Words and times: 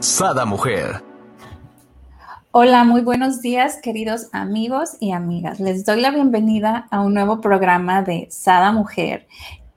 Sada 0.00 0.44
Mujer. 0.44 1.02
Hola, 2.52 2.84
muy 2.84 3.00
buenos 3.00 3.42
días, 3.42 3.78
queridos 3.82 4.28
amigos 4.32 4.96
y 5.00 5.10
amigas. 5.10 5.58
Les 5.58 5.84
doy 5.84 6.00
la 6.00 6.12
bienvenida 6.12 6.86
a 6.92 7.00
un 7.00 7.14
nuevo 7.14 7.40
programa 7.40 8.02
de 8.02 8.28
Sada 8.30 8.70
Mujer. 8.70 9.26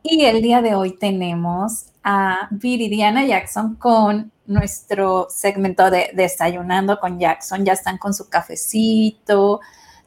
Y 0.03 0.25
el 0.25 0.43
día 0.43 0.61
de 0.61 0.75
hoy 0.75 0.95
tenemos 0.95 1.87
a 2.03 2.47
Viridiana 2.51 3.25
Jackson 3.25 3.75
con 3.75 4.31
nuestro 4.45 5.27
segmento 5.31 5.89
de 5.89 6.11
Desayunando 6.13 6.99
con 6.99 7.19
Jackson. 7.19 7.65
Ya 7.65 7.73
están 7.73 7.97
con 7.97 8.13
su 8.13 8.29
cafecito, 8.29 9.59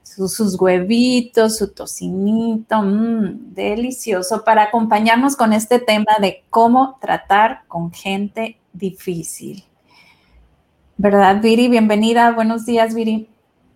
sus, 0.04 0.60
huevitos, 0.60 1.56
su 1.58 1.72
tocinito, 1.72 2.82
mmm, 2.82 3.52
delicioso, 3.52 4.44
para 4.44 4.62
acompañarnos 4.62 5.34
con 5.34 5.52
este 5.52 5.80
tema 5.80 6.18
de 6.20 6.44
cómo 6.50 6.98
tratar 7.00 7.64
con 7.66 7.90
gente 7.90 8.60
difícil. 8.72 9.64
¿Verdad, 10.96 11.42
Viri? 11.42 11.68
Bienvenida. 11.68 12.30
Buenos 12.30 12.66
días, 12.66 12.94
Viri. 12.94 13.28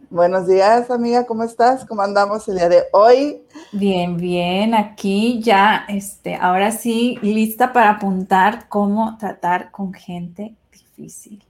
Buenos 0.09 0.47
días, 0.47 0.89
amiga. 0.89 1.27
¿Cómo 1.27 1.43
estás? 1.43 1.85
¿Cómo 1.85 2.03
andamos 2.03 2.47
el 2.47 2.59
día 2.59 2.69
de 2.69 2.85
hoy? 2.93 3.43
Bien, 3.73 4.17
bien. 4.17 4.73
Aquí 4.73 5.43
ya, 5.43 5.85
este, 5.89 6.37
ahora 6.37 6.71
sí, 6.71 7.19
lista 7.21 7.73
para 7.73 7.91
apuntar 7.91 8.69
cómo 8.69 9.19
tratar 9.19 9.73
con 9.73 9.93
gente 9.93 10.55
difícil. 10.71 11.45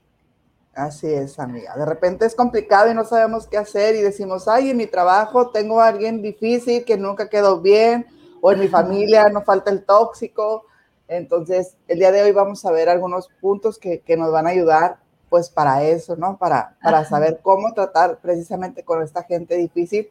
Así 0.73 1.05
es, 1.05 1.37
amiga. 1.37 1.77
De 1.77 1.85
repente 1.85 2.25
es 2.25 2.33
complicado 2.33 2.89
y 2.89 2.95
no 2.95 3.05
sabemos 3.05 3.45
qué 3.45 3.57
hacer 3.59 3.95
y 3.95 4.01
decimos, 4.01 4.47
ay, 4.47 4.71
en 4.71 4.77
mi 4.77 4.87
trabajo 4.87 5.51
tengo 5.51 5.79
a 5.81 5.87
alguien 5.87 6.23
difícil 6.23 6.83
que 6.83 6.97
nunca 6.97 7.29
quedó 7.29 7.61
bien, 7.61 8.07
o 8.41 8.51
en 8.51 8.59
mi 8.59 8.67
familia 8.67 9.29
no 9.29 9.43
falta 9.43 9.69
el 9.69 9.85
tóxico. 9.85 10.65
Entonces, 11.07 11.75
el 11.87 11.99
día 11.99 12.11
de 12.11 12.23
hoy 12.23 12.31
vamos 12.31 12.65
a 12.65 12.71
ver 12.71 12.89
algunos 12.89 13.29
puntos 13.39 13.77
que, 13.77 13.99
que 13.99 14.17
nos 14.17 14.31
van 14.31 14.47
a 14.47 14.49
ayudar 14.49 14.97
pues 15.29 15.49
para 15.49 15.83
eso, 15.83 16.15
¿no? 16.15 16.37
Para, 16.37 16.75
para 16.81 17.05
saber 17.05 17.39
cómo 17.41 17.73
tratar 17.73 18.17
precisamente 18.17 18.83
con 18.83 19.01
esta 19.03 19.23
gente 19.23 19.55
difícil 19.55 20.09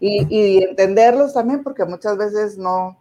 y, 0.00 0.26
y, 0.28 0.62
entenderlos 0.64 1.32
también, 1.32 1.62
porque 1.62 1.84
muchas 1.84 2.16
veces 2.16 2.58
no, 2.58 2.98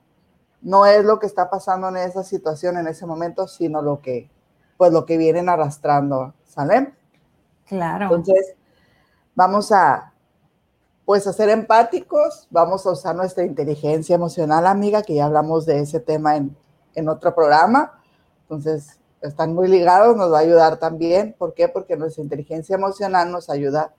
no 0.61 0.85
es 0.85 1.03
lo 1.03 1.19
que 1.19 1.27
está 1.27 1.49
pasando 1.49 1.89
en 1.89 1.97
esa 1.97 2.23
situación 2.23 2.77
en 2.77 2.87
ese 2.87 3.05
momento, 3.05 3.47
sino 3.47 3.81
lo 3.81 4.01
que, 4.01 4.29
pues 4.77 4.91
lo 4.91 5.05
que 5.05 5.17
vienen 5.17 5.49
arrastrando, 5.49 6.33
¿sale? 6.45 6.93
Claro. 7.67 8.05
Entonces, 8.05 8.55
vamos 9.33 9.71
a, 9.71 10.13
pues 11.05 11.27
a 11.27 11.33
ser 11.33 11.49
empáticos, 11.49 12.47
vamos 12.49 12.85
a 12.85 12.91
usar 12.91 13.15
nuestra 13.15 13.43
inteligencia 13.43 14.15
emocional, 14.15 14.67
amiga, 14.67 15.01
que 15.01 15.15
ya 15.15 15.25
hablamos 15.25 15.65
de 15.65 15.79
ese 15.79 15.99
tema 15.99 16.35
en, 16.35 16.55
en 16.93 17.09
otro 17.09 17.33
programa. 17.33 17.99
Entonces, 18.43 18.99
están 19.27 19.53
muy 19.53 19.67
ligados, 19.67 20.15
nos 20.15 20.31
va 20.31 20.39
a 20.39 20.41
ayudar 20.41 20.77
también. 20.77 21.35
¿Por 21.37 21.53
qué? 21.53 21.67
Porque 21.67 21.97
nuestra 21.97 22.23
inteligencia 22.23 22.75
emocional 22.75 23.31
nos 23.31 23.49
ayuda 23.49 23.93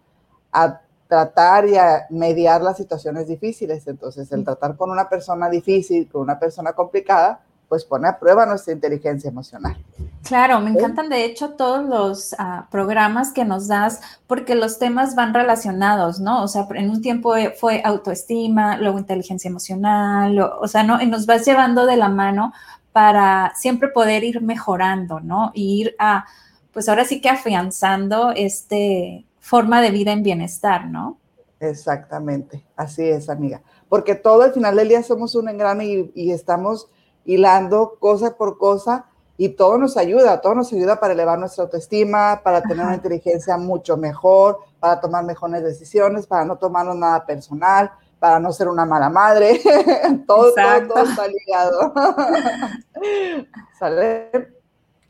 a 0.52 0.80
tratar 1.08 1.68
y 1.68 1.76
a 1.76 2.06
mediar 2.10 2.62
las 2.62 2.76
situaciones 2.76 3.28
difíciles. 3.28 3.86
Entonces, 3.86 4.30
el 4.32 4.44
tratar 4.44 4.76
con 4.76 4.90
una 4.90 5.08
persona 5.08 5.48
difícil, 5.48 6.08
con 6.08 6.22
una 6.22 6.38
persona 6.38 6.72
complicada, 6.72 7.40
pues 7.68 7.84
pone 7.84 8.06
a 8.08 8.18
prueba 8.18 8.46
nuestra 8.46 8.72
inteligencia 8.72 9.28
emocional. 9.28 9.76
Claro, 10.22 10.60
me 10.60 10.70
encantan 10.70 11.08
de 11.08 11.24
hecho 11.24 11.50
todos 11.50 11.84
los 11.84 12.32
uh, 12.32 12.68
programas 12.70 13.32
que 13.32 13.44
nos 13.44 13.68
das 13.68 14.00
porque 14.26 14.54
los 14.54 14.78
temas 14.78 15.14
van 15.14 15.34
relacionados, 15.34 16.20
¿no? 16.20 16.42
O 16.42 16.48
sea, 16.48 16.66
en 16.74 16.90
un 16.90 17.00
tiempo 17.02 17.34
fue 17.58 17.82
autoestima, 17.84 18.76
luego 18.76 18.98
inteligencia 18.98 19.48
emocional, 19.48 20.38
o, 20.38 20.60
o 20.60 20.68
sea, 20.68 20.82
¿no? 20.84 21.00
Y 21.00 21.06
nos 21.06 21.26
vas 21.26 21.44
llevando 21.44 21.86
de 21.86 21.96
la 21.96 22.08
mano 22.08 22.52
para 22.96 23.52
siempre 23.54 23.88
poder 23.88 24.24
ir 24.24 24.40
mejorando, 24.40 25.20
¿no? 25.20 25.50
Y 25.52 25.82
ir 25.82 25.94
a, 25.98 26.24
pues 26.72 26.88
ahora 26.88 27.04
sí 27.04 27.20
que 27.20 27.28
afianzando 27.28 28.32
este 28.34 29.26
forma 29.38 29.82
de 29.82 29.90
vida 29.90 30.12
en 30.12 30.22
bienestar, 30.22 30.86
¿no? 30.86 31.18
Exactamente, 31.60 32.64
así 32.74 33.06
es, 33.06 33.28
amiga. 33.28 33.60
Porque 33.90 34.14
todo 34.14 34.44
al 34.44 34.54
final 34.54 34.76
del 34.76 34.88
día 34.88 35.02
somos 35.02 35.34
un 35.34 35.50
engrane 35.50 35.84
y, 35.84 36.12
y 36.14 36.30
estamos 36.30 36.88
hilando 37.26 37.98
cosa 38.00 38.34
por 38.38 38.56
cosa 38.56 39.04
y 39.36 39.50
todo 39.50 39.76
nos 39.76 39.98
ayuda, 39.98 40.40
todo 40.40 40.54
nos 40.54 40.72
ayuda 40.72 40.98
para 40.98 41.12
elevar 41.12 41.38
nuestra 41.38 41.64
autoestima, 41.64 42.40
para 42.42 42.62
tener 42.62 42.78
Ajá. 42.78 42.86
una 42.86 42.96
inteligencia 42.96 43.58
mucho 43.58 43.98
mejor, 43.98 44.60
para 44.80 45.02
tomar 45.02 45.22
mejores 45.22 45.62
decisiones, 45.62 46.26
para 46.26 46.46
no 46.46 46.56
tomarnos 46.56 46.96
nada 46.96 47.26
personal, 47.26 47.92
para 48.18 48.40
no 48.40 48.52
ser 48.52 48.68
una 48.68 48.84
mala 48.84 49.10
madre. 49.10 49.60
todo, 50.26 50.52
todo, 50.54 50.88
todo, 50.88 51.04
está 51.04 51.28
ligado. 51.28 51.92
¿Sale? 53.78 54.30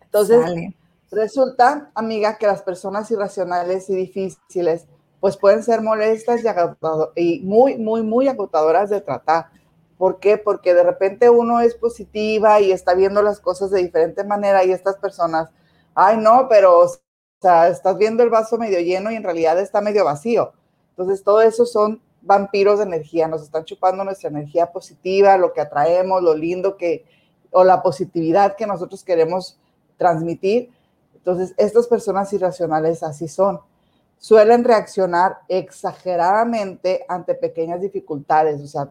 Entonces, 0.02 0.42
Sale. 0.42 0.76
resulta, 1.10 1.90
amiga, 1.94 2.36
que 2.38 2.46
las 2.46 2.62
personas 2.62 3.10
irracionales 3.10 3.88
y 3.90 3.94
difíciles, 3.94 4.86
pues 5.20 5.36
pueden 5.36 5.62
ser 5.62 5.82
molestas 5.82 6.42
y, 6.42 7.20
y 7.20 7.40
muy, 7.40 7.76
muy, 7.78 8.02
muy 8.02 8.28
agotadoras 8.28 8.90
de 8.90 9.00
tratar. 9.00 9.50
¿Por 9.98 10.20
qué? 10.20 10.36
Porque 10.36 10.74
de 10.74 10.82
repente 10.82 11.30
uno 11.30 11.60
es 11.60 11.74
positiva 11.74 12.60
y 12.60 12.70
está 12.70 12.94
viendo 12.94 13.22
las 13.22 13.40
cosas 13.40 13.70
de 13.70 13.82
diferente 13.82 14.24
manera 14.24 14.62
y 14.64 14.72
estas 14.72 14.96
personas, 14.96 15.50
ay, 15.94 16.18
no, 16.18 16.48
pero, 16.48 16.80
o 16.80 16.90
sea, 17.40 17.68
estás 17.68 17.96
viendo 17.96 18.22
el 18.22 18.28
vaso 18.28 18.58
medio 18.58 18.78
lleno 18.80 19.10
y 19.10 19.16
en 19.16 19.22
realidad 19.22 19.58
está 19.58 19.80
medio 19.80 20.04
vacío. 20.04 20.52
Entonces, 20.90 21.24
todo 21.24 21.40
eso 21.40 21.64
son 21.64 22.02
vampiros 22.22 22.78
de 22.78 22.84
energía, 22.84 23.28
nos 23.28 23.42
están 23.42 23.64
chupando 23.64 24.04
nuestra 24.04 24.28
energía 24.28 24.72
positiva, 24.72 25.36
lo 25.36 25.52
que 25.52 25.60
atraemos, 25.60 26.22
lo 26.22 26.34
lindo 26.34 26.76
que, 26.76 27.04
o 27.50 27.64
la 27.64 27.82
positividad 27.82 28.56
que 28.56 28.66
nosotros 28.66 29.04
queremos 29.04 29.58
transmitir. 29.96 30.70
Entonces, 31.14 31.54
estas 31.56 31.86
personas 31.86 32.32
irracionales 32.32 33.02
así 33.02 33.28
son. 33.28 33.60
Suelen 34.18 34.64
reaccionar 34.64 35.38
exageradamente 35.48 37.04
ante 37.08 37.34
pequeñas 37.34 37.80
dificultades, 37.80 38.60
o 38.62 38.66
sea, 38.66 38.88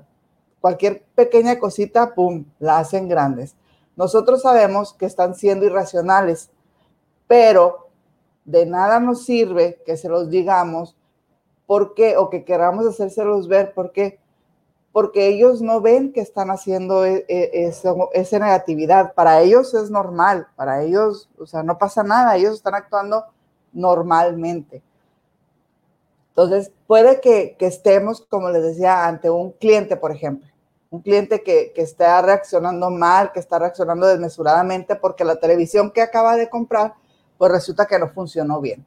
cualquier 0.61 1.03
pequeña 1.15 1.59
cosita, 1.59 2.13
¡pum!, 2.13 2.45
la 2.59 2.79
hacen 2.79 3.07
grandes. 3.07 3.55
Nosotros 3.95 4.41
sabemos 4.41 4.93
que 4.93 5.05
están 5.05 5.35
siendo 5.35 5.65
irracionales, 5.65 6.49
pero 7.27 7.89
de 8.45 8.65
nada 8.65 8.99
nos 8.99 9.25
sirve 9.25 9.81
que 9.85 9.97
se 9.97 10.09
los 10.09 10.29
digamos 10.29 10.95
¿Por 11.65 11.93
qué? 11.93 12.17
O 12.17 12.29
que 12.29 12.43
queramos 12.43 12.85
hacérselos 12.85 13.47
ver. 13.47 13.73
¿Por 13.73 13.91
qué? 13.91 14.19
Porque 14.91 15.27
ellos 15.27 15.61
no 15.61 15.81
ven 15.81 16.13
que 16.13 16.21
están 16.21 16.49
haciendo 16.49 17.05
e, 17.05 17.25
e, 17.27 17.67
esa 18.13 18.39
negatividad. 18.39 19.13
Para 19.13 19.41
ellos 19.41 19.73
es 19.73 19.89
normal. 19.89 20.47
Para 20.55 20.83
ellos, 20.83 21.29
o 21.37 21.45
sea, 21.45 21.63
no 21.63 21.77
pasa 21.77 22.03
nada. 22.03 22.35
Ellos 22.35 22.55
están 22.55 22.75
actuando 22.75 23.25
normalmente. 23.73 24.81
Entonces, 26.29 26.71
puede 26.85 27.21
que, 27.21 27.55
que 27.57 27.65
estemos, 27.65 28.21
como 28.21 28.49
les 28.49 28.61
decía, 28.61 29.07
ante 29.07 29.29
un 29.29 29.51
cliente, 29.51 29.95
por 29.95 30.11
ejemplo. 30.11 30.47
Un 30.89 31.01
cliente 31.01 31.43
que, 31.43 31.71
que 31.73 31.81
está 31.81 32.21
reaccionando 32.21 32.89
mal, 32.89 33.31
que 33.31 33.39
está 33.39 33.57
reaccionando 33.57 34.05
desmesuradamente 34.07 34.95
porque 34.95 35.23
la 35.23 35.37
televisión 35.37 35.91
que 35.91 36.01
acaba 36.01 36.35
de 36.35 36.49
comprar, 36.49 36.93
pues 37.37 37.51
resulta 37.51 37.85
que 37.85 37.97
no 37.99 38.09
funcionó 38.09 38.61
bien. 38.61 38.85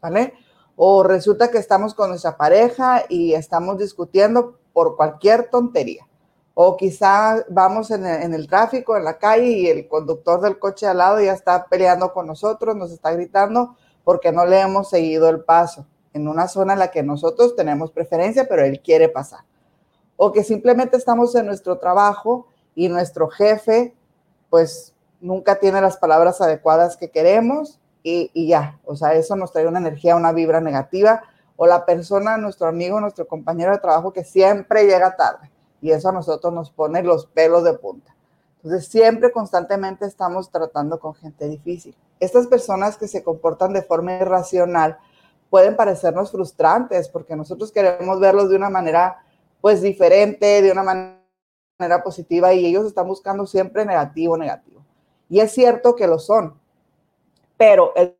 ¿Vale? 0.00 0.34
O 0.82 1.02
resulta 1.02 1.50
que 1.50 1.58
estamos 1.58 1.92
con 1.92 2.08
nuestra 2.08 2.38
pareja 2.38 3.04
y 3.10 3.34
estamos 3.34 3.76
discutiendo 3.76 4.58
por 4.72 4.96
cualquier 4.96 5.50
tontería. 5.50 6.08
O 6.54 6.78
quizá 6.78 7.44
vamos 7.50 7.90
en 7.90 8.06
el, 8.06 8.22
en 8.22 8.32
el, 8.32 8.46
tráfico, 8.48 8.96
en 8.96 9.04
la 9.04 9.18
calle 9.18 9.46
y 9.46 9.66
el 9.66 9.86
conductor 9.88 10.40
del 10.40 10.58
coche 10.58 10.86
al 10.86 10.96
lado 10.96 11.20
ya 11.20 11.34
está 11.34 11.66
peleando 11.66 12.14
con 12.14 12.26
nosotros, 12.26 12.76
nos 12.76 12.92
está 12.92 13.12
gritando 13.12 13.76
porque 14.04 14.32
no 14.32 14.46
le 14.46 14.58
hemos 14.58 14.88
seguido 14.88 15.28
el 15.28 15.44
paso 15.44 15.86
en 16.14 16.26
una 16.26 16.48
zona 16.48 16.72
en 16.72 16.78
la 16.78 16.90
que 16.90 17.02
nosotros 17.02 17.54
tenemos 17.54 17.90
preferencia, 17.90 18.46
pero 18.48 18.64
él 18.64 18.80
quiere 18.80 19.10
pasar. 19.10 19.40
O 20.16 20.32
que 20.32 20.42
simplemente 20.42 20.96
estamos 20.96 21.34
en 21.34 21.44
nuestro 21.44 21.76
trabajo 21.76 22.46
y 22.74 22.88
nuestro 22.88 23.28
jefe 23.28 23.94
pues 24.48 24.94
nunca 25.20 25.56
tiene 25.56 25.82
las 25.82 25.98
palabras 25.98 26.40
adecuadas 26.40 26.96
que 26.96 27.10
queremos 27.10 27.79
y, 28.02 28.46
ya, 28.46 28.78
o 28.84 28.96
sea, 28.96 29.14
eso 29.14 29.36
nos 29.36 29.52
trae 29.52 29.66
una 29.66 29.78
energía, 29.78 30.16
una 30.16 30.32
vibra 30.32 30.60
negativa, 30.60 31.22
o 31.56 31.66
la 31.66 31.84
persona, 31.84 32.36
nuestro 32.38 32.68
amigo, 32.68 33.00
nuestro 33.00 33.26
compañero 33.26 33.72
de 33.72 33.78
trabajo 33.78 34.12
que 34.12 34.24
siempre 34.24 34.86
llega 34.86 35.16
tarde, 35.16 35.50
y 35.80 35.90
eso 35.90 36.08
a 36.08 36.12
nosotros 36.12 36.52
nos 36.52 36.70
pone 36.70 37.02
los 37.02 37.26
pelos 37.26 37.64
de 37.64 37.74
punta. 37.74 38.14
Entonces, 38.62 38.88
siempre, 38.88 39.32
constantemente 39.32 40.04
estamos 40.04 40.50
tratando 40.50 41.00
con 41.00 41.14
gente 41.14 41.48
difícil. 41.48 41.96
estas 42.18 42.46
personas 42.46 42.98
que 42.98 43.08
se 43.08 43.22
comportan 43.22 43.72
de 43.72 43.82
forma 43.82 44.12
irracional 44.18 44.98
pueden 45.48 45.74
parecernos 45.76 46.30
frustrantes 46.30 47.08
porque 47.08 47.34
nosotros 47.34 47.72
queremos 47.72 48.20
verlos 48.20 48.50
de 48.50 48.56
una 48.56 48.68
manera 48.68 49.24
pues 49.62 49.82
diferente, 49.82 50.62
de 50.62 50.70
una 50.70 50.82
manera 50.82 52.02
positiva 52.02 52.52
y 52.52 52.66
ellos 52.66 52.86
están 52.86 53.08
buscando 53.08 53.46
siempre 53.46 53.84
negativo, 53.84 54.36
negativo. 54.36 54.84
Y 55.28 55.40
es 55.40 55.52
cierto 55.52 55.96
que 55.96 56.06
lo 56.06 56.18
son, 56.18 56.59
pero 57.60 57.92
el, 57.94 58.16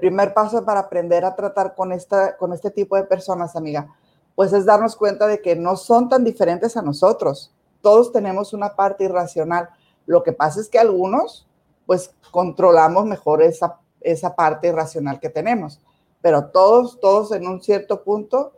primer 0.00 0.34
paso 0.34 0.64
para 0.64 0.80
aprender 0.80 1.24
a 1.24 1.36
tratar 1.36 1.76
con, 1.76 1.92
esta, 1.92 2.36
con 2.36 2.52
este 2.52 2.68
tipo 2.72 2.96
de 2.96 3.04
personas, 3.04 3.54
amiga, 3.54 3.94
pues 4.34 4.52
es 4.52 4.64
darnos 4.64 4.96
cuenta 4.96 5.28
de 5.28 5.40
que 5.40 5.54
no 5.54 5.76
son 5.76 6.08
tan 6.08 6.24
diferentes 6.24 6.76
a 6.76 6.82
nosotros. 6.82 7.54
Todos 7.80 8.10
tenemos 8.10 8.52
una 8.52 8.74
parte 8.74 9.04
irracional. 9.04 9.68
Lo 10.04 10.24
que 10.24 10.32
pasa 10.32 10.60
es 10.60 10.68
que 10.68 10.80
algunos, 10.80 11.46
pues, 11.86 12.12
controlamos 12.32 13.04
mejor 13.04 13.40
esa, 13.42 13.78
esa 14.00 14.34
parte 14.34 14.66
irracional 14.66 15.20
que 15.20 15.28
tenemos. 15.28 15.80
Pero 16.20 16.46
todos, 16.46 16.98
todos 16.98 17.30
en 17.30 17.46
un 17.46 17.62
cierto 17.62 18.02
punto 18.02 18.54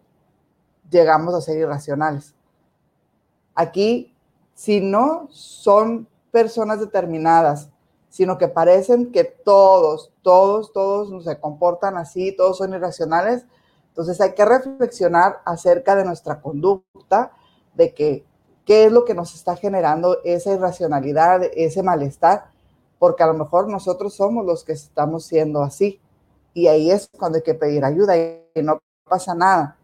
llegamos 0.89 1.35
a 1.35 1.43
ser 1.43 1.59
irracionales. 1.59 2.35
Aquí, 3.55 4.17
si 4.55 4.81
no 4.81 5.29
son 5.31 6.09
personas 6.31 6.81
determinadas, 6.81 7.69
sino 8.15 8.39
que 8.39 8.47
parecen 8.47 9.11
que 9.11 9.25
todos, 9.25 10.13
todos, 10.23 10.73
todos 10.73 11.25
se 11.25 11.41
comportan 11.41 11.97
así, 11.97 12.31
todos 12.31 12.59
son 12.59 12.73
irracionales, 12.73 13.45
entonces 13.89 14.21
hay 14.21 14.35
que 14.35 14.45
reflexionar 14.45 15.41
acerca 15.45 15.97
de 15.97 16.05
nuestra 16.05 16.41
conducta, 16.41 17.33
de 17.75 17.93
que 17.93 18.25
qué 18.65 18.85
es 18.85 18.93
lo 18.93 19.05
que 19.05 19.15
nos 19.15 19.35
está 19.35 19.57
generando 19.57 20.19
esa 20.23 20.53
irracionalidad, 20.53 21.43
ese 21.57 21.83
malestar, 21.83 22.53
porque 23.01 23.25
a 23.25 23.27
lo 23.27 23.35
mejor 23.35 23.69
nosotros 23.69 24.15
somos 24.15 24.47
los 24.47 24.63
que 24.63 24.75
estamos 24.75 25.25
siendo 25.25 25.65
así. 25.65 26.01
Y 26.53 26.69
ahí 26.69 26.93
es 26.93 27.09
cuando 27.19 27.39
hay 27.39 27.43
que 27.43 27.55
pedir 27.55 27.85
ayuda 27.85 28.17
y 28.17 28.63
no 28.63 28.79
pasa 29.11 29.35
nada. 29.35 29.77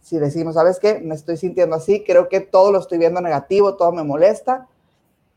Si 0.00 0.18
decimos, 0.18 0.54
¿sabes 0.54 0.80
qué? 0.80 0.98
Me 0.98 1.14
estoy 1.14 1.36
sintiendo 1.36 1.76
así, 1.76 2.02
creo 2.02 2.28
que 2.28 2.40
todo 2.40 2.72
lo 2.72 2.80
estoy 2.80 2.98
viendo 2.98 3.20
negativo, 3.20 3.76
todo 3.76 3.92
me 3.92 4.02
molesta, 4.02 4.66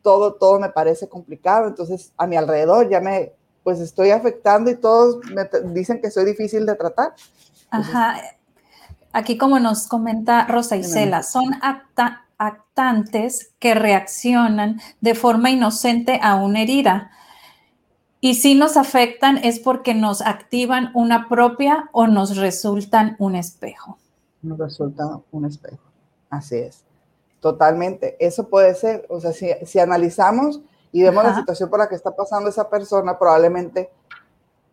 todo, 0.01 0.33
todo 0.33 0.59
me 0.59 0.69
parece 0.69 1.07
complicado, 1.07 1.67
entonces 1.67 2.11
a 2.17 2.27
mi 2.27 2.35
alrededor 2.35 2.89
ya 2.89 2.99
me, 2.99 3.33
pues 3.63 3.79
estoy 3.79 4.11
afectando 4.11 4.71
y 4.71 4.75
todos 4.75 5.19
me 5.33 5.47
dicen 5.73 6.01
que 6.01 6.11
soy 6.11 6.25
difícil 6.25 6.65
de 6.65 6.75
tratar. 6.75 7.13
Ajá. 7.69 8.17
Aquí 9.11 9.37
como 9.37 9.59
nos 9.59 9.87
comenta 9.87 10.45
Rosa 10.45 10.77
Isela, 10.77 11.23
son 11.23 11.55
actantes 12.37 13.53
que 13.59 13.73
reaccionan 13.73 14.79
de 15.01 15.15
forma 15.15 15.49
inocente 15.49 16.19
a 16.21 16.35
una 16.35 16.61
herida. 16.61 17.11
Y 18.21 18.35
si 18.35 18.53
nos 18.53 18.77
afectan 18.77 19.37
es 19.37 19.59
porque 19.59 19.93
nos 19.93 20.21
activan 20.21 20.91
una 20.93 21.27
propia 21.29 21.89
o 21.91 22.07
nos 22.07 22.37
resultan 22.37 23.15
un 23.17 23.35
espejo. 23.35 23.97
Nos 24.41 24.57
resulta 24.57 25.21
un 25.31 25.45
espejo. 25.45 25.83
Así 26.29 26.57
es. 26.57 26.83
Totalmente, 27.39 28.17
eso 28.19 28.49
puede 28.49 28.75
ser, 28.75 29.05
o 29.09 29.21
sea, 29.21 29.31
si, 29.31 29.79
analizamos 29.79 30.59
y 30.91 31.03
vemos 31.03 31.23
la 31.23 31.35
situación 31.35 31.69
por 31.69 31.79
la 31.79 31.87
que 31.87 31.95
está 31.95 32.13
pasando 32.13 32.49
esa 32.49 32.69
persona, 32.69 33.17
probablemente 33.17 33.89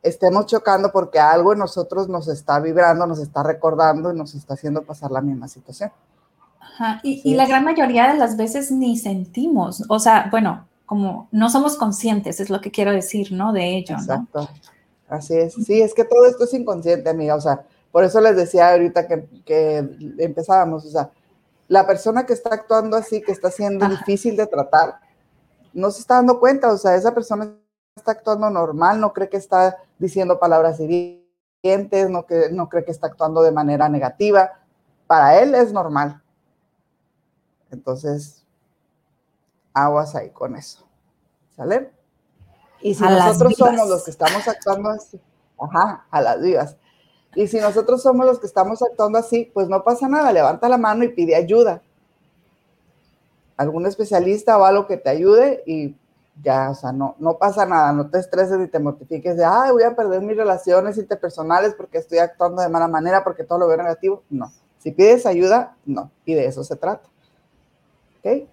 estemos 0.03 0.47
chocando 0.47 0.91
porque 0.91 1.21
algo 1.21 1.53
en 1.53 1.61
nosotros 1.61 2.09
nos 2.09 2.27
está 2.27 2.59
vibrando, 2.59 3.07
nos 3.07 3.21
está 3.21 3.45
recordando 3.45 4.13
y 4.13 4.17
nos 4.17 4.35
está 4.35 4.55
haciendo 4.55 4.83
pasar 4.83 5.13
la 5.13 5.21
misma 5.21 5.47
situación. 5.47 5.93
Ajá. 6.61 7.01
Y, 7.05 7.35
la 7.35 7.47
gran 7.47 7.65
mayoría 7.65 8.13
de 8.13 8.19
las 8.19 8.37
veces 8.37 8.73
ni 8.73 8.99
sentimos, 8.99 9.85
o 9.89 9.99
sea, 10.01 10.29
bueno, 10.31 10.67
como 10.87 11.29
no 11.31 11.49
somos 11.51 11.77
conscientes, 11.77 12.41
es 12.41 12.51
lo 12.51 12.61
que 12.61 12.73
quiero 12.73 12.93
decir, 12.93 13.33
¿no? 13.33 13.53
De 13.53 13.77
ello, 13.77 13.95
Exacto. 13.95 14.49
Así 15.09 15.35
es. 15.35 15.55
Sí, 15.55 15.81
es 15.81 15.95
que 15.95 16.05
todo 16.05 16.27
esto 16.27 16.45
es 16.45 16.55
inconsciente, 16.55 17.09
amiga. 17.09 17.37
O 17.37 17.41
sea, 17.41 17.65
por 17.93 18.03
eso 18.03 18.21
les 18.21 18.37
decía 18.37 18.73
ahorita 18.73 19.07
que, 19.07 19.25
que 19.45 19.89
empezábamos, 20.19 20.85
o 20.85 20.91
sea, 20.91 21.11
la 21.69 21.87
persona 21.87 22.27
que 22.27 22.33
está 22.33 22.55
actuando 22.55 22.97
así, 22.97 23.23
que 23.23 23.33
está 23.33 23.51
siendo 23.51 23.89
difícil 23.89 24.37
de 24.37 24.47
tratar, 24.47 25.01
no 25.73 25.91
se 25.91 26.01
está 26.01 26.15
dando 26.15 26.41
cuenta, 26.41 26.73
o 26.73 26.79
sea, 26.79 26.95
esa 26.95 27.13
persona 27.15 27.55
está 27.97 28.13
actuando 28.13 28.49
normal, 28.51 29.01
no 29.01 29.13
cree 29.13 29.29
que 29.29 29.37
está 29.37 29.77
diciendo 29.99 30.39
palabras 30.39 30.79
hirientes, 30.81 32.11
no, 32.11 32.25
que, 32.27 32.51
no 32.51 32.69
cree 32.69 32.85
que 32.85 32.93
está 32.93 33.09
actuando 33.09 33.43
de 33.43 33.53
manera 33.53 33.89
negativa. 33.89 34.61
Para 35.07 35.41
él 35.41 35.55
es 35.55 35.73
normal. 35.73 36.23
Entonces, 37.71 38.45
aguas 39.73 40.15
ahí 40.15 40.31
con 40.31 40.57
eso. 40.57 40.87
¿Sale? 41.57 41.93
Y 42.81 42.95
si 42.95 43.03
nosotros 43.03 43.55
somos 43.57 43.89
los 43.89 44.05
que 44.05 44.11
estamos 44.11 44.47
actuando 44.47 44.91
así, 44.91 45.21
ajá, 45.59 46.07
a 46.11 46.21
las 46.21 46.41
vivas. 46.41 46.77
Y 47.37 47.47
si 47.49 47.61
nosotros 47.61 48.03
somos 48.03 48.25
los 48.25 48.41
que 48.41 48.47
estamos 48.47 48.83
actuando 48.83 49.19
así, 49.19 49.51
pues 49.53 49.69
no 49.69 49.85
pasa 49.85 50.09
nada, 50.09 50.33
levanta 50.33 50.71
la 50.71 50.79
mano 50.79 51.05
y 51.05 51.11
pide 51.11 51.37
ayuda. 51.37 51.83
Algún 53.59 53.87
especialista 53.87 54.57
o 54.59 54.65
algo 54.65 54.87
que 54.87 54.97
te 54.97 55.11
ayude 55.11 55.63
y 55.67 55.95
ya, 56.43 56.71
o 56.71 56.75
sea, 56.75 56.93
no, 56.93 57.15
no 57.19 57.37
pasa 57.37 57.67
nada, 57.67 57.93
no 57.93 58.09
te 58.09 58.19
estreses 58.19 58.59
ni 58.59 58.69
te 58.69 58.79
mortifiques 58.79 59.37
de, 59.37 59.45
ay, 59.45 59.71
voy 59.71 59.83
a 59.83 59.95
perder 59.95 60.23
mis 60.23 60.37
relaciones 60.37 60.97
interpersonales 60.97 61.75
porque 61.75 61.99
estoy 61.99 62.19
actuando 62.19 62.63
de 62.63 62.71
mala 62.71 62.89
manera, 62.89 63.23
porque 63.23 63.45
todo 63.45 63.59
lo 63.59 63.69
veo 63.69 63.77
negativo. 63.77 64.23
No, 64.31 64.51
si 64.79 64.91
pides 64.91 65.27
ayuda, 65.27 65.77
no, 65.85 66.11
y 66.25 66.35
de 66.35 66.47
eso 66.47 66.65
se 66.65 66.77
trata. 66.77 67.07
¿Ok? 68.19 68.49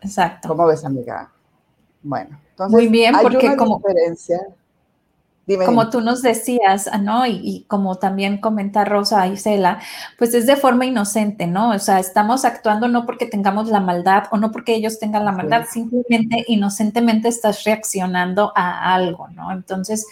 Exacto. 0.00 0.48
¿Cómo 0.48 0.66
ves, 0.66 0.82
amiga? 0.84 1.30
Bueno, 2.02 2.40
entonces, 2.50 2.72
Muy 2.72 2.88
bien, 2.88 3.14
porque 3.20 3.54
como... 3.54 3.78
Diferencia 3.78 4.40
como 5.64 5.88
tú 5.90 6.00
nos 6.00 6.22
decías, 6.22 6.88
ah, 6.92 6.98
¿no? 6.98 7.26
Y, 7.26 7.64
como 7.68 7.96
también 7.96 8.38
comenta 8.38 8.84
Rosa 8.84 9.26
Isela, 9.26 9.80
pues 10.18 10.34
es 10.34 10.46
de 10.46 10.56
forma 10.56 10.86
inocente, 10.86 11.46
¿no? 11.46 11.70
O 11.70 11.78
sea, 11.78 11.98
estamos 11.98 12.44
actuando 12.44 12.88
no 12.88 13.06
porque 13.06 13.26
tengamos 13.26 13.68
la 13.68 13.80
maldad 13.80 14.24
o 14.30 14.36
no 14.36 14.52
porque 14.52 14.74
ellos 14.74 14.98
tengan 14.98 15.24
la 15.24 15.32
maldad, 15.32 15.64
simplemente 15.70 16.44
inocentemente 16.48 17.28
estás 17.28 17.64
reaccionando 17.64 18.52
a 18.54 18.94
algo, 18.94 19.28
¿no? 19.28 19.52
Entonces, 19.52 20.06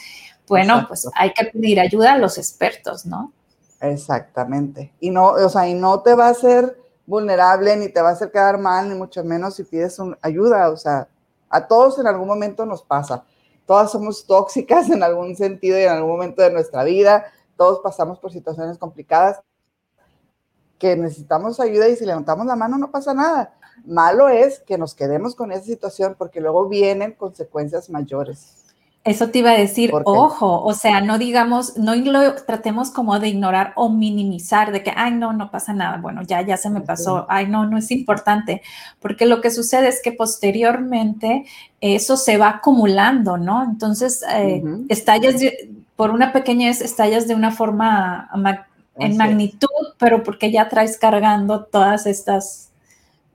bueno, 0.48 0.86
pues 0.88 1.08
hay 1.14 1.32
que 1.32 1.46
pedir 1.46 1.80
ayuda 1.80 2.14
a 2.14 2.18
los 2.18 2.38
expertos, 2.38 3.04
¿no? 3.04 3.32
Exactamente. 3.80 4.92
Y 5.00 5.10
no, 5.10 5.30
o 5.30 5.48
sea, 5.48 5.68
y 5.68 5.74
no 5.74 6.00
te 6.00 6.14
va 6.14 6.28
a 6.28 6.30
hacer 6.30 6.78
vulnerable, 7.04 7.76
ni 7.76 7.88
te 7.88 8.00
va 8.00 8.10
a 8.10 8.12
hacer 8.12 8.30
quedar 8.30 8.58
mal, 8.58 8.88
ni 8.88 8.94
mucho 8.94 9.22
menos 9.22 9.54
si 9.54 9.64
pides 9.64 9.98
ayuda. 10.22 10.70
O 10.70 10.76
sea, 10.76 11.08
a 11.48 11.66
todos 11.66 11.98
en 11.98 12.06
algún 12.06 12.26
momento 12.26 12.64
nos 12.64 12.82
pasa 12.82 13.24
todas 13.66 13.90
somos 13.90 14.26
tóxicas 14.26 14.88
en 14.90 15.02
algún 15.02 15.36
sentido 15.36 15.78
y 15.78 15.82
en 15.82 15.90
algún 15.90 16.12
momento 16.12 16.42
de 16.42 16.50
nuestra 16.50 16.84
vida, 16.84 17.26
todos 17.56 17.80
pasamos 17.80 18.18
por 18.18 18.32
situaciones 18.32 18.78
complicadas 18.78 19.40
que 20.78 20.94
necesitamos 20.96 21.58
ayuda 21.58 21.88
y 21.88 21.96
si 21.96 22.04
levantamos 22.04 22.46
la 22.46 22.56
mano 22.56 22.78
no 22.78 22.90
pasa 22.90 23.14
nada. 23.14 23.54
Malo 23.84 24.28
es 24.28 24.60
que 24.60 24.78
nos 24.78 24.94
quedemos 24.94 25.34
con 25.34 25.52
esa 25.52 25.64
situación 25.64 26.14
porque 26.18 26.40
luego 26.40 26.68
vienen 26.68 27.12
consecuencias 27.12 27.88
mayores. 27.90 28.65
Eso 29.06 29.28
te 29.30 29.38
iba 29.38 29.52
a 29.52 29.58
decir, 29.58 29.92
ojo, 30.04 30.62
o 30.62 30.74
sea, 30.74 31.00
no 31.00 31.16
digamos, 31.16 31.76
no 31.76 31.94
lo 31.94 32.34
tratemos 32.34 32.90
como 32.90 33.20
de 33.20 33.28
ignorar 33.28 33.72
o 33.76 33.88
minimizar, 33.88 34.72
de 34.72 34.82
que, 34.82 34.92
ay, 34.96 35.12
no, 35.12 35.32
no 35.32 35.50
pasa 35.52 35.72
nada, 35.72 35.98
bueno, 35.98 36.22
ya, 36.22 36.42
ya 36.42 36.56
se 36.56 36.70
me 36.70 36.80
pasó, 36.80 37.24
ay, 37.28 37.46
no, 37.46 37.66
no 37.66 37.78
es 37.78 37.92
importante, 37.92 38.62
porque 38.98 39.26
lo 39.26 39.40
que 39.40 39.52
sucede 39.52 39.86
es 39.86 40.02
que 40.02 40.10
posteriormente 40.10 41.44
eso 41.80 42.16
se 42.16 42.36
va 42.36 42.48
acumulando, 42.48 43.38
¿no? 43.38 43.62
Entonces, 43.62 44.24
eh, 44.34 44.62
estallas, 44.88 45.36
por 45.94 46.10
una 46.10 46.32
pequeñez, 46.32 46.80
estallas 46.80 47.28
de 47.28 47.36
una 47.36 47.52
forma 47.52 48.28
en 48.98 49.16
magnitud, 49.16 49.68
pero 49.98 50.24
porque 50.24 50.50
ya 50.50 50.68
traes 50.68 50.98
cargando 50.98 51.64
todas 51.64 52.06
estas 52.06 52.70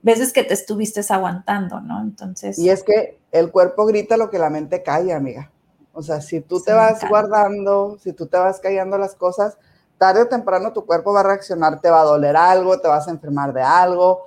veces 0.02 0.32
que 0.32 0.44
te 0.44 0.54
estuviste 0.54 1.00
aguantando, 1.08 1.80
¿no? 1.80 2.02
Entonces. 2.02 2.58
Y 2.58 2.68
es 2.68 2.82
que 2.82 3.16
el 3.30 3.50
cuerpo 3.50 3.86
grita 3.86 4.16
lo 4.16 4.30
que 4.30 4.38
la 4.38 4.50
mente 4.50 4.82
calla, 4.82 5.16
amiga. 5.16 5.50
O 5.92 6.02
sea, 6.02 6.20
si 6.20 6.40
tú 6.40 6.60
te 6.60 6.72
vas 6.72 7.06
guardando, 7.08 7.98
si 8.00 8.12
tú 8.12 8.26
te 8.26 8.38
vas 8.38 8.60
callando 8.60 8.96
las 8.98 9.14
cosas, 9.14 9.58
tarde 9.98 10.22
o 10.22 10.28
temprano 10.28 10.72
tu 10.72 10.84
cuerpo 10.86 11.12
va 11.12 11.20
a 11.20 11.24
reaccionar, 11.24 11.80
te 11.80 11.90
va 11.90 12.00
a 12.00 12.04
doler 12.04 12.36
algo, 12.36 12.80
te 12.80 12.88
vas 12.88 13.06
a 13.06 13.10
enfermar 13.10 13.52
de 13.52 13.62
algo, 13.62 14.24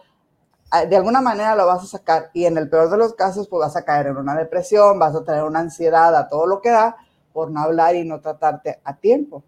ah, 0.71 0.85
de 0.85 0.95
alguna 0.95 1.21
manera 1.21 1.55
lo 1.55 1.65
vas 1.65 1.83
a 1.83 1.87
sacar 1.87 2.29
y 2.33 2.45
en 2.45 2.57
el 2.57 2.69
peor 2.69 2.89
de 2.89 2.97
los 2.97 3.13
casos 3.13 3.47
pues 3.47 3.59
vas 3.59 3.75
a 3.75 3.83
caer 3.83 4.07
en 4.07 4.17
una 4.17 4.35
depresión, 4.35 4.99
vas 4.99 5.15
a 5.15 5.23
tener 5.23 5.43
una 5.43 5.59
ansiedad 5.59 6.15
a 6.15 6.29
todo 6.29 6.45
lo 6.45 6.61
que 6.61 6.69
da 6.69 6.95
por 7.33 7.51
no 7.51 7.59
hablar 7.59 7.95
y 7.95 8.05
no 8.05 8.21
tratarte 8.21 8.79
a 8.83 8.95
tiempo. 8.95 9.43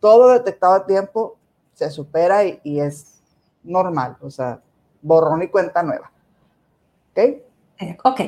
Todo 0.00 0.30
detectado 0.30 0.74
a 0.74 0.86
tiempo 0.86 1.36
se 1.74 1.90
supera 1.90 2.44
y, 2.44 2.58
y 2.64 2.80
es 2.80 3.20
normal, 3.62 4.16
o 4.22 4.30
sea, 4.30 4.60
borrón 5.02 5.42
y 5.42 5.48
cuenta 5.48 5.82
nueva. 5.82 6.10
¿Ok? 7.10 7.18
Eh, 7.18 7.98
ok. 8.02 8.20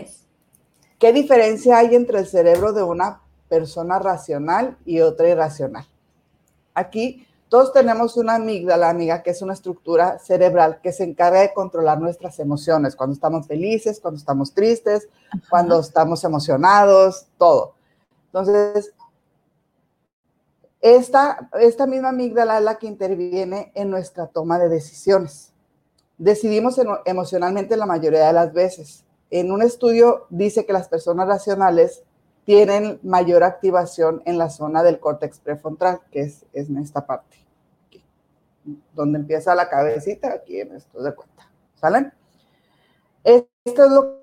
¿Qué 1.03 1.13
diferencia 1.13 1.79
hay 1.79 1.97
entre 1.97 2.21
el 2.21 2.29
cerebro 2.29 2.73
de 2.73 2.85
una 2.85 3.23
persona 3.49 3.99
racional 3.99 4.79
y 4.85 5.01
otra 5.01 5.29
irracional? 5.29 5.85
Aquí 6.75 7.27
todos 7.49 7.73
tenemos 7.73 8.17
una 8.17 8.37
amígdala, 8.37 8.89
amiga, 8.89 9.21
que 9.25 9.31
es 9.31 9.43
una 9.43 9.53
estructura 9.53 10.21
cerebral 10.21 10.81
que 10.81 10.93
se 10.93 11.03
encarga 11.03 11.41
de 11.41 11.53
controlar 11.53 12.01
nuestras 12.01 12.39
emociones, 12.39 12.95
cuando 12.95 13.15
estamos 13.15 13.49
felices, 13.49 13.99
cuando 13.99 14.19
estamos 14.19 14.55
tristes, 14.55 15.09
cuando 15.51 15.81
estamos 15.81 16.23
emocionados, 16.23 17.27
todo. 17.37 17.75
Entonces, 18.27 18.95
esta, 20.81 21.51
esta 21.61 21.89
misma 21.89 22.11
amígdala 22.11 22.59
es 22.59 22.63
la 22.63 22.79
que 22.79 22.87
interviene 22.87 23.73
en 23.75 23.91
nuestra 23.91 24.29
toma 24.29 24.57
de 24.61 24.69
decisiones. 24.69 25.53
Decidimos 26.17 26.81
emocionalmente 27.07 27.77
la 27.77 27.87
mayoría 27.87 28.29
de 28.29 28.33
las 28.35 28.53
veces. 28.53 29.05
En 29.33 29.51
un 29.51 29.63
estudio 29.63 30.27
dice 30.29 30.67
que 30.67 30.75
las 30.75 30.89
personas 30.89 31.27
racionales 31.27 32.03
tienen 32.45 33.01
mayor 33.03 33.45
activación 33.45 34.21
en 34.27 34.37
la 34.37 34.51
zona 34.51 34.83
del 34.83 35.01
córtex 35.01 35.39
prefrontal, 35.39 36.01
que 36.11 36.21
es, 36.21 36.45
en 36.53 36.77
esta 36.77 37.07
parte, 37.07 37.39
donde 38.93 39.19
empieza 39.19 39.55
la 39.55 39.71
cabecita, 39.71 40.35
aquí 40.35 40.61
en 40.61 40.77
esto 40.77 41.03
de 41.03 41.15
cuenta. 41.15 41.51
¿Salen? 41.77 42.13
Esto 43.25 43.47
es 43.65 43.91
lo 43.91 44.23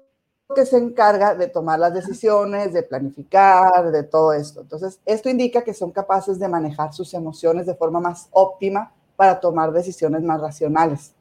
que 0.53 0.67
se 0.67 0.77
encarga 0.77 1.33
de 1.33 1.47
tomar 1.47 1.79
las 1.79 1.93
decisiones, 1.93 2.71
de 2.71 2.83
planificar, 2.83 3.91
de 3.91 4.03
todo 4.03 4.33
esto. 4.33 4.61
Entonces, 4.61 4.99
esto 5.07 5.27
indica 5.27 5.63
que 5.63 5.73
son 5.73 5.89
capaces 5.89 6.37
de 6.37 6.47
manejar 6.47 6.93
sus 6.93 7.15
emociones 7.15 7.65
de 7.65 7.73
forma 7.73 7.99
más 7.99 8.27
óptima 8.29 8.93
para 9.15 9.39
tomar 9.39 9.71
decisiones 9.71 10.21
más 10.21 10.39
racionales. 10.39 11.15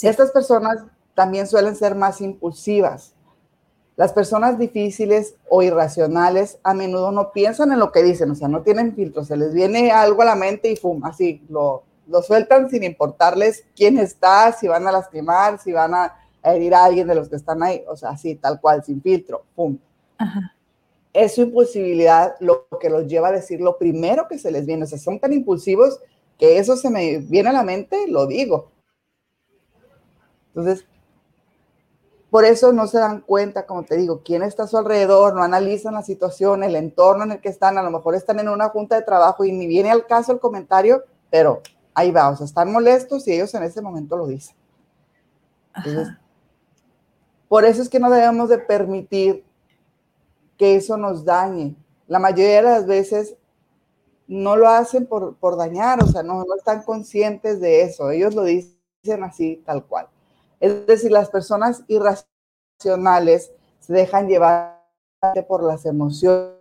Estas 0.00 0.30
personas 0.30 0.86
también 1.14 1.46
suelen 1.46 1.76
ser 1.76 1.94
más 1.94 2.20
impulsivas. 2.20 3.14
Las 3.96 4.12
personas 4.12 4.58
difíciles 4.58 5.36
o 5.48 5.62
irracionales 5.62 6.58
a 6.62 6.72
menudo 6.72 7.12
no 7.12 7.30
piensan 7.32 7.72
en 7.72 7.78
lo 7.78 7.92
que 7.92 8.02
dicen, 8.02 8.30
o 8.30 8.34
sea, 8.34 8.48
no 8.48 8.62
tienen 8.62 8.94
filtro, 8.94 9.24
se 9.24 9.36
les 9.36 9.52
viene 9.52 9.90
algo 9.90 10.22
a 10.22 10.26
la 10.26 10.34
mente 10.34 10.70
y 10.70 10.76
fum, 10.76 11.04
así 11.04 11.42
lo, 11.48 11.82
lo 12.06 12.22
sueltan 12.22 12.70
sin 12.70 12.84
importarles 12.84 13.64
quién 13.76 13.98
está, 13.98 14.52
si 14.52 14.66
van 14.66 14.86
a 14.86 14.92
lastimar, 14.92 15.58
si 15.58 15.72
van 15.72 15.94
a 15.94 16.16
herir 16.42 16.74
a 16.74 16.84
alguien 16.84 17.06
de 17.06 17.14
los 17.14 17.28
que 17.28 17.36
están 17.36 17.62
ahí, 17.62 17.84
o 17.86 17.96
sea, 17.96 18.10
así, 18.10 18.34
tal 18.34 18.60
cual, 18.60 18.82
sin 18.82 19.00
filtro, 19.00 19.44
pum. 19.54 19.78
Es 21.12 21.34
su 21.34 21.42
impulsibilidad 21.42 22.34
lo 22.40 22.66
que 22.80 22.88
los 22.88 23.06
lleva 23.06 23.28
a 23.28 23.32
decir 23.32 23.60
lo 23.60 23.76
primero 23.76 24.26
que 24.28 24.38
se 24.38 24.50
les 24.50 24.64
viene, 24.64 24.84
o 24.84 24.86
sea, 24.86 24.98
son 24.98 25.20
tan 25.20 25.32
impulsivos 25.32 26.00
que 26.38 26.58
eso 26.58 26.76
se 26.76 26.90
me 26.90 27.18
viene 27.18 27.50
a 27.50 27.52
la 27.52 27.62
mente, 27.62 28.08
lo 28.08 28.26
digo. 28.26 28.70
Entonces, 30.48 30.86
por 32.32 32.46
eso 32.46 32.72
no 32.72 32.86
se 32.86 32.98
dan 32.98 33.20
cuenta, 33.20 33.66
como 33.66 33.82
te 33.82 33.94
digo, 33.94 34.22
quién 34.24 34.42
está 34.42 34.62
a 34.62 34.66
su 34.66 34.78
alrededor, 34.78 35.34
no 35.34 35.42
analizan 35.42 35.92
la 35.92 36.02
situación, 36.02 36.64
el 36.64 36.76
entorno 36.76 37.24
en 37.24 37.32
el 37.32 37.40
que 37.42 37.50
están, 37.50 37.76
a 37.76 37.82
lo 37.82 37.90
mejor 37.90 38.14
están 38.14 38.40
en 38.40 38.48
una 38.48 38.70
junta 38.70 38.96
de 38.96 39.02
trabajo 39.02 39.44
y 39.44 39.52
ni 39.52 39.66
viene 39.66 39.90
al 39.90 40.06
caso 40.06 40.32
el 40.32 40.40
comentario, 40.40 41.04
pero 41.28 41.60
ahí 41.92 42.10
va, 42.10 42.30
o 42.30 42.36
sea, 42.36 42.46
están 42.46 42.72
molestos 42.72 43.28
y 43.28 43.34
ellos 43.34 43.52
en 43.52 43.64
ese 43.64 43.82
momento 43.82 44.16
lo 44.16 44.26
dicen. 44.26 44.56
Entonces, 45.76 46.08
por 47.48 47.66
eso 47.66 47.82
es 47.82 47.90
que 47.90 48.00
no 48.00 48.08
debemos 48.08 48.48
de 48.48 48.56
permitir 48.56 49.44
que 50.56 50.76
eso 50.76 50.96
nos 50.96 51.26
dañe. 51.26 51.76
La 52.06 52.18
mayoría 52.18 52.56
de 52.56 52.62
las 52.62 52.86
veces 52.86 53.36
no 54.26 54.56
lo 54.56 54.68
hacen 54.68 55.04
por, 55.04 55.36
dañar, 55.58 56.02
o 56.02 56.06
sea, 56.06 56.22
no, 56.22 56.42
no 56.44 56.54
están 56.56 56.82
conscientes 56.82 57.60
de 57.60 57.82
eso. 57.82 58.10
Ellos 58.10 58.34
lo 58.34 58.44
dicen 58.44 59.22
así, 59.22 59.62
tal 59.66 59.84
cual. 59.84 60.08
Es 60.62 60.86
decir, 60.86 61.10
las 61.10 61.28
personas 61.28 61.82
irracionales 61.88 63.52
se 63.80 63.92
dejan 63.92 64.28
llevar 64.28 64.80
por 65.48 65.64
las 65.64 65.84
emociones 65.86 66.52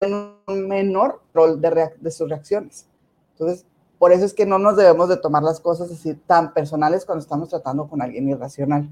en 0.00 0.36
un 0.46 0.68
menor 0.68 1.20
rol 1.34 1.60
de, 1.60 1.90
de 1.98 2.10
sus 2.12 2.28
reacciones. 2.30 2.86
Entonces, 3.32 3.66
por 3.98 4.12
eso 4.12 4.24
es 4.24 4.34
que 4.34 4.46
no 4.46 4.60
nos 4.60 4.76
debemos 4.76 5.08
de 5.08 5.16
tomar 5.16 5.42
las 5.42 5.58
cosas 5.58 5.90
así 5.90 6.14
tan 6.14 6.54
personales 6.54 7.04
cuando 7.04 7.22
estamos 7.22 7.48
tratando 7.48 7.88
con 7.88 8.00
alguien 8.00 8.28
irracional. 8.28 8.88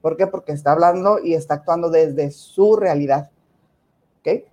¿Por 0.00 0.16
qué? 0.16 0.26
Porque 0.26 0.52
está 0.52 0.72
hablando 0.72 1.18
y 1.18 1.34
está 1.34 1.54
actuando 1.54 1.90
desde 1.90 2.30
su 2.30 2.76
realidad. 2.76 3.30
¿Ok? 4.20 4.44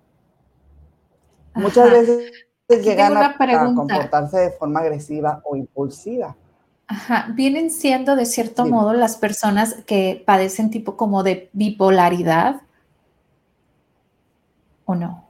Muchas 1.54 1.90
veces 1.90 2.32
llegan 2.68 3.16
a, 3.16 3.34
comportarse 3.74 4.40
de 4.40 4.50
forma 4.50 4.80
agresiva 4.80 5.40
o 5.42 5.56
impulsiva. 5.56 6.36
Ajá, 6.86 7.28
vienen 7.34 7.70
siendo 7.70 8.14
de 8.14 8.26
cierto 8.26 8.66
modo 8.66 8.92
las 8.92 9.16
personas 9.16 9.76
que 9.86 10.22
padecen 10.26 10.70
tipo 10.70 10.96
como 10.96 11.22
de 11.22 11.48
bipolaridad. 11.52 12.60
O 14.84 14.94
no? 14.94 15.24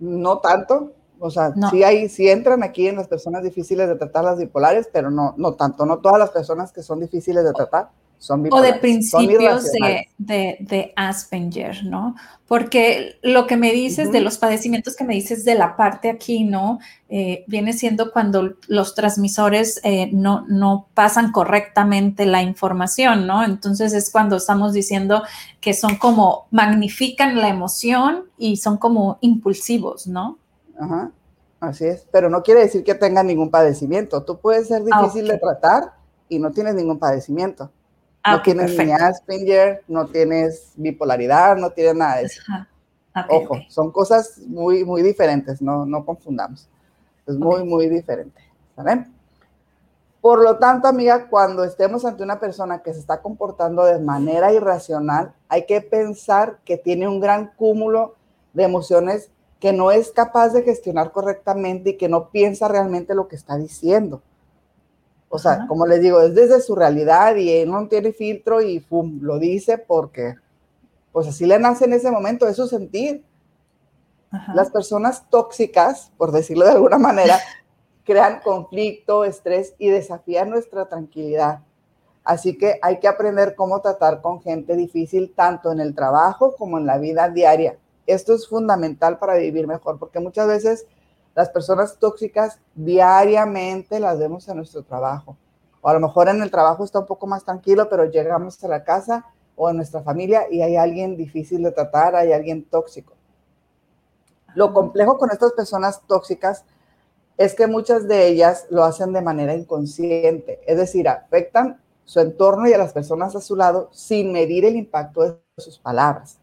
No 0.00 0.38
tanto, 0.38 0.92
o 1.18 1.30
sea, 1.30 1.54
sí, 1.70 1.82
hay, 1.82 2.08
sí 2.08 2.28
entran 2.28 2.62
aquí 2.62 2.88
en 2.88 2.96
las 2.96 3.08
personas 3.08 3.42
difíciles 3.42 3.88
de 3.88 3.94
tratar 3.94 4.24
las 4.24 4.38
bipolares, 4.38 4.88
pero 4.92 5.10
no, 5.10 5.34
no 5.36 5.54
tanto, 5.54 5.86
no 5.86 5.98
todas 5.98 6.18
las 6.18 6.30
personas 6.30 6.72
que 6.72 6.82
son 6.82 7.00
difíciles 7.00 7.44
de 7.44 7.52
tratar 7.52 7.90
son. 8.18 8.48
O 8.50 8.60
de 8.60 8.74
principios 8.74 9.64
de, 9.72 10.08
de, 10.18 10.56
de, 10.60 10.92
Asperger, 10.96 11.84
¿no? 11.84 12.16
Porque 12.46 13.18
lo 13.22 13.46
que 13.46 13.56
me 13.56 13.72
dices 13.72 14.12
de 14.12 14.20
los 14.20 14.38
padecimientos 14.38 14.96
que 14.96 15.04
me 15.04 15.14
dices 15.14 15.44
de 15.44 15.54
la 15.54 15.76
parte 15.76 16.08
aquí, 16.08 16.44
¿no? 16.44 16.78
Eh, 17.08 17.44
viene 17.46 17.72
siendo 17.72 18.12
cuando 18.12 18.54
los 18.68 18.94
transmisores 18.94 19.80
eh, 19.84 20.10
no, 20.12 20.44
no 20.48 20.88
pasan 20.94 21.32
correctamente 21.32 22.24
la 22.24 22.42
información, 22.42 23.26
¿no? 23.26 23.44
Entonces 23.44 23.92
es 23.92 24.10
cuando 24.10 24.36
estamos 24.36 24.72
diciendo 24.72 25.22
que 25.60 25.74
son 25.74 25.96
como 25.96 26.46
magnifican 26.50 27.36
la 27.36 27.48
emoción 27.48 28.24
y 28.38 28.56
son 28.56 28.76
como 28.76 29.18
impulsivos, 29.20 30.06
¿no? 30.06 30.38
Ajá, 30.78 31.10
así 31.60 31.84
es, 31.86 32.06
pero 32.12 32.30
no 32.30 32.42
quiere 32.42 32.60
decir 32.60 32.84
que 32.84 32.94
tenga 32.94 33.22
ningún 33.22 33.50
padecimiento. 33.50 34.22
Tú 34.22 34.38
puedes 34.38 34.68
ser 34.68 34.82
ah, 34.90 35.02
difícil 35.02 35.26
de 35.28 35.38
tratar 35.38 35.94
y 36.28 36.38
no 36.38 36.50
tienes 36.52 36.74
ningún 36.74 36.98
padecimiento. 36.98 37.70
Ah, 38.28 38.32
no 38.32 38.42
tienes 38.42 38.76
ni 38.76 38.90
Asperger, 38.90 39.84
no 39.86 40.06
tienes 40.06 40.72
bipolaridad, 40.74 41.56
no 41.56 41.70
tienes 41.70 41.94
nada 41.94 42.16
de 42.16 42.24
eso. 42.24 42.42
Ojo, 43.28 43.60
son 43.68 43.92
cosas 43.92 44.38
muy, 44.48 44.84
muy 44.84 45.02
diferentes, 45.02 45.62
no, 45.62 45.86
no 45.86 46.04
confundamos. 46.04 46.68
Es 47.24 47.36
muy, 47.36 47.62
muy 47.62 47.88
diferente. 47.88 48.42
¿Saben? 48.74 49.14
Por 50.20 50.42
lo 50.42 50.58
tanto, 50.58 50.88
amiga, 50.88 51.28
cuando 51.28 51.62
estemos 51.62 52.04
ante 52.04 52.24
una 52.24 52.40
persona 52.40 52.82
que 52.82 52.92
se 52.92 52.98
está 52.98 53.22
comportando 53.22 53.84
de 53.84 54.00
manera 54.00 54.52
irracional, 54.52 55.32
hay 55.48 55.64
que 55.64 55.80
pensar 55.80 56.58
que 56.64 56.76
tiene 56.76 57.06
un 57.06 57.20
gran 57.20 57.52
cúmulo 57.54 58.16
de 58.54 58.64
emociones 58.64 59.30
que 59.60 59.72
no 59.72 59.92
es 59.92 60.10
capaz 60.10 60.48
de 60.48 60.64
gestionar 60.64 61.12
correctamente 61.12 61.90
y 61.90 61.96
que 61.96 62.08
no 62.08 62.30
piensa 62.30 62.66
realmente 62.66 63.14
lo 63.14 63.28
que 63.28 63.36
está 63.36 63.56
diciendo. 63.56 64.20
O 65.28 65.38
sea, 65.38 65.66
como 65.66 65.86
les 65.86 66.00
digo, 66.00 66.20
es 66.20 66.34
desde 66.34 66.60
su 66.60 66.74
realidad 66.74 67.34
y 67.36 67.50
él 67.50 67.70
no 67.70 67.88
tiene 67.88 68.12
filtro 68.12 68.62
y 68.62 68.80
pum, 68.80 69.18
lo 69.22 69.38
dice 69.38 69.76
porque, 69.76 70.36
pues 71.12 71.26
así 71.26 71.46
le 71.46 71.58
nace 71.58 71.84
en 71.84 71.94
ese 71.94 72.10
momento, 72.10 72.46
es 72.46 72.56
su 72.56 72.68
sentir. 72.68 73.24
Las 74.54 74.70
personas 74.70 75.28
tóxicas, 75.30 76.12
por 76.16 76.30
decirlo 76.30 76.64
de 76.64 76.72
alguna 76.72 76.98
manera, 76.98 77.38
crean 78.04 78.40
conflicto, 78.40 79.24
estrés 79.24 79.74
y 79.78 79.88
desafían 79.88 80.50
nuestra 80.50 80.88
tranquilidad. 80.88 81.60
Así 82.22 82.58
que 82.58 82.78
hay 82.82 82.98
que 82.98 83.08
aprender 83.08 83.54
cómo 83.54 83.80
tratar 83.80 84.20
con 84.20 84.42
gente 84.42 84.76
difícil, 84.76 85.32
tanto 85.34 85.72
en 85.72 85.80
el 85.80 85.94
trabajo 85.94 86.56
como 86.56 86.76
en 86.78 86.86
la 86.86 86.98
vida 86.98 87.28
diaria. 87.30 87.78
Esto 88.06 88.34
es 88.34 88.48
fundamental 88.48 89.18
para 89.18 89.36
vivir 89.36 89.66
mejor, 89.66 89.98
porque 89.98 90.20
muchas 90.20 90.46
veces 90.46 90.86
las 91.36 91.50
personas 91.50 91.98
tóxicas 91.98 92.58
diariamente 92.74 94.00
las 94.00 94.18
vemos 94.18 94.48
en 94.48 94.56
nuestro 94.56 94.82
trabajo. 94.82 95.36
O 95.82 95.88
a 95.90 95.92
lo 95.92 96.00
mejor 96.00 96.30
en 96.30 96.40
el 96.40 96.50
trabajo 96.50 96.82
está 96.82 97.00
un 97.00 97.06
poco 97.06 97.26
más 97.26 97.44
tranquilo, 97.44 97.90
pero 97.90 98.06
llegamos 98.06 98.64
a 98.64 98.68
la 98.68 98.82
casa 98.82 99.26
o 99.54 99.68
en 99.68 99.76
nuestra 99.76 100.02
familia 100.02 100.46
y 100.50 100.62
hay 100.62 100.76
alguien 100.76 101.14
difícil 101.14 101.62
de 101.62 101.72
tratar, 101.72 102.16
hay 102.16 102.32
alguien 102.32 102.64
tóxico. 102.64 103.12
Lo 104.54 104.72
complejo 104.72 105.18
con 105.18 105.30
estas 105.30 105.52
personas 105.52 106.00
tóxicas 106.06 106.64
es 107.36 107.54
que 107.54 107.66
muchas 107.66 108.08
de 108.08 108.28
ellas 108.28 108.66
lo 108.70 108.82
hacen 108.82 109.12
de 109.12 109.20
manera 109.20 109.52
inconsciente, 109.52 110.62
es 110.66 110.78
decir, 110.78 111.06
afectan 111.06 111.82
su 112.06 112.20
entorno 112.20 112.66
y 112.66 112.72
a 112.72 112.78
las 112.78 112.94
personas 112.94 113.36
a 113.36 113.42
su 113.42 113.56
lado 113.56 113.90
sin 113.92 114.32
medir 114.32 114.64
el 114.64 114.74
impacto 114.74 115.22
de 115.22 115.38
sus 115.58 115.78
palabras. 115.78 116.38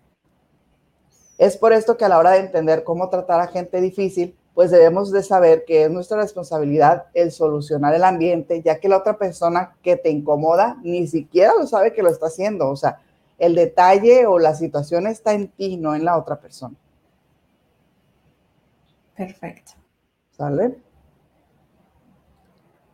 Es 1.40 1.58
por 1.58 1.74
esto 1.74 1.98
que 1.98 2.06
a 2.06 2.10
la 2.10 2.20
hora 2.20 2.32
de 2.32 2.42
entender 2.42 2.84
cómo 2.84 3.10
tratar 3.10 3.42
a 3.42 3.48
gente 3.48 3.82
difícil, 3.82 4.38
pues 4.53 4.69
debemos 4.69 5.12
de 5.12 5.24
saber 5.24 5.65
que 5.65 5.83
es 5.83 5.91
nuestra 5.91 6.17
responsabilidad 6.17 7.05
el 7.13 7.31
solucionar 7.31 7.95
el 7.95 8.03
ambiente, 8.03 8.62
ya 8.62 8.79
que 8.79 8.88
la 8.88 8.98
otra 8.98 9.17
persona 9.17 9.75
que 9.81 9.95
te 9.95 10.10
incomoda 10.10 10.77
ni 10.83 11.07
siquiera 11.07 11.53
lo 11.57 11.65
sabe 11.65 11.93
que 11.93 12.03
lo 12.03 12.10
está 12.10 12.27
haciendo. 12.27 12.69
O 12.69 12.75
sea, 12.75 13.00
el 13.39 13.55
detalle 13.55 14.27
o 14.27 14.38
la 14.38 14.53
situación 14.53 15.07
está 15.07 15.33
en 15.33 15.48
ti, 15.48 15.77
no 15.77 15.95
en 15.95 16.05
la 16.05 16.17
otra 16.17 16.39
persona. 16.39 16.75
Perfecto. 19.15 19.74
¿Sale? 20.31 20.77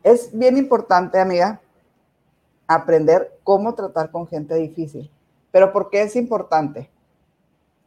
Es 0.02 0.38
bien 0.38 0.58
importante, 0.58 1.20
amiga, 1.20 1.62
aprender 2.68 3.38
cómo 3.44 3.74
tratar 3.76 4.12
con 4.12 4.28
gente 4.28 4.56
difícil. 4.56 5.12
Pero 5.52 5.74
¿por 5.74 5.90
qué 5.90 6.04
es 6.04 6.16
importante? 6.16 6.90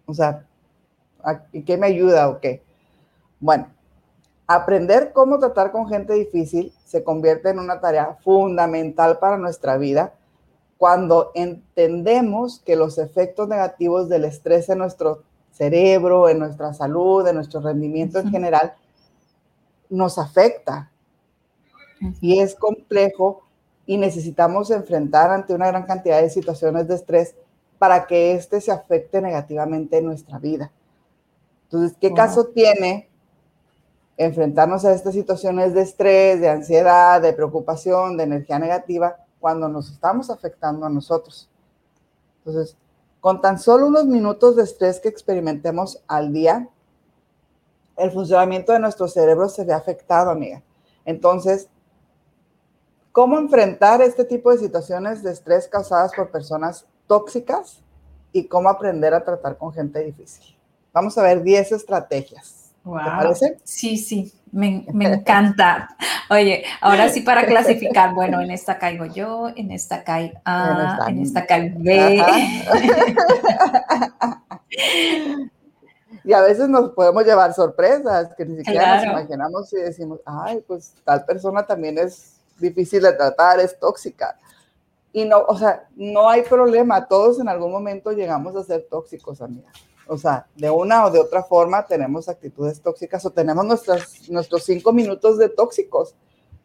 O 0.04 0.12
sea, 0.12 0.46
¿y 1.52 1.62
qué 1.62 1.78
me 1.78 1.86
ayuda 1.86 2.28
o 2.28 2.40
qué? 2.40 2.62
Bueno, 3.42 3.66
aprender 4.46 5.12
cómo 5.12 5.40
tratar 5.40 5.72
con 5.72 5.88
gente 5.88 6.12
difícil 6.12 6.72
se 6.84 7.02
convierte 7.02 7.50
en 7.50 7.58
una 7.58 7.80
tarea 7.80 8.16
fundamental 8.22 9.18
para 9.18 9.36
nuestra 9.36 9.76
vida 9.78 10.14
cuando 10.78 11.32
entendemos 11.34 12.60
que 12.60 12.76
los 12.76 12.98
efectos 12.98 13.48
negativos 13.48 14.08
del 14.08 14.26
estrés 14.26 14.68
en 14.68 14.78
nuestro 14.78 15.24
cerebro, 15.50 16.28
en 16.28 16.38
nuestra 16.38 16.72
salud, 16.72 17.26
en 17.26 17.34
nuestro 17.34 17.60
rendimiento 17.60 18.20
en 18.20 18.30
general, 18.30 18.74
nos 19.90 20.18
afecta. 20.18 20.92
Y 22.20 22.38
es 22.38 22.54
complejo 22.54 23.42
y 23.86 23.96
necesitamos 23.96 24.70
enfrentar 24.70 25.32
ante 25.32 25.52
una 25.52 25.66
gran 25.66 25.84
cantidad 25.84 26.22
de 26.22 26.30
situaciones 26.30 26.86
de 26.86 26.94
estrés 26.94 27.34
para 27.78 28.06
que 28.06 28.34
éste 28.34 28.60
se 28.60 28.70
afecte 28.70 29.20
negativamente 29.20 29.98
en 29.98 30.04
nuestra 30.04 30.38
vida. 30.38 30.70
Entonces, 31.64 31.96
¿qué 32.00 32.14
caso 32.14 32.46
tiene 32.46 33.08
enfrentarnos 34.16 34.84
a 34.84 34.92
estas 34.92 35.14
situaciones 35.14 35.74
de 35.74 35.82
estrés, 35.82 36.40
de 36.40 36.48
ansiedad, 36.48 37.20
de 37.20 37.32
preocupación, 37.32 38.16
de 38.16 38.24
energía 38.24 38.58
negativa, 38.58 39.16
cuando 39.40 39.68
nos 39.68 39.90
estamos 39.90 40.30
afectando 40.30 40.86
a 40.86 40.90
nosotros? 40.90 41.48
Entonces, 42.38 42.76
con 43.20 43.40
tan 43.40 43.58
solo 43.58 43.86
unos 43.86 44.06
minutos 44.06 44.56
de 44.56 44.64
estrés 44.64 45.00
que 45.00 45.08
experimentemos 45.08 46.02
al 46.08 46.32
día, 46.32 46.68
el 47.96 48.10
funcionamiento 48.10 48.72
de 48.72 48.80
nuestro 48.80 49.06
cerebro 49.06 49.48
se 49.48 49.64
ve 49.64 49.72
afectado, 49.72 50.30
amiga. 50.30 50.62
Entonces, 51.04 51.68
¿cómo 53.12 53.38
enfrentar 53.38 54.02
este 54.02 54.24
tipo 54.24 54.50
de 54.50 54.58
situaciones 54.58 55.22
de 55.22 55.32
estrés 55.32 55.68
causadas 55.68 56.12
por 56.14 56.30
personas 56.30 56.86
tóxicas 57.06 57.80
y 58.32 58.46
cómo 58.48 58.68
aprender 58.68 59.14
a 59.14 59.24
tratar 59.24 59.56
con 59.56 59.72
gente 59.72 60.00
difícil? 60.00 60.56
Vamos 60.92 61.16
a 61.16 61.22
ver 61.22 61.42
10 61.42 61.72
estrategias. 61.72 62.61
Wow. 62.84 62.98
¿Te 62.98 63.10
parece? 63.10 63.58
Sí, 63.64 63.96
sí, 63.96 64.32
me, 64.52 64.84
encanta. 65.00 65.88
Oye, 66.30 66.64
ahora 66.80 67.08
sí 67.08 67.22
para 67.22 67.46
clasificar, 67.46 68.14
bueno, 68.14 68.40
en 68.40 68.50
esta 68.50 68.78
caigo 68.78 69.06
yo, 69.06 69.48
en 69.56 69.70
esta 69.72 70.04
cae 70.04 70.34
A, 70.44 71.06
en 71.08 71.22
esta 71.22 71.46
cae 71.46 71.74
B. 71.76 72.22
y 76.24 76.32
a 76.32 76.40
veces 76.40 76.68
nos 76.68 76.90
podemos 76.90 77.24
llevar 77.24 77.52
sorpresas 77.54 78.34
que 78.36 78.44
ni 78.44 78.58
siquiera 78.58 78.96
nos 78.96 79.06
imaginamos 79.06 79.72
y 79.72 79.76
decimos, 79.76 80.20
ay, 80.24 80.62
pues 80.66 80.94
tal 81.04 81.24
persona 81.24 81.66
también 81.66 81.98
es 81.98 82.36
difícil 82.58 83.02
de 83.02 83.12
tratar, 83.12 83.58
es 83.60 83.78
tóxica. 83.78 84.38
Y 85.12 85.24
no, 85.26 85.40
o 85.40 85.56
sea, 85.58 85.86
no 85.94 86.30
hay 86.30 86.42
problema, 86.42 87.06
todos 87.06 87.38
en 87.38 87.48
algún 87.48 87.70
momento 87.70 88.12
llegamos 88.12 88.56
a 88.56 88.64
ser 88.64 88.86
tóxicos, 88.88 89.42
amiga. 89.42 89.70
O 90.06 90.18
sea, 90.18 90.46
de 90.56 90.70
una 90.70 91.04
o 91.06 91.10
de 91.10 91.20
otra 91.20 91.42
forma 91.42 91.86
tenemos 91.86 92.28
actitudes 92.28 92.80
tóxicas 92.80 93.24
o 93.24 93.30
tenemos 93.30 93.64
nuestras, 93.64 94.28
nuestros 94.28 94.64
cinco 94.64 94.92
minutos 94.92 95.38
de 95.38 95.48
tóxicos. 95.48 96.14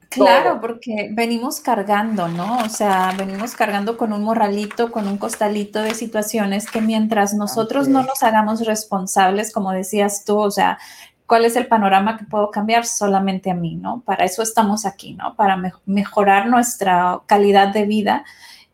Claro, 0.09 0.61
porque 0.61 1.09
venimos 1.11 1.59
cargando, 1.59 2.27
¿no? 2.29 2.59
O 2.59 2.69
sea, 2.69 3.13
venimos 3.17 3.55
cargando 3.55 3.97
con 3.97 4.13
un 4.13 4.23
morralito, 4.23 4.91
con 4.91 5.07
un 5.07 5.17
costalito 5.17 5.81
de 5.81 5.93
situaciones 5.93 6.71
que 6.71 6.81
mientras 6.81 7.33
nosotros 7.33 7.87
no 7.87 8.03
nos 8.03 8.23
hagamos 8.23 8.65
responsables, 8.65 9.51
como 9.51 9.71
decías 9.73 10.23
tú, 10.23 10.37
o 10.37 10.49
sea, 10.49 10.79
¿cuál 11.25 11.43
es 11.43 11.57
el 11.57 11.67
panorama 11.67 12.17
que 12.17 12.25
puedo 12.25 12.51
cambiar? 12.51 12.85
Solamente 12.85 13.51
a 13.51 13.53
mí, 13.53 13.75
¿no? 13.75 14.01
Para 14.05 14.23
eso 14.23 14.41
estamos 14.41 14.85
aquí, 14.85 15.13
¿no? 15.13 15.35
Para 15.35 15.61
mejorar 15.85 16.47
nuestra 16.47 17.21
calidad 17.25 17.73
de 17.73 17.85
vida 17.85 18.23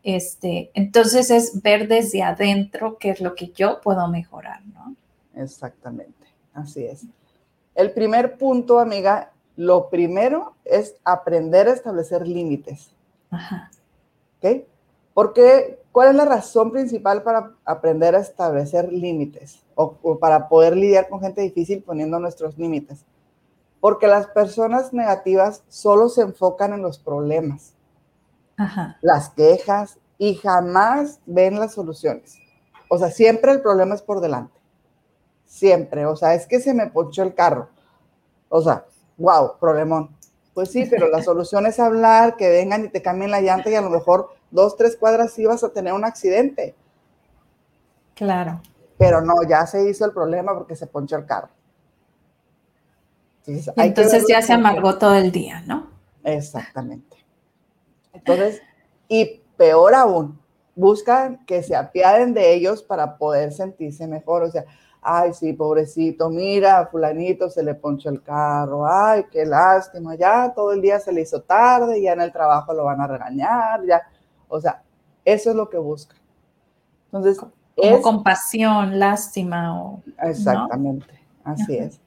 este, 0.04 0.70
entonces 0.74 1.30
es 1.30 1.62
ver 1.62 1.88
desde 1.88 2.22
adentro 2.22 2.98
qué 2.98 3.10
es 3.10 3.20
lo 3.22 3.34
que 3.34 3.48
yo 3.48 3.80
puedo 3.80 4.06
mejorar, 4.06 4.60
¿no? 4.66 4.94
Exactamente, 5.34 6.26
así 6.52 6.84
es. 6.84 7.06
El 7.74 7.90
primer 7.92 8.36
punto, 8.36 8.78
amiga, 8.78 9.32
lo 9.56 9.88
primero 9.88 10.54
es 10.64 10.96
aprender 11.04 11.68
a 11.68 11.72
establecer 11.72 12.28
límites. 12.28 12.90
Ajá. 13.30 13.70
¿Ok? 14.38 14.66
Porque, 15.14 15.80
¿cuál 15.90 16.10
es 16.10 16.14
la 16.16 16.26
razón 16.26 16.70
principal 16.70 17.22
para 17.22 17.52
aprender 17.64 18.14
a 18.14 18.20
establecer 18.20 18.92
límites 18.92 19.62
o, 19.74 19.96
o 20.02 20.18
para 20.18 20.48
poder 20.48 20.76
lidiar 20.76 21.08
con 21.08 21.20
gente 21.20 21.40
difícil 21.40 21.82
poniendo 21.82 22.20
nuestros 22.20 22.58
límites? 22.58 23.06
Porque 23.80 24.06
las 24.06 24.26
personas 24.26 24.92
negativas 24.92 25.62
solo 25.68 26.10
se 26.10 26.22
enfocan 26.22 26.74
en 26.74 26.82
los 26.82 26.98
problemas 26.98 27.74
las 29.00 29.30
quejas 29.30 29.98
y 30.18 30.34
jamás 30.34 31.20
ven 31.26 31.58
las 31.58 31.74
soluciones. 31.74 32.38
O 32.88 32.98
sea, 32.98 33.10
siempre 33.10 33.52
el 33.52 33.60
problema 33.60 33.94
es 33.94 34.02
por 34.02 34.20
delante. 34.20 34.58
Siempre. 35.44 36.06
O 36.06 36.16
sea, 36.16 36.34
es 36.34 36.46
que 36.46 36.60
se 36.60 36.74
me 36.74 36.88
ponchó 36.88 37.22
el 37.22 37.34
carro. 37.34 37.68
O 38.48 38.62
sea, 38.62 38.84
wow, 39.16 39.58
problemón. 39.58 40.10
Pues 40.52 40.70
sí, 40.70 40.86
pero 40.88 41.08
la 41.08 41.22
solución 41.24 41.66
es 41.66 41.80
hablar, 41.80 42.36
que 42.36 42.48
vengan 42.48 42.84
y 42.84 42.88
te 42.88 43.02
cambien 43.02 43.30
la 43.30 43.40
llanta 43.40 43.70
y 43.70 43.74
a 43.74 43.80
lo 43.80 43.90
mejor 43.90 44.34
dos, 44.50 44.76
tres 44.76 44.96
cuadras 44.96 45.32
sí 45.32 45.44
vas 45.44 45.64
a 45.64 45.70
tener 45.70 45.92
un 45.92 46.04
accidente. 46.04 46.74
Claro. 48.14 48.60
Pero 48.96 49.20
no, 49.20 49.34
ya 49.48 49.66
se 49.66 49.88
hizo 49.88 50.04
el 50.04 50.12
problema 50.12 50.54
porque 50.54 50.76
se 50.76 50.86
ponchó 50.86 51.16
el 51.16 51.26
carro. 51.26 51.48
Entonces, 53.46 53.74
Entonces 53.76 54.24
ya 54.28 54.40
se 54.40 54.52
amargó 54.54 54.96
todo 54.96 55.16
el 55.16 55.30
día, 55.30 55.62
¿no? 55.66 55.88
Exactamente. 56.22 57.23
Entonces, 58.14 58.62
y 59.08 59.42
peor 59.56 59.94
aún, 59.94 60.38
buscan 60.74 61.44
que 61.46 61.62
se 61.62 61.76
apiaden 61.76 62.34
de 62.34 62.54
ellos 62.54 62.82
para 62.82 63.18
poder 63.18 63.52
sentirse 63.52 64.06
mejor. 64.06 64.44
O 64.44 64.50
sea, 64.50 64.64
ay, 65.04 65.34
sí, 65.34 65.52
pobrecito, 65.52 66.30
mira, 66.30 66.86
fulanito 66.86 67.50
se 67.50 67.62
le 67.62 67.74
ponchó 67.74 68.08
el 68.08 68.22
carro, 68.22 68.86
ay, 68.86 69.26
qué 69.30 69.44
lástima, 69.44 70.14
ya 70.14 70.52
todo 70.54 70.72
el 70.72 70.80
día 70.80 70.98
se 70.98 71.12
le 71.12 71.20
hizo 71.20 71.42
tarde, 71.42 72.00
ya 72.00 72.14
en 72.14 72.22
el 72.22 72.32
trabajo 72.32 72.72
lo 72.72 72.84
van 72.84 73.00
a 73.00 73.06
regañar, 73.06 73.84
ya. 73.84 74.02
O 74.48 74.60
sea, 74.60 74.82
eso 75.24 75.50
es 75.50 75.56
lo 75.56 75.68
que 75.68 75.78
buscan. 75.78 76.16
Entonces, 77.06 77.38
como 77.38 77.96
es, 77.96 78.00
compasión, 78.00 78.98
lástima 78.98 79.82
o... 79.82 80.02
Exactamente, 80.22 81.20
así 81.44 81.76
es. 81.76 82.00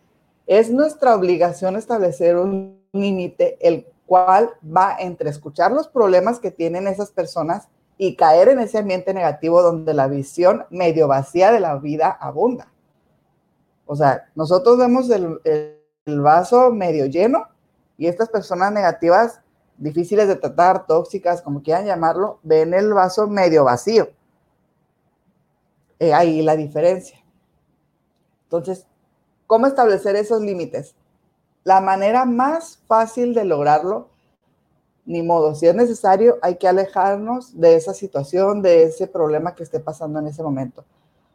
Es 0.48 0.72
nuestra 0.72 1.16
obligación 1.16 1.76
establecer 1.76 2.38
un 2.38 2.82
límite, 2.94 3.58
el 3.60 3.86
cual 4.08 4.52
va 4.64 4.96
entre 5.00 5.30
escuchar 5.30 5.72
los 5.72 5.88
problemas 5.88 6.40
que 6.40 6.50
tienen 6.50 6.88
esas 6.88 7.12
personas 7.12 7.68
y 7.98 8.16
caer 8.16 8.50
en 8.50 8.60
ese 8.60 8.80
ambiente 8.80 9.14
negativo 9.14 9.62
donde 9.62 9.94
la 9.94 10.08
visión 10.08 10.66
medio 10.70 11.08
vacía 11.08 11.52
de 11.52 11.60
la 11.60 11.76
vida 11.78 12.10
abunda. 12.10 12.72
O 13.86 13.96
sea, 13.96 14.30
nosotros 14.36 14.78
vemos 14.78 15.10
el, 15.10 15.82
vaso 16.06 16.72
medio 16.72 17.06
lleno 17.06 17.48
y 17.98 18.08
estas 18.08 18.30
personas 18.30 18.72
negativas, 18.72 19.42
difíciles 19.78 20.30
de 20.30 20.38
tratar, 20.38 20.88
tóxicas, 20.88 21.42
como 21.42 21.62
quieran 21.62 21.86
llamarlo, 21.86 22.40
ven 22.44 22.74
el 22.74 22.94
vaso 22.94 23.28
medio 23.28 23.66
vacío. 23.66 24.10
ahí 26.00 26.42
la 26.44 26.56
diferencia. 26.56 27.18
Entonces, 28.44 28.88
¿cómo 29.48 29.68
establecer 29.68 30.16
esos 30.16 30.42
límites? 30.42 30.96
La 31.68 31.82
manera 31.82 32.24
más 32.24 32.80
fácil 32.88 33.34
de 33.34 33.44
lograrlo, 33.44 34.08
ni 35.06 35.22
modo, 35.22 35.54
si 35.54 35.68
es 35.68 35.76
necesario, 35.76 36.38
hay 36.42 36.56
que 36.56 36.66
alejarnos 36.66 37.60
de 37.60 37.76
esa 37.76 37.94
situación, 37.94 38.62
de 38.62 38.84
ese 38.84 39.06
problema 39.06 39.54
que 39.54 39.64
esté 39.64 39.82
pasando 39.82 40.18
en 40.20 40.28
ese 40.28 40.42
momento. 40.42 40.86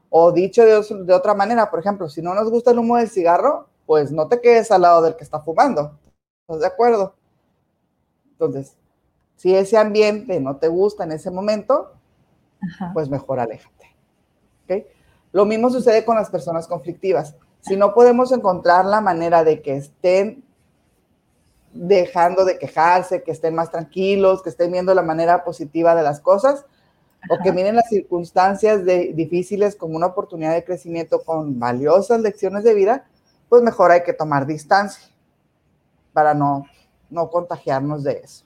O 0.09 0.33
dicho 0.33 0.65
de, 0.65 1.13
otra 1.13 1.35
manera, 1.35 1.71
por 1.71 1.81
ejemplo, 1.81 2.09
si 2.09 2.23
no 2.23 2.33
nos 2.33 2.49
gusta 2.49 2.71
el 2.71 2.79
humo 2.79 2.97
del 2.97 3.11
cigarro, 3.11 3.69
pues 3.85 4.11
no 4.11 4.27
te 4.27 4.41
quedes 4.41 4.71
al 4.71 4.81
lado 4.81 5.03
del 5.03 5.17
que 5.17 5.25
está 5.25 5.39
fumando. 5.39 5.99
¿Estás 6.49 6.61
de 6.63 6.67
acuerdo? 6.67 7.15
Entonces, 8.31 8.75
si 9.37 9.55
ese 9.55 9.77
ambiente 9.77 10.41
no 10.41 10.57
te 10.57 10.69
gusta 10.69 11.05
en 11.05 11.13
ese 11.13 11.31
momento, 11.31 11.93
pues 12.95 13.11
mejor 13.11 13.39
aléjate. 13.39 13.95
¿Okay? 14.65 14.87
Lo 15.31 15.45
mismo 15.45 15.69
sucede 15.69 16.07
con 16.07 16.17
las 16.17 16.31
personas 16.31 16.67
conflictivas 16.67 17.37
si 17.63 17.77
no 17.77 17.95
podemos 17.95 18.33
encontrar 18.33 18.85
la 18.85 19.01
manera 19.01 19.45
de 19.45 19.63
que 19.63 19.77
estén 19.77 20.45
dejando 21.73 22.45
de 22.45 22.59
quejarse, 22.59 23.23
que 23.23 23.31
estén 23.31 23.55
más 23.55 23.71
tranquilos, 23.71 24.43
que 24.43 24.51
estén 24.51 24.71
viendo 24.73 24.95
la 24.95 25.03
manera 25.03 25.45
positiva 25.45 25.95
de 25.95 26.03
las 26.03 26.21
cosas, 26.21 26.67
o 27.31 27.39
que 27.43 27.53
miren 27.53 27.77
las 27.77 27.89
circunstancias 27.89 28.85
de, 28.85 29.13
difíciles 29.15 29.77
como 29.77 29.97
una 29.97 30.07
oportunidad 30.07 30.55
de 30.55 30.65
crecimiento 30.65 31.23
con 31.23 31.59
valiosas 31.59 32.21
lecciones 32.21 32.65
de 32.65 32.75
vida, 32.75 33.07
pues 33.49 33.63
mejor 33.63 33.93
hay 33.93 34.03
que 34.03 34.13
tomar 34.13 34.45
distancia 34.45 35.09
para 36.13 36.35
no, 36.35 36.67
no 37.11 37.31
contagiarnos 37.31 38.03
de 38.03 38.23
eso. 38.25 38.45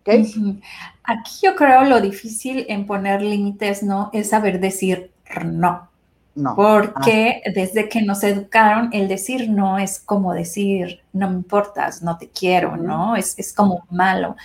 ¿Okay? 0.00 0.60
Aquí 1.04 1.46
yo 1.46 1.54
creo 1.54 1.84
lo 1.84 2.00
difícil 2.00 2.66
en 2.68 2.84
poner 2.84 3.22
límites, 3.22 3.82
¿no? 3.82 4.10
Es 4.12 4.30
saber 4.30 4.60
decir 4.60 5.12
no. 5.44 5.88
No. 6.34 6.56
Porque 6.56 7.42
ah. 7.44 7.50
desde 7.54 7.88
que 7.88 8.02
nos 8.02 8.24
educaron, 8.24 8.90
el 8.92 9.06
decir 9.08 9.48
no 9.48 9.78
es 9.78 10.00
como 10.00 10.32
decir 10.32 11.00
no 11.12 11.30
me 11.30 11.36
importas, 11.36 12.02
no 12.02 12.18
te 12.18 12.28
quiero, 12.28 12.76
¿no? 12.76 13.14
Es, 13.14 13.38
es, 13.38 13.52
como 13.52 13.86
malo. 13.90 14.36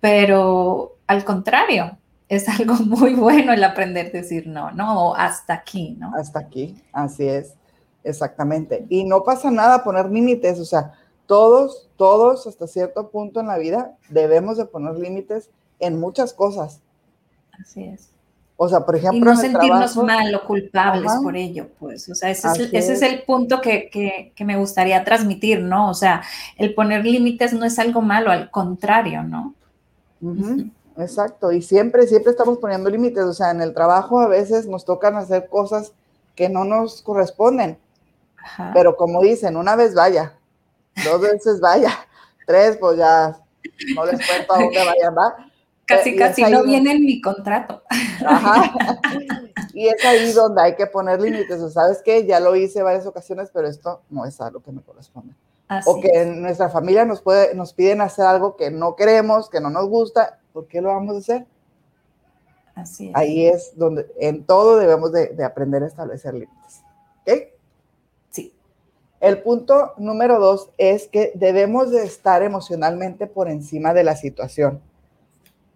Pero 0.00 0.96
al 1.06 1.24
contrario, 1.24 1.98
es 2.28 2.48
algo 2.60 2.74
muy 2.74 3.14
bueno 3.14 3.52
el 3.52 3.64
aprender 3.64 4.06
a 4.06 4.10
decir 4.10 4.46
no, 4.46 4.70
¿no? 4.70 5.08
O 5.08 5.14
hasta 5.14 5.54
aquí, 5.54 5.96
¿no? 5.98 6.12
Hasta 6.16 6.38
aquí, 6.38 6.80
así 6.92 7.26
es, 7.26 7.54
exactamente. 8.04 8.86
Y 8.88 9.04
no 9.04 9.24
pasa 9.24 9.50
nada 9.50 9.84
poner 9.84 10.10
límites, 10.10 10.58
o 10.58 10.64
sea, 10.64 10.92
todos, 11.26 11.88
todos 11.96 12.46
hasta 12.46 12.66
cierto 12.66 13.10
punto 13.10 13.40
en 13.40 13.46
la 13.46 13.58
vida 13.58 13.96
debemos 14.08 14.56
de 14.56 14.64
poner 14.64 14.94
límites 14.96 15.50
en 15.78 15.98
muchas 15.98 16.32
cosas. 16.32 16.80
Así 17.60 17.84
es. 17.84 18.10
O 18.64 18.68
sea, 18.68 18.78
por 18.86 18.94
ejemplo. 18.94 19.18
Y 19.18 19.34
no 19.34 19.36
sentirnos 19.36 19.96
mal 19.96 20.32
o 20.36 20.44
culpables 20.44 21.10
por 21.20 21.36
ello, 21.36 21.66
pues. 21.80 22.08
O 22.08 22.14
sea, 22.14 22.30
ese, 22.30 22.68
es, 22.70 23.02
el 23.02 23.24
punto 23.24 23.60
que, 23.60 24.32
me 24.38 24.56
gustaría 24.56 25.02
transmitir, 25.02 25.60
¿no? 25.60 25.90
O 25.90 25.94
sea, 25.94 26.22
el 26.56 26.72
poner 26.72 27.04
límites 27.04 27.52
no 27.54 27.64
es 27.64 27.80
algo 27.80 28.02
malo, 28.02 28.30
al 28.30 28.52
contrario, 28.52 29.24
¿no? 29.24 29.56
Exacto. 30.96 31.50
Y 31.50 31.60
siempre, 31.60 32.06
siempre 32.06 32.30
estamos 32.30 32.58
poniendo 32.58 32.88
límites. 32.88 33.24
O 33.24 33.32
sea, 33.32 33.50
en 33.50 33.62
el 33.62 33.74
trabajo 33.74 34.20
a 34.20 34.28
veces 34.28 34.68
nos 34.68 34.84
tocan 34.84 35.16
hacer 35.16 35.48
cosas 35.48 35.92
que 36.36 36.48
no 36.48 36.64
nos 36.64 37.02
corresponden. 37.02 37.76
Pero 38.74 38.94
como 38.94 39.22
dicen, 39.22 39.56
una 39.56 39.74
vez 39.74 39.92
vaya, 39.92 40.34
dos 41.04 41.20
veces 41.20 41.58
vaya, 41.58 41.90
tres, 42.46 42.76
pues 42.76 42.96
ya 42.96 43.36
no 43.96 44.06
les 44.06 44.24
cuento 44.24 44.54
a 44.54 44.58
dónde 44.60 44.84
vayan, 44.84 45.16
¿va? 45.18 45.51
Casi, 45.86 46.16
casi 46.16 46.42
no 46.44 46.64
viene 46.64 46.92
en 46.92 47.04
mi 47.04 47.20
contrato. 47.20 47.82
Ajá. 48.26 48.72
Y 49.74 49.88
es 49.88 50.04
ahí 50.04 50.32
donde 50.32 50.60
hay 50.60 50.76
que 50.76 50.86
poner 50.86 51.20
límites. 51.20 51.60
O 51.60 51.70
sabes 51.70 52.02
que 52.02 52.26
ya 52.26 52.40
lo 52.40 52.54
hice 52.54 52.82
varias 52.82 53.06
ocasiones, 53.06 53.50
pero 53.52 53.66
esto 53.68 54.02
no 54.10 54.26
es 54.26 54.38
algo 54.40 54.62
que 54.62 54.70
me 54.70 54.82
corresponde. 54.82 55.34
o 55.86 55.98
que 55.98 56.08
en 56.08 56.42
nuestra 56.42 56.68
familia 56.68 57.06
nos, 57.06 57.22
puede, 57.22 57.54
nos 57.54 57.72
piden 57.72 58.02
hacer 58.02 58.26
algo 58.26 58.56
que 58.56 58.70
no 58.70 58.96
queremos, 58.96 59.48
que 59.48 59.60
no 59.60 59.70
nos 59.70 59.88
gusta. 59.88 60.38
¿Por 60.52 60.66
qué 60.66 60.82
lo 60.82 60.88
vamos 60.88 61.16
a 61.16 61.18
hacer? 61.20 61.46
Así 62.74 63.08
es. 63.08 63.16
Ahí 63.16 63.46
es 63.46 63.72
donde 63.76 64.06
en 64.18 64.44
todo 64.44 64.76
debemos 64.76 65.10
de, 65.10 65.28
de 65.28 65.44
aprender 65.44 65.82
a 65.82 65.86
establecer 65.86 66.34
límites. 66.34 66.82
¿Ok? 67.22 67.48
Sí. 68.30 68.54
El 69.20 69.40
punto 69.42 69.94
número 69.96 70.38
dos 70.38 70.68
es 70.76 71.08
que 71.08 71.32
debemos 71.34 71.90
de 71.90 72.04
estar 72.04 72.42
emocionalmente 72.42 73.26
por 73.26 73.48
encima 73.48 73.94
de 73.94 74.04
la 74.04 74.16
situación 74.16 74.82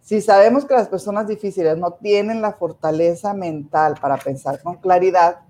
si 0.06 0.20
sabemos 0.20 0.64
que 0.64 0.74
las 0.74 0.86
personas 0.86 1.26
difíciles 1.26 1.76
no 1.76 1.94
tienen 1.94 2.40
la 2.40 2.52
fortaleza 2.52 3.34
mental 3.34 3.96
para 4.00 4.16
pensar 4.16 4.62
con 4.62 4.76
claridad, 4.76 5.40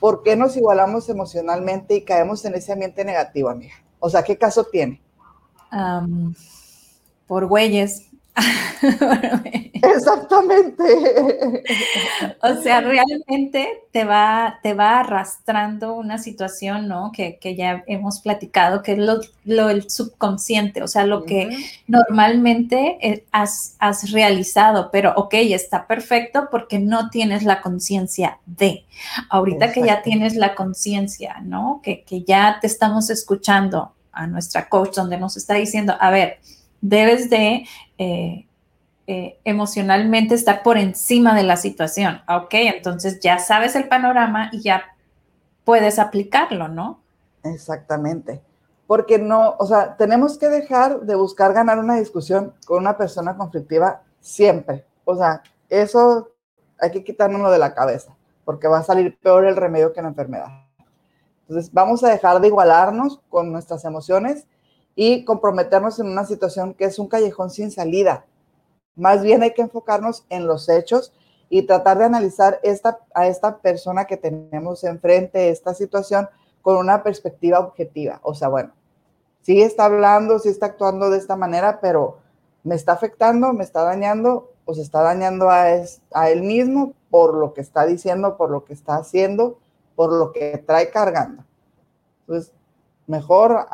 ¿por 0.00 0.24
qué 0.24 0.34
nos 0.34 0.56
igualamos 0.56 1.08
emocionalmente 1.08 1.94
y 1.94 2.02
caemos 2.02 2.44
en 2.44 2.56
ese 2.56 2.72
ambiente 2.72 3.04
negativo, 3.04 3.50
amiga? 3.50 3.74
O 4.00 4.10
sea, 4.10 4.24
¿qué 4.24 4.36
caso 4.36 4.64
tiene? 4.64 5.00
por 7.28 7.46
güeyes. 7.46 8.09
Exactamente. 9.82 10.84
o 12.42 12.54
sea, 12.62 12.80
realmente 12.80 13.84
te 13.92 14.04
va, 14.04 14.58
te 14.62 14.74
va 14.74 15.00
arrastrando 15.00 15.94
una 15.94 16.18
situación, 16.18 16.88
¿no? 16.88 17.12
Que, 17.12 17.38
ya 17.56 17.82
hemos 17.86 18.20
platicado, 18.20 18.82
que 18.82 18.92
es 18.92 18.98
lo, 18.98 19.70
el 19.70 19.90
subconsciente, 19.90 20.82
o 20.82 20.88
sea, 20.88 21.04
lo 21.04 21.24
que 21.24 21.56
normalmente 21.86 22.98
eh, 23.00 23.24
has, 23.32 23.76
realizado, 24.12 24.90
pero 24.90 25.12
ok, 25.16 25.34
está 25.34 25.86
perfecto 25.86 26.48
porque 26.50 26.78
no 26.78 27.10
tienes 27.10 27.42
la 27.42 27.60
conciencia 27.60 28.38
de. 28.46 28.84
Ahorita 29.28 29.72
que 29.72 29.82
ya 29.82 30.02
tienes 30.02 30.36
la 30.36 30.54
conciencia, 30.54 31.40
¿no? 31.42 31.80
Que, 31.82 32.02
que 32.04 32.22
ya 32.22 32.58
te 32.60 32.66
estamos 32.66 33.10
escuchando 33.10 33.92
a 34.12 34.26
nuestra 34.26 34.68
coach 34.68 34.94
donde 34.94 35.18
nos 35.18 35.36
está 35.36 35.54
diciendo, 35.54 35.96
a 35.98 36.10
ver, 36.10 36.38
debes 36.80 37.30
de... 37.30 37.66
Eh, 37.98 38.46
eh, 39.12 39.40
emocionalmente 39.42 40.36
estar 40.36 40.62
por 40.62 40.78
encima 40.78 41.34
de 41.34 41.42
la 41.42 41.56
situación. 41.56 42.20
Ok, 42.28 42.50
entonces 42.52 43.18
ya 43.18 43.40
sabes 43.40 43.74
el 43.74 43.88
panorama 43.88 44.50
y 44.52 44.60
ya 44.60 44.84
puedes 45.64 45.98
aplicarlo, 45.98 46.68
¿no? 46.68 47.00
Exactamente. 47.42 48.40
Porque 48.86 49.18
no, 49.18 49.56
o 49.58 49.66
sea, 49.66 49.96
tenemos 49.96 50.38
que 50.38 50.48
dejar 50.48 51.00
de 51.00 51.16
buscar 51.16 51.52
ganar 51.52 51.80
una 51.80 51.96
discusión 51.96 52.54
con 52.64 52.78
una 52.78 52.96
persona 52.96 53.36
conflictiva 53.36 54.02
siempre. 54.20 54.84
O 55.04 55.16
sea, 55.16 55.42
eso 55.68 56.28
hay 56.78 56.92
que 56.92 57.02
quitárnoslo 57.02 57.50
de 57.50 57.58
la 57.58 57.74
cabeza, 57.74 58.14
porque 58.44 58.68
va 58.68 58.78
a 58.78 58.84
salir 58.84 59.18
peor 59.18 59.44
el 59.44 59.56
remedio 59.56 59.92
que 59.92 60.02
la 60.02 60.08
enfermedad. 60.08 60.66
Entonces, 61.48 61.72
vamos 61.72 62.04
a 62.04 62.10
dejar 62.10 62.40
de 62.40 62.46
igualarnos 62.46 63.20
con 63.28 63.50
nuestras 63.50 63.84
emociones 63.84 64.46
y 64.94 65.24
comprometernos 65.24 65.98
en 65.98 66.06
una 66.06 66.24
situación 66.24 66.74
que 66.74 66.84
es 66.84 66.98
un 66.98 67.08
callejón 67.08 67.50
sin 67.50 67.70
salida. 67.70 68.24
Más 68.96 69.22
bien 69.22 69.42
hay 69.42 69.52
que 69.52 69.62
enfocarnos 69.62 70.24
en 70.28 70.46
los 70.46 70.68
hechos 70.68 71.12
y 71.48 71.62
tratar 71.62 71.98
de 71.98 72.04
analizar 72.04 72.60
esta, 72.62 73.00
a 73.14 73.26
esta 73.26 73.58
persona 73.58 74.04
que 74.04 74.16
tenemos 74.16 74.84
enfrente, 74.84 75.50
esta 75.50 75.74
situación, 75.74 76.28
con 76.62 76.76
una 76.76 77.02
perspectiva 77.02 77.58
objetiva. 77.58 78.20
O 78.22 78.34
sea, 78.34 78.48
bueno, 78.48 78.72
sí 79.40 79.62
está 79.62 79.86
hablando, 79.86 80.38
sí 80.38 80.48
está 80.48 80.66
actuando 80.66 81.10
de 81.10 81.18
esta 81.18 81.36
manera, 81.36 81.80
pero 81.80 82.18
me 82.62 82.74
está 82.74 82.92
afectando, 82.92 83.52
me 83.52 83.64
está 83.64 83.82
dañando, 83.82 84.50
o 84.64 84.74
se 84.74 84.82
está 84.82 85.02
dañando 85.02 85.50
a, 85.50 85.64
a 86.12 86.30
él 86.30 86.42
mismo 86.42 86.92
por 87.10 87.34
lo 87.34 87.54
que 87.54 87.60
está 87.60 87.86
diciendo, 87.86 88.36
por 88.36 88.50
lo 88.50 88.64
que 88.64 88.72
está 88.72 88.96
haciendo, 88.96 89.58
por 89.96 90.12
lo 90.12 90.32
que 90.32 90.58
trae 90.58 90.90
cargando. 90.90 91.44
Entonces, 92.20 92.52
mejor, 93.06 93.66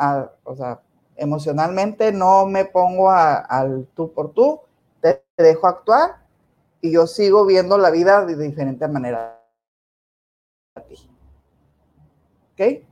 o 0.44 0.56
sea, 0.56 0.80
emocionalmente 1.16 2.12
no 2.12 2.46
me 2.46 2.64
pongo 2.64 3.10
al 3.10 3.86
tú 3.94 4.12
por 4.12 4.32
tú, 4.32 4.60
te 5.00 5.22
dejo 5.36 5.66
actuar 5.66 6.16
y 6.80 6.92
yo 6.92 7.06
sigo 7.06 7.44
viendo 7.46 7.78
la 7.78 7.90
vida 7.90 8.24
de 8.24 8.36
diferente 8.36 8.86
manera 8.88 9.42
¿Ok? 12.52 12.82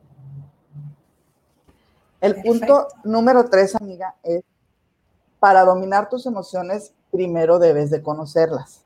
El 2.20 2.42
punto 2.42 2.88
número 3.02 3.48
tres, 3.50 3.74
amiga, 3.76 4.14
es 4.22 4.42
para 5.38 5.64
dominar 5.64 6.08
tus 6.08 6.24
emociones, 6.26 6.94
primero 7.10 7.58
debes 7.58 7.90
de 7.90 8.02
conocerlas. 8.02 8.82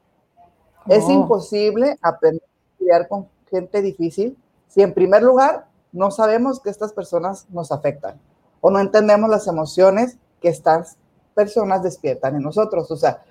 Es 0.89 1.05
oh. 1.05 1.13
imposible 1.13 1.97
aprender 2.03 2.43
a 2.43 2.81
lidiar 2.81 3.09
con 3.09 3.29
gente 3.49 3.81
difícil 3.83 4.37
si 4.69 4.83
en 4.83 4.93
primer 4.93 5.23
lugar 5.23 5.69
no 5.93 6.11
sabemos 6.11 6.61
que 6.61 6.71
estas 6.71 6.93
personas 6.93 7.49
nos 7.51 7.73
afectan 7.73 8.21
o 8.61 8.71
no 8.71 8.81
entendemos 8.81 9.31
las 9.31 9.47
emociones 9.47 10.19
que 10.41 10.49
están 10.49 10.85
personas 11.35 11.83
despiertan 11.83 12.37
en 12.37 12.43
nosotros. 12.43 12.91
O 12.91 12.97
sea, 12.97 13.23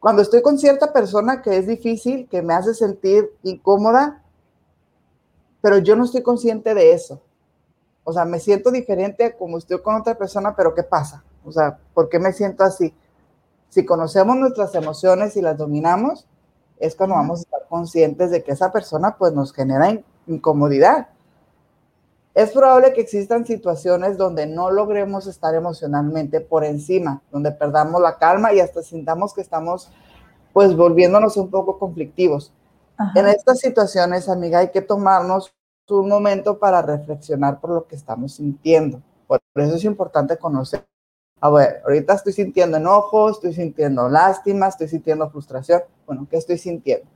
cuando 0.00 0.22
estoy 0.22 0.42
con 0.42 0.58
cierta 0.58 0.92
persona 0.92 1.42
que 1.42 1.56
es 1.56 1.66
difícil, 1.66 2.28
que 2.28 2.42
me 2.42 2.54
hace 2.54 2.74
sentir 2.74 3.30
incómoda, 3.42 4.22
pero 5.60 5.78
yo 5.78 5.96
no 5.96 6.04
estoy 6.04 6.22
consciente 6.22 6.74
de 6.74 6.92
eso. 6.92 7.20
O 8.04 8.12
sea, 8.12 8.24
me 8.24 8.38
siento 8.38 8.70
diferente 8.70 9.36
como 9.36 9.58
estoy 9.58 9.80
con 9.80 9.96
otra 9.96 10.16
persona, 10.16 10.54
pero 10.54 10.74
¿qué 10.74 10.84
pasa? 10.84 11.24
O 11.44 11.50
sea, 11.50 11.78
¿por 11.92 12.08
qué 12.08 12.18
me 12.18 12.32
siento 12.32 12.62
así? 12.62 12.94
Si 13.68 13.84
conocemos 13.84 14.36
nuestras 14.36 14.74
emociones 14.74 15.36
y 15.36 15.42
las 15.42 15.56
dominamos, 15.58 16.26
es 16.78 16.94
cuando 16.94 17.16
vamos 17.16 17.40
a 17.40 17.42
estar 17.42 17.66
conscientes 17.68 18.30
de 18.30 18.42
que 18.42 18.52
esa 18.52 18.70
persona 18.70 19.16
pues 19.16 19.32
nos 19.32 19.52
genera 19.52 20.00
incomodidad. 20.26 21.08
Es 22.36 22.50
probable 22.50 22.92
que 22.92 23.00
existan 23.00 23.46
situaciones 23.46 24.18
donde 24.18 24.46
no 24.46 24.70
logremos 24.70 25.26
estar 25.26 25.54
emocionalmente 25.54 26.42
por 26.42 26.64
encima, 26.64 27.22
donde 27.32 27.50
perdamos 27.50 27.98
la 28.02 28.18
calma 28.18 28.52
y 28.52 28.60
hasta 28.60 28.82
sintamos 28.82 29.32
que 29.32 29.40
estamos 29.40 29.90
pues 30.52 30.76
volviéndonos 30.76 31.38
un 31.38 31.48
poco 31.48 31.78
conflictivos. 31.78 32.52
En 33.14 33.26
estas 33.26 33.60
situaciones, 33.60 34.28
amiga, 34.28 34.58
hay 34.58 34.68
que 34.68 34.82
tomarnos 34.82 35.54
un 35.88 36.10
momento 36.10 36.58
para 36.58 36.82
reflexionar 36.82 37.58
por 37.58 37.70
lo 37.70 37.86
que 37.86 37.96
estamos 37.96 38.34
sintiendo. 38.34 39.00
Por 39.26 39.40
eso 39.54 39.76
es 39.76 39.84
importante 39.84 40.36
conocer. 40.36 40.84
A 41.40 41.48
ver, 41.48 41.80
ahorita 41.86 42.12
estoy 42.12 42.34
sintiendo 42.34 42.76
enojo, 42.76 43.30
estoy 43.30 43.54
sintiendo 43.54 44.10
lástima, 44.10 44.68
estoy 44.68 44.88
sintiendo 44.88 45.30
frustración. 45.30 45.80
Bueno, 46.04 46.26
¿qué 46.30 46.36
estoy 46.36 46.58
sintiendo? 46.58 47.06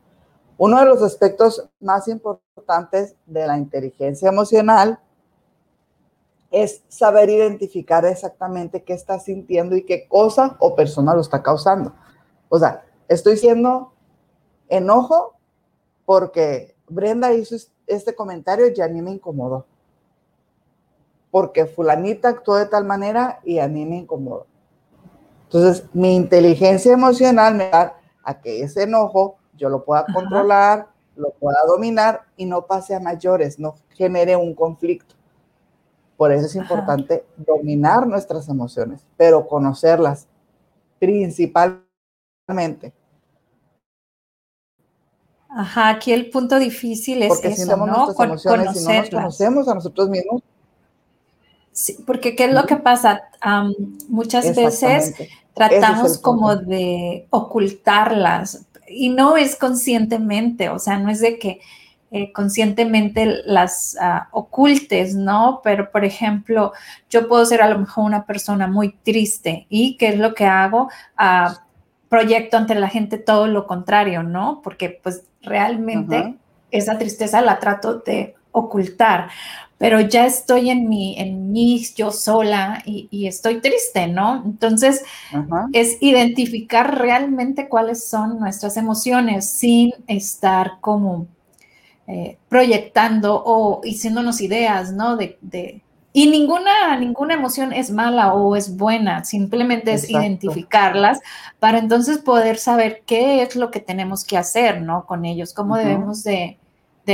Uno 0.57 0.79
de 0.79 0.87
los 0.87 1.03
aspectos 1.03 1.69
más 1.79 2.09
importantes 2.09 3.17
de 3.27 3.47
la 3.47 3.59
inteligencia 3.59 4.31
emocional 4.31 4.99
es 6.51 6.83
saber 6.89 7.31
identificar 7.31 8.05
exactamente 8.05 8.83
qué 8.83 8.93
está 8.93 9.19
sintiendo 9.21 9.77
y 9.77 9.85
qué 9.85 10.09
cosa 10.09 10.57
o 10.59 10.75
persona 10.75 11.15
lo 11.15 11.21
está 11.21 11.43
causando. 11.43 11.95
O 12.49 12.59
sea, 12.59 12.85
estoy 13.09 13.37
siendo 13.37 13.93
enojo 14.69 15.35
porque 16.05 16.75
Brenda 16.89 17.33
hizo 17.33 17.57
este 17.87 18.15
comentario 18.15 18.67
y 18.75 18.81
a 18.81 18.89
mí 18.89 19.01
me 19.01 19.13
incomodó. 19.13 19.67
Porque 21.31 21.67
fulanita 21.67 22.29
actuó 22.29 22.57
de 22.57 22.67
tal 22.67 22.85
manera 22.85 23.41
y 23.45 23.61
a 23.61 23.69
mí 23.69 23.87
me 23.87 23.99
incomodó. 23.99 24.47
Entonces, 25.45 25.85
mi 25.93 26.17
inteligencia 26.17 26.93
emocional 26.93 27.55
me 27.55 27.71
da 27.71 27.97
a 28.25 28.41
que 28.41 28.63
ese 28.63 28.85
enojo 28.85 29.37
yo 29.57 29.69
lo 29.69 29.85
pueda 29.85 30.07
controlar, 30.13 30.89
lo 31.17 31.31
pueda 31.31 31.59
dominar 31.67 32.23
y 32.37 32.47
no 32.47 32.67
pase 32.67 32.95
a 32.95 33.01
mayores, 33.01 33.59
no 33.59 33.75
genere 33.91 34.37
un 34.37 34.55
conflicto. 34.55 35.15
Por 36.21 36.33
eso 36.33 36.45
es 36.45 36.55
importante 36.55 37.25
dominar 37.39 38.07
nuestras 38.07 38.47
emociones, 38.51 39.07
pero 39.17 39.49
conocerlas 39.49 40.27
principalmente. 40.99 42.93
Ajá, 45.49 45.89
aquí 45.89 46.13
el 46.13 46.29
punto 46.29 46.59
difícil 46.59 47.23
es 47.23 47.31
porque 47.31 47.49
eso, 47.49 47.75
¿no? 47.75 47.87
emociones 47.87 48.77
y 48.77 48.85
no 48.85 48.93
nos 48.93 49.09
conocemos 49.09 49.67
a 49.69 49.75
nosotros 49.75 50.11
mismos. 50.11 50.43
Sí, 51.73 51.97
porque 52.07 52.37
¿qué 52.37 52.45
es 52.45 52.53
lo 52.53 52.67
que 52.67 52.77
pasa? 52.77 53.23
muchas 54.11 54.55
veces 54.55 55.15
tratamos 55.55 56.19
como 56.19 56.55
de 56.55 57.29
ocultarlas 57.31 58.67
y 58.87 59.09
no 59.09 59.39
es 59.39 59.57
conscientemente, 59.57 60.69
o 60.69 60.79
sea, 60.79 60.99
no 60.99 61.11
es 61.11 61.21
de 61.21 61.39
que 61.39 61.63
eh, 62.11 62.33
conscientemente 62.33 63.43
las 63.45 63.97
ah, 64.01 64.29
ocultes, 64.33 65.15
¿no? 65.15 65.61
Pero, 65.63 65.91
por 65.91 66.05
ejemplo, 66.05 66.73
yo 67.09 67.29
puedo 67.29 67.47
ser 67.47 67.63
a 67.63 67.69
lo 67.69 67.79
mejor 67.79 68.05
una 68.05 68.27
persona 68.27 68.67
muy 68.67 68.93
triste 69.05 69.67
y 69.69 69.97
¿qué 69.97 70.09
es 70.09 70.19
lo 70.19 70.35
que 70.35 70.45
hago? 70.45 70.91
Ah, 71.17 71.65
proyecto 72.09 72.57
ante 72.57 72.75
la 72.75 72.89
gente 72.89 73.17
todo 73.17 73.47
lo 73.47 73.67
contrario, 73.67 74.25
¿no? 74.25 74.61
Porque 74.63 75.01
pues 75.03 75.23
realmente 75.43 76.35
esa 76.73 76.99
tristeza 76.99 77.41
la 77.41 77.61
trato 77.61 78.01
de 78.01 78.35
ocultar, 78.53 79.29
pero 79.79 80.01
ya 80.01 80.27
estoy 80.27 80.71
en 80.71 80.89
mi, 80.89 81.19
en 81.19 81.53
mí, 81.53 81.83
yo 81.97 82.11
sola 82.11 82.83
y, 82.85 83.27
estoy 83.27 83.61
triste, 83.61 84.09
¿no? 84.09 84.43
Entonces, 84.45 85.05
es 85.73 85.97
identificar 86.01 86.99
realmente 86.99 87.69
cuáles 87.69 88.07
son 88.07 88.41
nuestras 88.41 88.77
emociones 88.77 89.49
sin 89.49 89.95
estar 90.07 90.81
como 90.81 91.29
eh, 92.13 92.39
proyectando 92.49 93.41
o 93.47 93.81
diciéndonos 93.85 94.41
ideas, 94.41 94.93
¿no? 94.93 95.17
De, 95.17 95.39
y 96.13 96.29
ninguna, 96.29 96.97
ninguna 96.99 97.35
emoción 97.35 97.73
es 97.73 97.93
mala 97.93 98.35
o 98.35 98.57
es 98.57 98.77
buena, 98.77 99.25
simplemente 99.25 99.93
es 99.93 100.11
identificarlas 100.11 101.21
para 101.61 101.79
entonces 101.79 102.19
poder 102.19 102.57
saber 102.57 103.03
qué 103.07 103.43
es 103.43 103.55
lo 103.55 103.71
que 103.71 103.79
tenemos 103.79 104.25
que 104.25 104.37
hacer, 104.37 104.83
¿no? 104.83 105.07
Con 105.07 105.25
ellos, 105.25 105.55
cómo 105.55 105.77
debemos 105.77 106.25
de, 106.25 106.59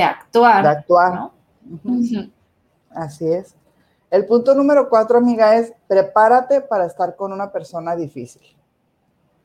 actuar. 0.03 0.63
De 0.63 0.69
actuar. 0.71 1.31
Así 2.95 3.29
es. 3.31 3.55
El 4.11 4.25
punto 4.25 4.55
número 4.55 4.89
cuatro, 4.89 5.19
amiga, 5.19 5.57
es 5.57 5.75
prepárate 5.87 6.63
para 6.63 6.87
estar 6.87 7.17
con 7.17 7.35
una 7.35 7.53
persona 7.53 7.95
difícil. 7.95 8.57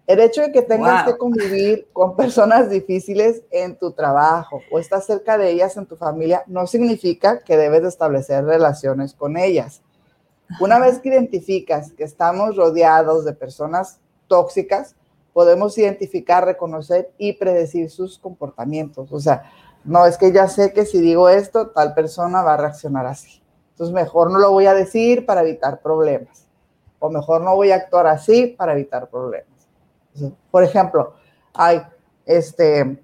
El 0.07 0.19
hecho 0.19 0.41
de 0.41 0.51
que 0.51 0.61
tengas 0.61 1.05
que 1.05 1.17
convivir 1.17 1.87
con 1.93 2.15
personas 2.15 2.69
difíciles 2.69 3.43
en 3.51 3.77
tu 3.77 3.91
trabajo 3.91 4.61
o 4.71 4.79
estás 4.79 5.05
cerca 5.05 5.37
de 5.37 5.51
ellas 5.51 5.77
en 5.77 5.85
tu 5.85 5.95
familia 5.95 6.43
no 6.47 6.67
significa 6.67 7.39
que 7.39 7.55
debes 7.55 7.83
de 7.83 7.89
establecer 7.89 8.43
relaciones 8.43 9.13
con 9.13 9.37
ellas. 9.37 9.81
Una 10.59 10.79
vez 10.79 10.99
que 10.99 11.09
identificas 11.09 11.93
que 11.93 12.03
estamos 12.03 12.57
rodeados 12.57 13.23
de 13.23 13.33
personas 13.33 13.99
tóxicas, 14.27 14.95
podemos 15.33 15.77
identificar, 15.77 16.45
reconocer 16.45 17.11
y 17.17 17.33
predecir 17.33 17.89
sus 17.89 18.19
comportamientos. 18.19 19.11
O 19.13 19.19
sea, 19.19 19.43
no 19.83 20.05
es 20.05 20.17
que 20.17 20.31
ya 20.31 20.47
sé 20.47 20.73
que 20.73 20.85
si 20.85 20.99
digo 20.99 21.29
esto, 21.29 21.69
tal 21.69 21.93
persona 21.93 22.43
va 22.43 22.55
a 22.55 22.57
reaccionar 22.57 23.05
así. 23.05 23.41
Entonces, 23.71 23.93
mejor 23.93 24.29
no 24.29 24.39
lo 24.39 24.51
voy 24.51 24.65
a 24.65 24.73
decir 24.73 25.25
para 25.25 25.41
evitar 25.41 25.81
problemas. 25.81 26.47
O 26.99 27.09
mejor 27.09 27.41
no 27.41 27.55
voy 27.55 27.71
a 27.71 27.75
actuar 27.75 28.07
así 28.07 28.47
para 28.47 28.73
evitar 28.73 29.09
problemas. 29.09 29.50
Por 30.49 30.63
ejemplo, 30.63 31.15
hay, 31.53 31.81
este, 32.25 33.01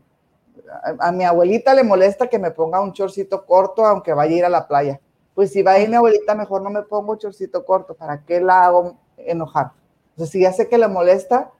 a, 0.99 1.11
mi 1.11 1.23
abuelita 1.23 1.73
le 1.73 1.83
molesta 1.83 2.27
que 2.27 2.39
me 2.39 2.51
ponga 2.51 2.81
un 2.81 2.93
chorcito 2.93 3.45
corto 3.45 3.85
aunque 3.85 4.13
vaya 4.13 4.33
a 4.33 4.37
ir 4.37 4.45
a 4.45 4.49
la 4.49 4.67
playa. 4.67 4.99
Pues 5.33 5.51
si 5.51 5.61
va 5.61 5.73
a 5.73 5.79
ir 5.79 5.89
mi 5.89 5.95
abuelita, 5.95 6.33
mejor 6.35 6.61
no 6.61 6.69
me 6.69 6.81
pongo 6.81 7.13
un 7.13 7.17
chorcito 7.19 7.63
corto. 7.63 7.93
¿Para 7.93 8.23
qué 8.23 8.41
la 8.41 8.65
hago 8.65 8.97
enojar? 9.17 9.71
Entonces, 10.11 10.31
si 10.31 10.41
ya 10.41 10.51
sé 10.51 10.67
que 10.67 10.79
le 10.79 10.87
molesta, 10.87 11.51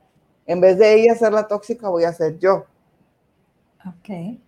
en 0.48 0.62
vez 0.62 0.80
de 0.80 0.96
ella 0.96 1.16
ser 1.16 1.32
la 1.32 1.48
tóxica, 1.48 1.88
voy 1.90 2.04
a 2.04 2.14
ser 2.14 2.40
yo. 2.40 2.66
Ok. 3.86 4.40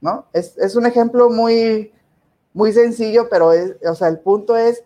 ¿No? 0.00 0.26
Es, 0.32 0.56
es 0.58 0.76
un 0.76 0.86
ejemplo 0.86 1.30
muy, 1.30 1.92
muy 2.52 2.72
sencillo, 2.72 3.28
pero 3.28 3.52
es, 3.52 3.74
o 3.84 3.94
sea, 3.94 4.06
el 4.08 4.20
punto 4.20 4.56
es 4.56 4.84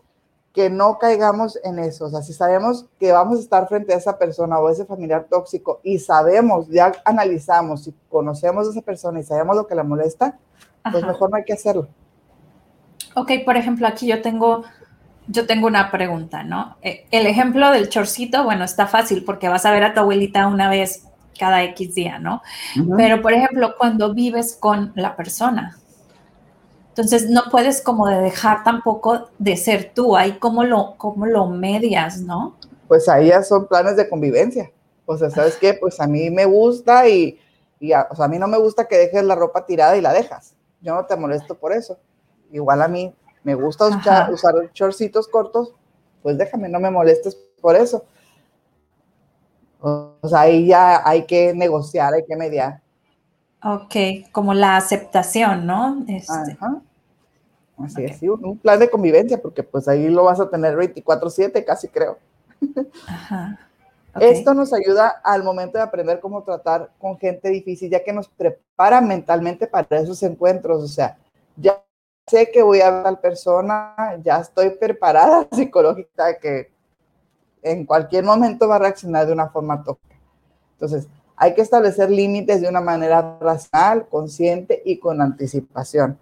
que 0.52 0.68
no 0.68 0.98
caigamos 0.98 1.58
en 1.62 1.78
eso. 1.78 2.06
O 2.06 2.10
sea, 2.10 2.22
si 2.22 2.32
sabemos 2.32 2.86
que 2.98 3.12
vamos 3.12 3.38
a 3.38 3.42
estar 3.42 3.68
frente 3.68 3.94
a 3.94 3.96
esa 3.96 4.18
persona 4.18 4.58
o 4.58 4.68
ese 4.68 4.84
familiar 4.84 5.26
tóxico 5.30 5.80
y 5.84 5.98
sabemos, 5.98 6.68
ya 6.68 6.92
analizamos 7.04 7.86
y 7.86 7.94
conocemos 8.08 8.66
a 8.66 8.70
esa 8.70 8.82
persona 8.82 9.20
y 9.20 9.22
sabemos 9.22 9.56
lo 9.56 9.66
que 9.66 9.74
la 9.74 9.84
molesta, 9.84 10.38
pues 10.90 11.04
mejor 11.04 11.30
no 11.30 11.36
hay 11.36 11.44
que 11.44 11.52
hacerlo. 11.52 11.88
Ok, 13.14 13.32
por 13.44 13.56
ejemplo, 13.56 13.86
aquí 13.86 14.06
yo 14.06 14.22
tengo, 14.22 14.64
yo 15.28 15.46
tengo 15.46 15.66
una 15.66 15.90
pregunta, 15.90 16.42
¿no? 16.42 16.76
Eh, 16.82 17.06
el 17.10 17.26
ejemplo 17.26 17.70
del 17.70 17.88
chorcito, 17.88 18.44
bueno, 18.44 18.64
está 18.64 18.86
fácil 18.86 19.24
porque 19.24 19.48
vas 19.48 19.66
a 19.66 19.72
ver 19.72 19.84
a 19.84 19.94
tu 19.94 20.00
abuelita 20.00 20.46
una 20.48 20.68
vez 20.68 21.04
cada 21.38 21.62
X 21.64 21.94
día, 21.94 22.18
¿no? 22.18 22.42
Pero, 22.96 23.22
por 23.22 23.32
ejemplo, 23.32 23.74
cuando 23.78 24.12
vives 24.12 24.56
con 24.60 24.92
la 24.94 25.16
persona, 25.16 25.78
entonces 26.90 27.30
no 27.30 27.42
puedes 27.50 27.80
como 27.82 28.08
de 28.08 28.20
dejar 28.20 28.64
tampoco 28.64 29.30
de 29.38 29.56
ser 29.56 29.92
tú, 29.94 30.16
ahí 30.16 30.38
como 30.38 30.64
lo, 30.64 30.96
como 30.96 31.24
lo 31.24 31.46
medias, 31.46 32.20
¿no? 32.20 32.56
Pues 32.88 33.08
ahí 33.08 33.28
ya 33.28 33.42
son 33.44 33.68
planes 33.68 33.96
de 33.96 34.08
convivencia. 34.08 34.70
O 35.06 35.16
sea, 35.16 35.30
¿sabes 35.30 35.56
qué? 35.56 35.74
Pues 35.74 36.00
a 36.00 36.08
mí 36.08 36.30
me 36.30 36.44
gusta 36.44 37.08
y, 37.08 37.38
a, 37.94 38.08
o 38.10 38.16
sea, 38.16 38.24
a 38.24 38.28
mí 38.28 38.38
no 38.38 38.48
me 38.48 38.58
gusta 38.58 38.88
que 38.88 38.98
dejes 38.98 39.22
la 39.22 39.36
ropa 39.36 39.66
tirada 39.66 39.96
y 39.96 40.00
la 40.00 40.12
dejas. 40.12 40.54
Yo 40.80 40.94
no 40.94 41.06
te 41.06 41.16
molesto 41.16 41.56
por 41.56 41.72
eso. 41.72 41.98
Igual 42.50 42.82
a 42.82 42.88
mí 42.88 43.14
me 43.44 43.54
gusta 43.54 43.86
usar, 43.86 44.32
usar 44.32 44.54
shortcitos 44.74 45.28
cortos, 45.28 45.72
pues 46.22 46.36
déjame, 46.36 46.68
no 46.68 46.80
me 46.80 46.90
molestes 46.90 47.36
por 47.60 47.76
eso. 47.76 48.04
O 49.80 50.28
sea, 50.28 50.40
ahí 50.40 50.66
ya 50.66 51.08
hay 51.08 51.24
que 51.24 51.54
negociar, 51.54 52.14
hay 52.14 52.24
que 52.26 52.36
mediar. 52.36 52.82
Ok, 53.62 54.30
como 54.32 54.54
la 54.54 54.76
aceptación, 54.76 55.66
¿no? 55.66 56.04
Este, 56.08 56.52
Ajá. 56.52 56.80
Así 57.78 58.04
es, 58.04 58.22
un, 58.22 58.58
plan 58.58 58.78
de 58.78 58.90
convivencia, 58.90 59.40
porque 59.40 59.62
pues 59.62 59.88
ahí 59.88 60.08
lo 60.08 60.24
vas 60.24 60.38
a 60.38 60.50
tener 60.50 60.76
24/7, 60.76 61.64
casi 61.64 61.88
creo. 61.88 62.18
Ajá. 63.06 63.58
Esto 64.18 64.54
nos 64.54 64.72
ayuda 64.72 65.20
al 65.22 65.44
momento 65.44 65.78
de 65.78 65.84
aprender 65.84 66.20
cómo 66.20 66.42
tratar 66.42 66.90
con 66.98 67.16
gente 67.18 67.48
difícil, 67.48 67.90
ya 67.90 68.02
que 68.02 68.12
nos 68.12 68.28
prepara 68.28 69.00
mentalmente 69.00 69.66
para 69.66 69.98
esos 69.98 70.22
encuentros. 70.22 70.82
O 70.82 70.88
sea, 70.88 71.16
ya 71.56 71.82
sé 72.26 72.50
que 72.50 72.62
voy 72.62 72.80
a 72.80 72.90
ver 72.90 73.00
a 73.00 73.04
tal 73.04 73.20
persona, 73.20 73.94
ya 74.22 74.38
estoy 74.38 74.70
preparada 74.70 75.46
psicológica 75.52 76.38
que 76.38 76.70
en 77.62 77.86
cualquier 77.86 78.24
momento 78.24 78.66
va 78.68 78.76
a 78.76 78.80
reaccionar 78.80 79.26
de 79.26 79.32
una 79.32 79.48
forma 79.48 79.82
tóxica. 79.82 80.16
Entonces, 80.72 81.06
hay 81.42 81.54
que 81.54 81.62
establecer 81.62 82.10
límites 82.10 82.60
de 82.60 82.68
una 82.68 82.82
manera 82.82 83.38
racional, 83.40 84.06
consciente 84.10 84.82
y 84.84 84.98
con 84.98 85.22
anticipación. 85.22 86.18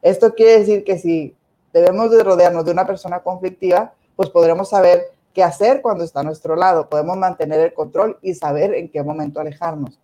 Esto 0.00 0.34
quiere 0.34 0.60
decir 0.60 0.82
que 0.82 0.98
si 0.98 1.36
debemos 1.74 2.10
de 2.10 2.24
rodearnos 2.24 2.64
de 2.64 2.72
una 2.72 2.86
persona 2.86 3.20
conflictiva, 3.20 3.92
pues 4.16 4.30
podremos 4.30 4.70
saber 4.70 5.12
qué 5.34 5.42
hacer 5.42 5.82
cuando 5.82 6.04
está 6.04 6.20
a 6.20 6.22
nuestro 6.22 6.56
lado. 6.56 6.88
Podemos 6.88 7.18
mantener 7.18 7.60
el 7.60 7.74
control 7.74 8.18
y 8.22 8.32
saber 8.32 8.72
en 8.72 8.90
qué 8.90 9.02
momento 9.02 9.40
alejarnos. 9.40 10.00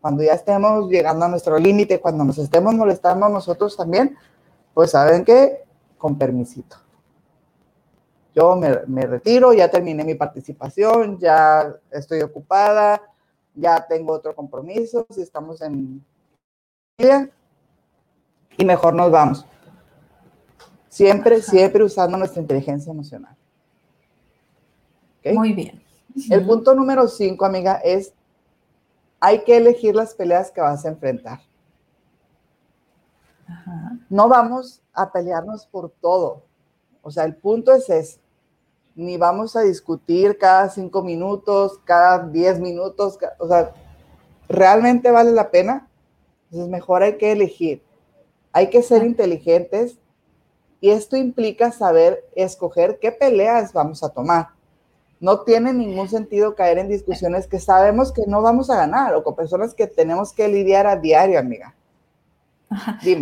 Cuando 0.00 0.24
ya 0.24 0.32
estemos 0.32 0.90
llegando 0.90 1.24
a 1.24 1.28
nuestro 1.28 1.56
límite, 1.56 2.00
cuando 2.00 2.24
nos 2.24 2.38
estemos 2.38 2.74
molestando 2.74 3.28
nosotros 3.28 3.76
también, 3.76 4.16
pues 4.74 4.90
saben 4.90 5.24
que 5.24 5.62
con 5.96 6.18
permisito. 6.18 6.76
Yo 8.34 8.56
me, 8.56 8.80
me 8.88 9.06
retiro, 9.06 9.52
ya 9.52 9.70
terminé 9.70 10.02
mi 10.02 10.16
participación, 10.16 11.20
ya 11.20 11.72
estoy 11.92 12.20
ocupada, 12.22 13.00
ya 13.58 13.86
tengo 13.86 14.12
otro 14.12 14.34
compromiso, 14.34 15.06
si 15.10 15.22
estamos 15.22 15.60
en 15.62 16.04
y 18.56 18.64
mejor 18.64 18.94
nos 18.94 19.10
vamos. 19.10 19.46
Siempre, 20.88 21.40
siempre 21.42 21.84
usando 21.84 22.16
nuestra 22.16 22.42
inteligencia 22.42 22.90
emocional. 22.90 23.36
Muy 25.32 25.52
bien. 25.52 25.82
El 26.30 26.44
punto 26.44 26.74
número 26.74 27.06
cinco, 27.06 27.44
amiga, 27.44 27.76
es 27.84 28.12
hay 29.20 29.44
que 29.44 29.56
elegir 29.56 29.94
las 29.94 30.14
peleas 30.14 30.50
que 30.50 30.60
vas 30.60 30.84
a 30.84 30.88
enfrentar. 30.88 31.40
No 34.08 34.28
vamos 34.28 34.82
a 34.92 35.12
pelearnos 35.12 35.66
por 35.66 35.90
todo. 35.90 36.42
O 37.02 37.10
sea, 37.10 37.24
el 37.24 37.36
punto 37.36 37.72
es 37.72 37.88
ese. 37.90 38.20
Ni 38.98 39.16
vamos 39.16 39.54
a 39.54 39.60
discutir 39.60 40.38
cada 40.38 40.68
cinco 40.70 41.04
minutos, 41.04 41.78
cada 41.84 42.26
diez 42.26 42.58
minutos. 42.58 43.16
O 43.38 43.46
sea, 43.46 43.72
¿realmente 44.48 45.12
vale 45.12 45.30
la 45.30 45.52
pena? 45.52 45.88
Entonces, 46.46 46.68
mejor 46.68 47.04
hay 47.04 47.16
que 47.16 47.30
elegir. 47.30 47.80
Hay 48.52 48.70
que 48.70 48.82
ser 48.82 49.04
inteligentes 49.04 49.98
y 50.80 50.90
esto 50.90 51.16
implica 51.16 51.70
saber 51.70 52.24
escoger 52.34 52.98
qué 53.00 53.12
peleas 53.12 53.72
vamos 53.72 54.02
a 54.02 54.08
tomar. 54.08 54.48
No 55.20 55.42
tiene 55.42 55.72
ningún 55.72 56.08
sentido 56.08 56.56
caer 56.56 56.78
en 56.78 56.88
discusiones 56.88 57.46
que 57.46 57.60
sabemos 57.60 58.10
que 58.10 58.22
no 58.26 58.42
vamos 58.42 58.68
a 58.68 58.76
ganar 58.76 59.14
o 59.14 59.22
con 59.22 59.36
personas 59.36 59.74
que 59.74 59.86
tenemos 59.86 60.32
que 60.32 60.48
lidiar 60.48 60.88
a 60.88 60.96
diario, 60.96 61.38
amiga. 61.38 61.72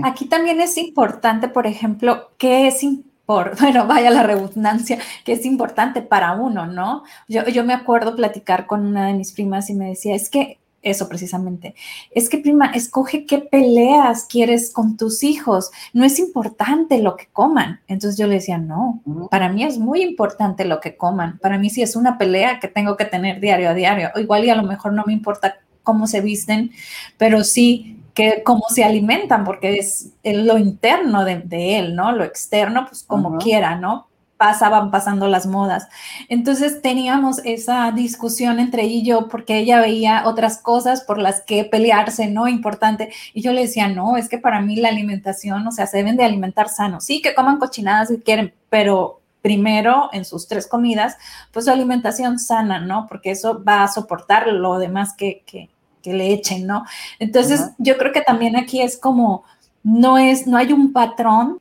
Aquí 0.05 0.27
también 0.27 0.59
es 0.59 0.79
importante, 0.79 1.49
por 1.49 1.67
ejemplo, 1.67 2.31
qué 2.39 2.69
es 2.69 2.83
por, 3.27 3.57
bueno, 3.61 3.87
vaya 3.87 4.11
la 4.11 4.23
redundancia, 4.23 4.99
que 5.25 5.33
es 5.33 5.45
importante 5.45 6.01
para 6.01 6.33
uno, 6.33 6.67
¿no? 6.67 7.03
Yo, 7.29 7.47
yo 7.49 7.65
me 7.65 7.75
acuerdo 7.75 8.17
platicar 8.17 8.67
con 8.67 8.87
una 8.87 9.09
de 9.09 9.15
mis 9.15 9.33
primas 9.33 9.69
y 9.69 9.75
me 9.75 9.89
decía, 9.89 10.15
es 10.15 10.31
que 10.31 10.59
eso 10.87 11.09
precisamente. 11.09 11.75
Es 12.13 12.29
que, 12.29 12.39
prima, 12.39 12.67
escoge 12.67 13.27
qué 13.27 13.39
peleas 13.39 14.25
quieres 14.25 14.73
con 14.73 14.97
tus 14.97 15.25
hijos. 15.25 15.71
No 15.93 16.05
es 16.05 16.21
importante 16.21 17.03
lo 17.03 17.17
que 17.17 17.27
coman. 17.33 17.81
Entonces 17.89 18.17
yo 18.19 18.29
le 18.29 18.35
decía, 18.35 18.59
no, 18.59 19.03
para 19.31 19.49
mí 19.49 19.65
es 19.65 19.79
muy 19.79 20.03
importante 20.03 20.65
lo 20.65 20.81
que 20.81 20.97
coman. 20.97 21.39
Para 21.39 21.59
mí 21.59 21.71
sí 21.71 21.83
es 21.83 21.97
una 21.97 22.19
pelea 22.19 22.61
que 22.61 22.69
tengo 22.69 22.97
que 22.97 23.05
tener 23.05 23.41
diario 23.41 23.71
a 23.71 23.75
diario. 23.75 24.11
O 24.15 24.21
igual 24.21 24.45
y 24.45 24.51
a 24.51 24.55
lo 24.55 24.63
mejor 24.63 24.93
no 24.93 25.03
me 25.07 25.13
importa 25.13 25.57
cómo 25.83 26.07
se 26.07 26.21
visten, 26.21 26.71
pero 27.17 27.43
sí 27.45 27.96
que 28.17 28.43
cómo 28.43 28.65
se 28.71 28.83
alimentan, 28.83 29.45
porque 29.45 29.77
es, 29.77 30.15
lo 30.25 30.57
interno 30.57 31.25
de, 31.25 31.79
él, 31.79 31.95
¿no? 31.95 32.13
Lo 32.13 32.25
externo, 32.25 32.87
pues 32.89 33.05
como 33.05 33.37
quiera, 33.39 33.77
¿no? 33.77 34.09
pasaban 34.39 34.91
pasando 34.91 35.29
las 35.29 35.47
modas. 35.47 35.89
Entonces 36.29 36.83
teníamos 36.83 37.41
esa 37.45 37.91
discusión 37.93 38.61
entre 38.61 38.83
ella 38.83 38.95
y 38.95 39.03
yo 39.03 39.29
porque 39.29 39.57
ella 39.57 39.81
veía 39.81 40.25
otras 40.27 40.59
cosas 40.59 41.01
por 41.01 41.17
las 41.17 41.41
que 41.41 41.65
pelearse, 41.65 42.27
¿no? 42.27 42.47
Importante. 42.47 43.11
Y 43.33 43.41
yo 43.41 43.55
le 43.55 43.63
decía, 43.63 43.89
no, 43.89 44.19
es 44.19 44.29
que 44.29 44.37
para 44.37 44.61
mí 44.61 44.77
la 44.77 44.91
alimentación, 44.91 45.67
o 45.67 45.73
sea, 45.73 45.87
se 45.87 45.97
deben 45.97 46.19
de 46.19 46.25
alimentar 46.25 46.69
sano. 46.69 47.01
Sí, 47.01 47.23
que 47.23 47.35
coman 47.35 47.59
cochinadas 47.59 48.09
si 48.09 48.19
quieren, 48.19 48.53
pero 48.69 49.23
primero 49.41 50.11
en 50.13 50.27
sus 50.27 50.49
tres 50.49 50.67
comidas, 50.67 51.17
pues 51.51 51.65
su 51.65 51.71
alimentación 51.71 52.39
sana, 52.39 52.79
¿no? 52.79 53.07
Porque 53.09 53.31
eso 53.31 53.65
va 53.65 53.85
a 53.85 53.89
soportar 53.89 54.49
lo 54.49 54.79
demás 54.79 55.15
que, 55.17 55.43
que, 55.47 55.71
le 56.13 56.33
echen, 56.33 56.67
¿no? 56.67 56.85
Entonces, 57.19 57.71
yo 57.79 57.97
creo 57.97 58.13
que 58.13 58.21
también 58.21 58.57
aquí 58.57 58.83
es 58.83 58.99
como, 58.99 59.45
no 59.83 60.19
es, 60.19 60.47
no 60.47 60.57
hay 60.57 60.73
un 60.73 60.93
patrón 60.93 61.61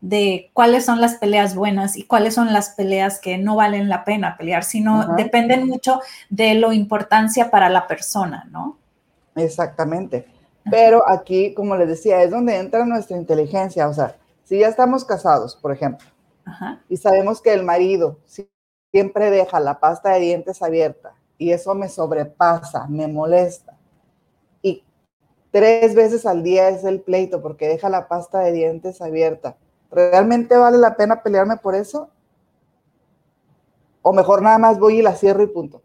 de 0.00 0.50
cuáles 0.52 0.84
son 0.84 1.00
las 1.00 1.14
peleas 1.14 1.54
buenas 1.54 1.96
y 1.96 2.04
cuáles 2.04 2.34
son 2.34 2.52
las 2.52 2.70
peleas 2.70 3.18
que 3.20 3.38
no 3.38 3.56
valen 3.56 3.88
la 3.88 4.04
pena 4.04 4.36
pelear, 4.36 4.62
sino 4.62 5.14
dependen 5.16 5.66
mucho 5.66 6.00
de 6.28 6.54
lo 6.54 6.72
importancia 6.72 7.50
para 7.50 7.70
la 7.70 7.86
persona, 7.86 8.46
¿no? 8.50 8.76
Exactamente. 9.34 10.26
Pero 10.70 11.08
aquí, 11.08 11.54
como 11.54 11.76
les 11.76 11.88
decía, 11.88 12.22
es 12.22 12.30
donde 12.30 12.56
entra 12.56 12.84
nuestra 12.84 13.16
inteligencia. 13.16 13.88
O 13.88 13.94
sea, 13.94 14.16
si 14.44 14.58
ya 14.58 14.68
estamos 14.68 15.04
casados, 15.04 15.56
por 15.56 15.72
ejemplo, 15.72 16.06
y 16.88 16.96
sabemos 16.96 17.40
que 17.40 17.52
el 17.52 17.64
marido 17.64 18.18
siempre 18.92 19.30
deja 19.30 19.58
la 19.60 19.80
pasta 19.80 20.10
de 20.10 20.20
dientes 20.20 20.62
abierta 20.62 21.14
y 21.38 21.52
eso 21.52 21.74
me 21.74 21.88
sobrepasa, 21.88 22.86
me 22.88 23.08
molesta. 23.08 23.73
Tres 25.54 25.94
veces 25.94 26.26
al 26.26 26.42
día 26.42 26.68
es 26.68 26.82
el 26.82 27.00
pleito 27.00 27.40
porque 27.40 27.68
deja 27.68 27.88
la 27.88 28.08
pasta 28.08 28.40
de 28.40 28.50
dientes 28.50 29.00
abierta 29.00 29.56
¿Realmente 29.88 30.56
vale 30.56 30.78
la 30.78 30.96
pena 30.96 31.22
pelearme 31.22 31.58
por 31.58 31.76
eso? 31.76 32.10
O 34.02 34.12
mejor 34.12 34.42
nada 34.42 34.58
más 34.58 34.80
voy 34.80 34.98
y 34.98 35.02
la 35.02 35.14
cierro 35.14 35.44
y 35.44 35.46
punto. 35.46 35.80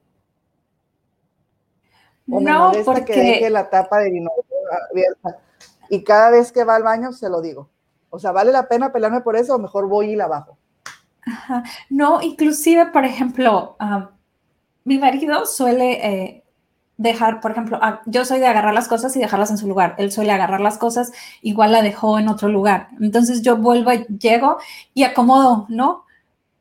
O 2.32 2.39
me 2.39 2.49
no, 2.49 2.71
porque... 2.84 3.13
que 3.13 3.19
deje 3.19 3.51
la 3.51 3.69
tapa 3.69 3.99
de 3.99 4.10
vino 4.10 4.32
abierta. 4.89 5.38
Y 5.88 6.03
cada 6.03 6.32
vez 6.32 6.51
que 6.51 6.63
va 6.63 6.75
al 6.75 6.82
baño 6.82 7.12
se 7.12 7.29
lo 7.29 7.39
digo. 7.39 7.69
O 8.10 8.17
sea, 8.17 8.32
¿vale 8.32 8.51
la 8.51 8.67
pena 8.67 8.91
pelearme 8.91 9.21
por 9.21 9.36
eso 9.36 9.53
o 9.53 9.60
mejor 9.60 9.88
voy 9.88 10.13
y 10.13 10.15
la 10.15 10.25
bajo? 10.25 10.58
No, 11.91 12.23
inclusive, 12.23 12.88
por 12.88 13.05
ejemplo, 13.05 13.75
ah, 13.77 14.10
mi 14.84 14.97
marido 14.97 15.45
suele 15.45 16.08
eh, 16.08 16.43
dejar, 16.99 17.39
por 17.39 17.51
ejemplo, 17.51 17.79
ah, 17.81 18.01
yo 18.05 18.25
soy 18.25 18.39
de 18.39 18.47
agarrar 18.47 18.73
las 18.73 18.89
cosas 18.89 19.15
y 19.15 19.19
dejarlas 19.19 19.49
en 19.51 19.57
su 19.57 19.67
lugar. 19.67 19.95
Él 19.97 20.12
suele 20.12 20.33
agarrar 20.33 20.59
las 20.59 20.77
cosas, 20.77 21.13
igual 21.41 21.71
la 21.71 21.81
dejó 21.81 22.19
en 22.19 22.27
otro 22.27 22.49
lugar. 22.49 22.89
Entonces 22.99 23.41
yo 23.41 23.55
vuelvo, 23.55 23.91
llego 24.19 24.57
y 24.93 25.03
acomodo, 25.03 25.65
¿no? 25.69 26.03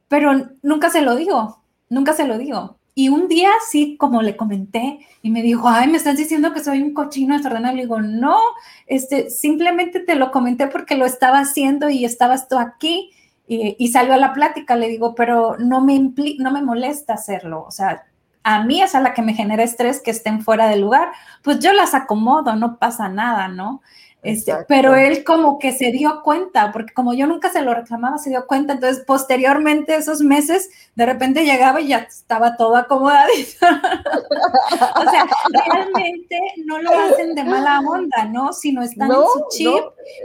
Pero 0.07 0.48
nunca 0.62 0.90
se 0.90 1.03
lo 1.03 1.16
digo, 1.16 1.61
nunca 1.90 2.12
se 2.12 2.24
lo 2.24 2.38
digo. 2.38 2.77
Y 2.94 3.09
un 3.09 3.27
día 3.27 3.51
sí, 3.68 3.96
como 3.98 4.22
le 4.22 4.37
comenté, 4.37 5.01
y 5.22 5.31
me 5.31 5.42
dijo, 5.42 5.68
ay, 5.68 5.88
me 5.88 5.96
estás 5.96 6.16
diciendo 6.16 6.53
que 6.53 6.62
soy 6.62 6.83
un 6.83 6.94
cochino 6.94 7.37
desordenado. 7.37 7.74
Le 7.74 7.83
digo, 7.83 8.01
no, 8.01 8.38
este, 8.87 9.31
simplemente 9.31 10.01
te 10.01 10.14
lo 10.14 10.31
comenté 10.31 10.68
porque 10.68 10.96
lo 10.96 11.05
estaba 11.05 11.40
haciendo 11.40 11.90
y 11.90 12.05
estabas 12.05 12.48
tú 12.48 12.59
aquí. 12.59 13.11
Y, 13.48 13.74
y 13.79 13.88
salió 13.88 14.14
a 14.14 14.18
la 14.18 14.33
plática, 14.33 14.77
le 14.77 14.88
digo, 14.88 15.14
pero 15.16 15.57
no 15.59 15.81
me, 15.81 15.98
no 16.38 16.51
me 16.53 16.62
molesta 16.62 17.14
hacerlo. 17.14 17.64
O 17.66 17.70
sea, 17.72 18.08
a 18.48 18.64
mí 18.64 18.80
es 18.80 18.94
a 18.94 19.00
la 19.00 19.12
que 19.12 19.20
me 19.20 19.34
genera 19.34 19.62
estrés 19.62 20.00
que 20.00 20.11
estén 20.11 20.40
fuera 20.40 20.70
del 20.70 20.80
lugar, 20.80 21.11
pues 21.42 21.58
yo 21.58 21.74
las 21.74 21.92
acomodo, 21.92 22.56
no 22.56 22.78
pasa 22.78 23.11
nada, 23.11 23.48
¿no? 23.48 23.82
Este, 24.22 24.54
pero 24.66 24.96
él 24.96 25.22
como 25.22 25.58
que 25.58 25.72
se 25.72 25.92
dio 25.92 26.22
cuenta, 26.24 26.72
porque 26.72 26.94
como 26.94 27.12
yo 27.12 27.26
nunca 27.26 27.50
se 27.50 27.61
lo 27.61 27.74
reclamaba, 27.74 28.16
se 28.16 28.30
dio 28.30 28.46
cuenta. 28.46 28.72
Entonces, 28.72 29.04
posteriormente, 29.04 29.94
esos 29.94 30.22
meses, 30.22 30.70
de 30.94 31.04
repente 31.04 31.44
llegaba 31.44 31.82
y 31.82 31.88
ya 31.88 31.98
estaba 31.98 32.56
todo 32.56 32.76
acomodadito. 32.76 33.58
o 34.96 35.11
sea, 35.11 35.26
realmente 35.66 36.40
no 36.64 36.80
lo 36.80 36.90
hacen 36.98 37.34
de 37.34 37.44
mala 37.44 37.80
onda, 37.80 38.24
¿no? 38.24 38.54
Sino 38.54 38.82
están 38.82 39.11
en 39.11 39.16
su 39.16 39.44
chip 39.50 39.84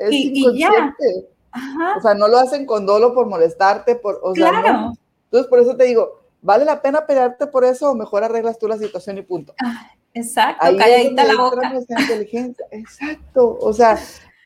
y, 0.09 0.59
ya. 0.59 0.95
O 1.97 2.01
sea, 2.01 2.13
no 2.13 2.29
lo 2.29 2.39
hacen 2.39 2.65
con 2.65 2.86
dolo 2.86 3.13
por 3.13 3.27
molestarte, 3.27 3.97
por, 3.97 4.21
o 4.23 4.31
claro. 4.31 4.62
Sea, 4.62 4.91
Entonces, 5.25 5.49
por 5.49 5.59
eso 5.59 5.75
te 5.75 5.83
digo, 5.83 6.22
¿Vale 6.43 6.65
la 6.65 6.82
pena 6.82 7.08
pelearte 7.08 7.47
por 7.47 7.63
eso 7.63 7.89
o 7.89 7.95
mejor 7.95 8.23
arreglas 8.23 8.60
tú 8.60 8.67
la 8.67 8.77
situación 8.77 9.17
y 9.17 9.21
punto? 9.21 9.56
Ah, 9.63 9.89
exacto, 10.13 10.65
Ahí 10.65 10.77
calladita 10.77 11.23
la 11.23 11.38
boca. 11.38 11.73
inteligencia. 12.01 12.65
Exacto, 12.69 13.58
o 13.62 13.71
sea, 13.71 13.97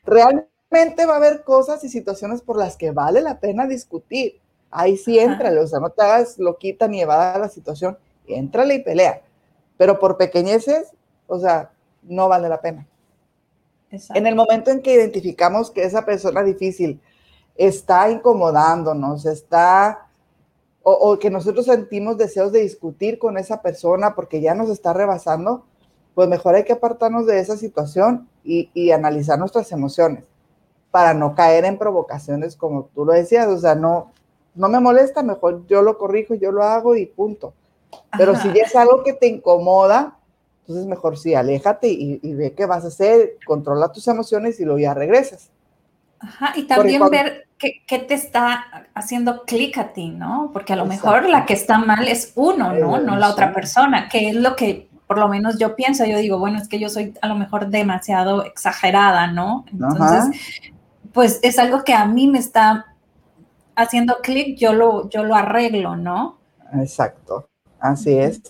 realmente 0.04 1.06
va 1.06 1.14
a 1.14 1.16
haber 1.16 1.42
cosas 1.42 1.82
y 1.82 1.88
situaciones 1.88 2.40
por 2.40 2.56
las 2.56 2.76
que 2.76 2.92
vale 2.92 3.20
la 3.20 3.40
pena 3.40 3.66
discutir. 3.66 4.40
Ahí 4.70 4.96
sí 4.96 5.18
entrale, 5.18 5.58
o 5.58 5.66
sea, 5.66 5.80
no 5.80 5.90
te 5.90 6.00
hagas 6.02 6.38
loquita 6.38 6.86
ni 6.86 7.00
evada 7.00 7.36
la 7.36 7.48
situación, 7.48 7.98
entrale 8.28 8.74
y 8.74 8.82
pelea. 8.84 9.22
Pero 9.76 9.98
por 9.98 10.16
pequeñeces, 10.16 10.92
o 11.26 11.40
sea, 11.40 11.72
no 12.02 12.28
vale 12.28 12.48
la 12.48 12.60
pena. 12.60 12.86
En 14.14 14.26
el 14.26 14.36
momento 14.36 14.70
en 14.70 14.82
que 14.82 14.94
identificamos 14.94 15.72
que 15.72 15.82
esa 15.82 16.04
persona 16.04 16.44
difícil 16.44 17.00
está 17.56 18.08
incomodándonos, 18.08 19.26
está 19.26 20.07
o, 20.90 21.18
que 21.18 21.30
nosotros 21.30 21.66
sentimos 21.66 22.16
deseos 22.16 22.52
de 22.52 22.60
discutir 22.60 23.18
con 23.18 23.36
esa 23.36 23.62
persona 23.62 24.14
porque 24.14 24.40
ya 24.40 24.54
nos 24.54 24.70
está 24.70 24.92
rebasando, 24.92 25.64
pues 26.14 26.28
mejor 26.28 26.54
hay 26.54 26.64
que 26.64 26.72
apartarnos 26.72 27.26
de 27.26 27.38
esa 27.40 27.56
situación 27.56 28.28
y, 28.44 28.90
analizar 28.90 29.38
nuestras 29.38 29.70
emociones 29.72 30.24
para 30.90 31.12
no 31.12 31.34
caer 31.34 31.64
en 31.66 31.78
provocaciones 31.78 32.56
como 32.56 32.88
tú 32.94 33.04
lo 33.04 33.12
decías, 33.12 33.46
o 33.48 33.58
sea, 33.58 33.74
no, 33.74 34.12
no 34.54 34.68
me 34.68 34.80
molesta, 34.80 35.22
mejor 35.22 35.66
yo 35.66 35.82
lo 35.82 35.98
corrijo, 35.98 36.34
yo 36.34 36.50
lo 36.50 36.62
hago 36.62 36.96
y 36.96 37.06
punto. 37.06 37.52
Pero 38.16 38.34
si 38.36 38.52
ya 38.52 38.62
es 38.62 38.74
algo 38.74 39.02
que 39.02 39.12
te 39.12 39.26
incomoda, 39.26 40.18
entonces 40.62 40.86
mejor 40.86 41.18
sí, 41.18 41.34
aléjate 41.34 41.88
y, 41.88 42.20
y, 42.22 42.34
ve 42.34 42.52
qué 42.52 42.66
vas 42.66 42.84
a 42.84 42.88
hacer, 42.88 43.36
controla 43.46 43.92
tus 43.92 44.08
emociones 44.08 44.58
y 44.60 44.64
luego 44.64 44.78
ya 44.78 44.94
regresas. 44.94 45.50
Ajá, 46.20 46.52
y 46.56 46.66
también 46.66 47.06
ver 47.10 47.47
qué, 47.58 47.98
te 47.98 48.14
está 48.14 48.88
haciendo 48.94 49.44
clic 49.44 49.78
a 49.78 49.92
ti, 49.92 50.08
¿no? 50.10 50.50
Porque 50.52 50.72
a 50.72 50.76
lo 50.76 50.86
mejor 50.86 51.28
la 51.28 51.44
que 51.44 51.54
está 51.54 51.78
mal 51.78 52.06
es 52.08 52.32
uno, 52.36 52.72
¿no? 52.72 53.00
No 53.00 53.16
la 53.16 53.30
otra 53.30 53.52
persona, 53.52 54.08
que 54.08 54.30
es 54.30 54.36
lo 54.36 54.56
que 54.56 54.88
por 55.06 55.18
lo 55.18 55.28
menos 55.28 55.58
yo 55.58 55.74
pienso, 55.74 56.04
yo 56.04 56.18
digo, 56.18 56.38
bueno, 56.38 56.58
es 56.58 56.68
que 56.68 56.78
yo 56.78 56.90
soy 56.90 57.14
a 57.22 57.28
lo 57.28 57.34
mejor 57.34 57.68
demasiado 57.68 58.44
exagerada, 58.44 59.26
¿no? 59.26 59.64
Entonces, 59.72 60.38
pues 61.12 61.40
es 61.42 61.58
algo 61.58 61.82
que 61.82 61.94
a 61.94 62.04
mí 62.04 62.28
me 62.28 62.38
está 62.38 62.94
haciendo 63.74 64.18
clic, 64.22 64.58
yo 64.58 64.74
lo, 64.74 65.08
yo 65.08 65.24
lo 65.24 65.34
arreglo, 65.34 65.96
¿no? 65.96 66.38
Exacto, 66.74 67.48
así 67.80 68.18
es. 68.18 68.42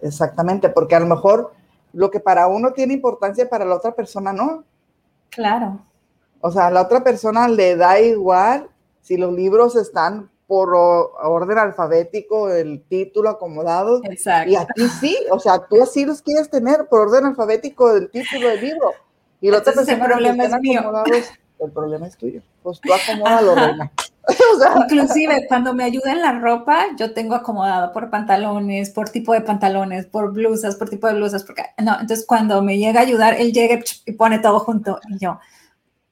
Exactamente, 0.00 0.68
porque 0.68 0.94
a 0.94 1.00
lo 1.00 1.06
mejor 1.06 1.52
lo 1.92 2.10
que 2.12 2.20
para 2.20 2.46
uno 2.46 2.72
tiene 2.72 2.94
importancia, 2.94 3.48
para 3.48 3.64
la 3.64 3.74
otra 3.74 3.92
persona 3.92 4.32
no. 4.32 4.62
Claro. 5.30 5.80
O 6.46 6.52
sea, 6.52 6.68
a 6.68 6.70
la 6.70 6.82
otra 6.82 7.02
persona 7.02 7.48
le 7.48 7.74
da 7.74 8.00
igual 8.00 8.68
si 9.02 9.16
los 9.16 9.32
libros 9.32 9.74
están 9.74 10.30
por 10.46 10.72
orden 10.76 11.58
alfabético, 11.58 12.50
el 12.50 12.84
título 12.88 13.30
acomodado. 13.30 14.00
Exacto. 14.04 14.52
Y 14.52 14.54
aquí 14.54 14.88
sí, 15.00 15.18
o 15.32 15.40
sea, 15.40 15.66
tú 15.68 15.82
así 15.82 16.04
los 16.04 16.22
quieres 16.22 16.48
tener 16.48 16.86
por 16.88 17.08
orden 17.08 17.24
alfabético 17.24 17.92
del 17.92 18.10
título 18.10 18.48
del 18.48 18.60
libro. 18.60 18.92
Y 19.40 19.50
la 19.50 19.58
otra 19.58 19.72
persona 19.72 20.04
el 20.04 20.12
problema 20.12 20.44
es 20.44 20.60
mío. 20.60 20.82
El 21.58 21.72
problema 21.72 22.06
es 22.06 22.16
tuyo. 22.16 22.42
Pues 22.62 22.80
tú 22.80 22.92
acomódalo, 22.94 23.56
reina. 23.56 23.90
Inclusive 24.88 25.46
cuando 25.48 25.74
me 25.74 25.82
ayuda 25.82 26.12
en 26.12 26.20
la 26.20 26.38
ropa, 26.38 26.86
yo 26.96 27.12
tengo 27.12 27.34
acomodado 27.34 27.92
por 27.92 28.08
pantalones, 28.08 28.90
por 28.90 29.08
tipo 29.08 29.32
de 29.32 29.40
pantalones, 29.40 30.06
por 30.06 30.32
blusas, 30.32 30.76
por 30.76 30.88
tipo 30.88 31.08
de 31.08 31.14
blusas, 31.14 31.42
porque 31.42 31.64
no, 31.78 31.92
entonces 32.00 32.24
cuando 32.24 32.62
me 32.62 32.78
llega 32.78 33.00
a 33.00 33.02
ayudar, 33.02 33.34
él 33.34 33.52
llega 33.52 33.80
y 34.04 34.12
pone 34.12 34.38
todo 34.38 34.60
junto 34.60 35.00
y 35.08 35.18
yo, 35.18 35.40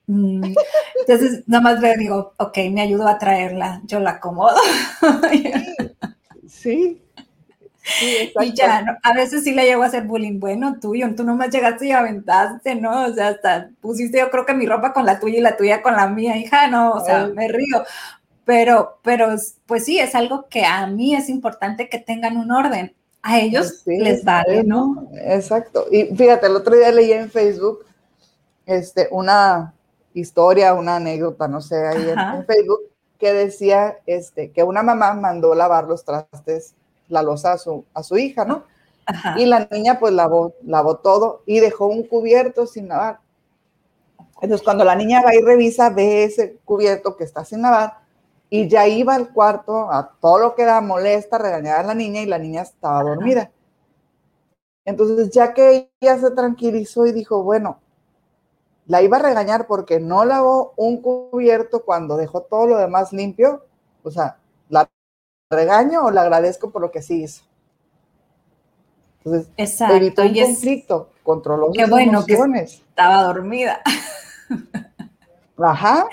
entonces, 0.06 1.44
nada 1.46 1.62
más 1.62 1.80
veo, 1.80 1.94
digo, 1.96 2.34
ok, 2.38 2.58
me 2.70 2.82
ayudo 2.82 3.08
a 3.08 3.18
traerla, 3.18 3.80
yo 3.84 4.00
la 4.00 4.10
acomodo. 4.10 4.56
Sí. 6.48 7.00
y 8.40 8.54
ya, 8.54 8.98
a 9.02 9.12
veces 9.12 9.44
sí 9.44 9.52
le 9.52 9.64
llego 9.64 9.82
a 9.82 9.86
hacer 9.86 10.04
bullying, 10.04 10.40
bueno, 10.40 10.78
tuyo, 10.80 11.14
tú 11.14 11.24
nomás 11.24 11.50
llegaste 11.50 11.86
y 11.86 11.92
aventaste, 11.92 12.74
¿no? 12.74 13.06
O 13.06 13.12
sea, 13.12 13.28
hasta 13.28 13.70
pusiste 13.80 14.18
yo 14.18 14.30
creo 14.30 14.46
que 14.46 14.54
mi 14.54 14.66
ropa 14.66 14.92
con 14.92 15.04
la 15.04 15.20
tuya 15.20 15.38
y 15.38 15.42
la 15.42 15.56
tuya 15.56 15.82
con 15.82 15.94
la 15.94 16.08
mía, 16.08 16.36
hija, 16.36 16.66
no, 16.68 16.92
o 16.92 17.04
sea, 17.04 17.26
me 17.26 17.48
río. 17.48 17.84
Pero, 18.44 18.98
pero, 19.02 19.34
pues 19.66 19.84
sí, 19.84 19.98
es 19.98 20.14
algo 20.14 20.48
que 20.48 20.64
a 20.64 20.86
mí 20.86 21.14
es 21.14 21.28
importante 21.28 21.88
que 21.88 21.98
tengan 21.98 22.36
un 22.36 22.50
orden 22.50 22.94
a 23.22 23.40
ellos 23.40 23.82
les 23.86 24.22
vale, 24.22 24.64
¿no? 24.64 25.08
Exacto. 25.14 25.86
Y 25.90 26.14
fíjate, 26.14 26.46
el 26.46 26.56
otro 26.56 26.76
día 26.76 26.92
leí 26.92 27.10
en 27.12 27.30
Facebook 27.30 27.86
este, 28.66 29.08
una 29.10 29.73
historia, 30.14 30.74
una 30.74 30.96
anécdota, 30.96 31.48
no 31.48 31.60
sé, 31.60 31.86
ahí 31.86 32.08
en, 32.08 32.46
Facebook, 32.46 32.80
que 33.18 33.32
decía 33.32 33.98
este, 34.06 34.50
que 34.50 34.62
una 34.62 34.82
mamá 34.82 35.12
mandó 35.14 35.54
lavar 35.54 35.84
los 35.84 36.04
trastes, 36.04 36.74
la 37.08 37.22
losa 37.22 37.52
a 37.52 37.58
su, 37.58 37.84
a 37.92 38.02
su 38.02 38.16
hija, 38.16 38.44
¿no? 38.44 38.64
Y 39.36 39.44
la 39.44 39.68
niña 39.70 39.98
pues 39.98 40.14
lavó, 40.14 40.54
lavó 40.62 40.96
todo 40.96 41.42
y 41.44 41.60
dejó 41.60 41.86
un 41.88 42.04
cubierto 42.04 42.66
sin 42.66 42.88
lavar. 42.88 43.20
Entonces 44.40 44.64
cuando 44.64 44.84
la 44.84 44.94
niña 44.94 45.22
va 45.22 45.34
y 45.34 45.42
revisa, 45.42 45.90
ve 45.90 46.24
ese 46.24 46.56
cubierto 46.64 47.16
que 47.16 47.24
está 47.24 47.44
sin 47.44 47.62
lavar 47.62 47.98
y 48.48 48.68
ya 48.68 48.86
iba 48.86 49.14
al 49.14 49.30
cuarto 49.32 49.90
a 49.90 50.12
todo 50.20 50.38
lo 50.38 50.54
que 50.54 50.64
da 50.64 50.80
molesta, 50.80 51.38
regañar 51.38 51.80
a 51.80 51.88
la 51.88 51.94
niña 51.94 52.22
y 52.22 52.26
la 52.26 52.38
niña 52.38 52.62
estaba 52.62 53.02
dormida. 53.02 53.50
Entonces 54.84 55.30
ya 55.30 55.54
que 55.54 55.90
ella 56.00 56.18
se 56.18 56.30
tranquilizó 56.30 57.06
y 57.06 57.12
dijo, 57.12 57.42
bueno, 57.42 57.80
la 58.86 59.02
iba 59.02 59.16
a 59.16 59.22
regañar 59.22 59.66
porque 59.66 60.00
no 60.00 60.24
lavó 60.24 60.74
un 60.76 61.00
cubierto 61.00 61.84
cuando 61.84 62.16
dejó 62.16 62.42
todo 62.42 62.66
lo 62.66 62.78
demás 62.78 63.12
limpio, 63.12 63.64
o 64.02 64.10
sea, 64.10 64.38
¿la 64.68 64.88
regaño 65.50 66.04
o 66.04 66.10
la 66.10 66.22
agradezco 66.22 66.70
por 66.70 66.82
lo 66.82 66.90
que 66.90 67.02
sí 67.02 67.22
hizo? 67.22 67.44
Entonces, 69.24 69.50
exacto. 69.56 69.96
evitó 69.96 70.22
un 70.22 70.34
conflicto, 70.34 71.10
controló 71.22 71.72
sus 71.72 71.88
bueno 71.88 72.18
emociones. 72.18 72.74
estaba 72.74 73.22
dormida. 73.22 73.80
Ajá, 75.56 76.06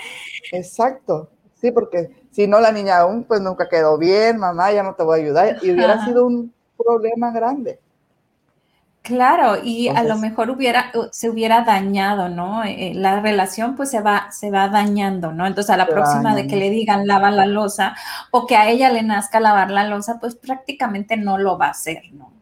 exacto. 0.52 1.28
Sí, 1.60 1.70
porque 1.70 2.10
si 2.30 2.46
no, 2.46 2.58
la 2.58 2.72
niña 2.72 2.98
aún 2.98 3.24
pues 3.24 3.40
nunca 3.40 3.68
quedó 3.68 3.98
bien, 3.98 4.38
mamá, 4.38 4.72
ya 4.72 4.82
no 4.82 4.94
te 4.94 5.02
voy 5.02 5.20
a 5.20 5.22
ayudar, 5.22 5.58
y 5.62 5.70
hubiera 5.70 6.04
sido 6.04 6.26
un 6.26 6.54
problema 6.76 7.30
grande. 7.30 7.81
Claro, 9.02 9.56
y 9.64 9.88
a 9.88 10.04
lo 10.04 10.16
mejor 10.16 10.48
hubiera, 10.50 10.92
se 11.10 11.28
hubiera 11.28 11.62
dañado, 11.62 12.28
¿no? 12.28 12.62
Eh, 12.62 12.92
la 12.94 13.20
relación 13.20 13.74
pues 13.74 13.90
se 13.90 14.00
va, 14.00 14.30
se 14.30 14.52
va 14.52 14.68
dañando, 14.68 15.32
¿no? 15.32 15.44
Entonces 15.44 15.70
a 15.70 15.76
la 15.76 15.88
próxima 15.88 16.36
de 16.36 16.46
que 16.46 16.54
le 16.54 16.70
digan 16.70 17.08
lava 17.08 17.32
la 17.32 17.46
losa 17.46 17.96
o 18.30 18.46
que 18.46 18.54
a 18.54 18.68
ella 18.68 18.90
le 18.90 19.02
nazca 19.02 19.40
lavar 19.40 19.72
la 19.72 19.88
losa, 19.88 20.20
pues 20.20 20.36
prácticamente 20.36 21.16
no 21.16 21.36
lo 21.36 21.58
va 21.58 21.66
a 21.66 21.70
hacer, 21.70 22.02
¿no? 22.12 22.32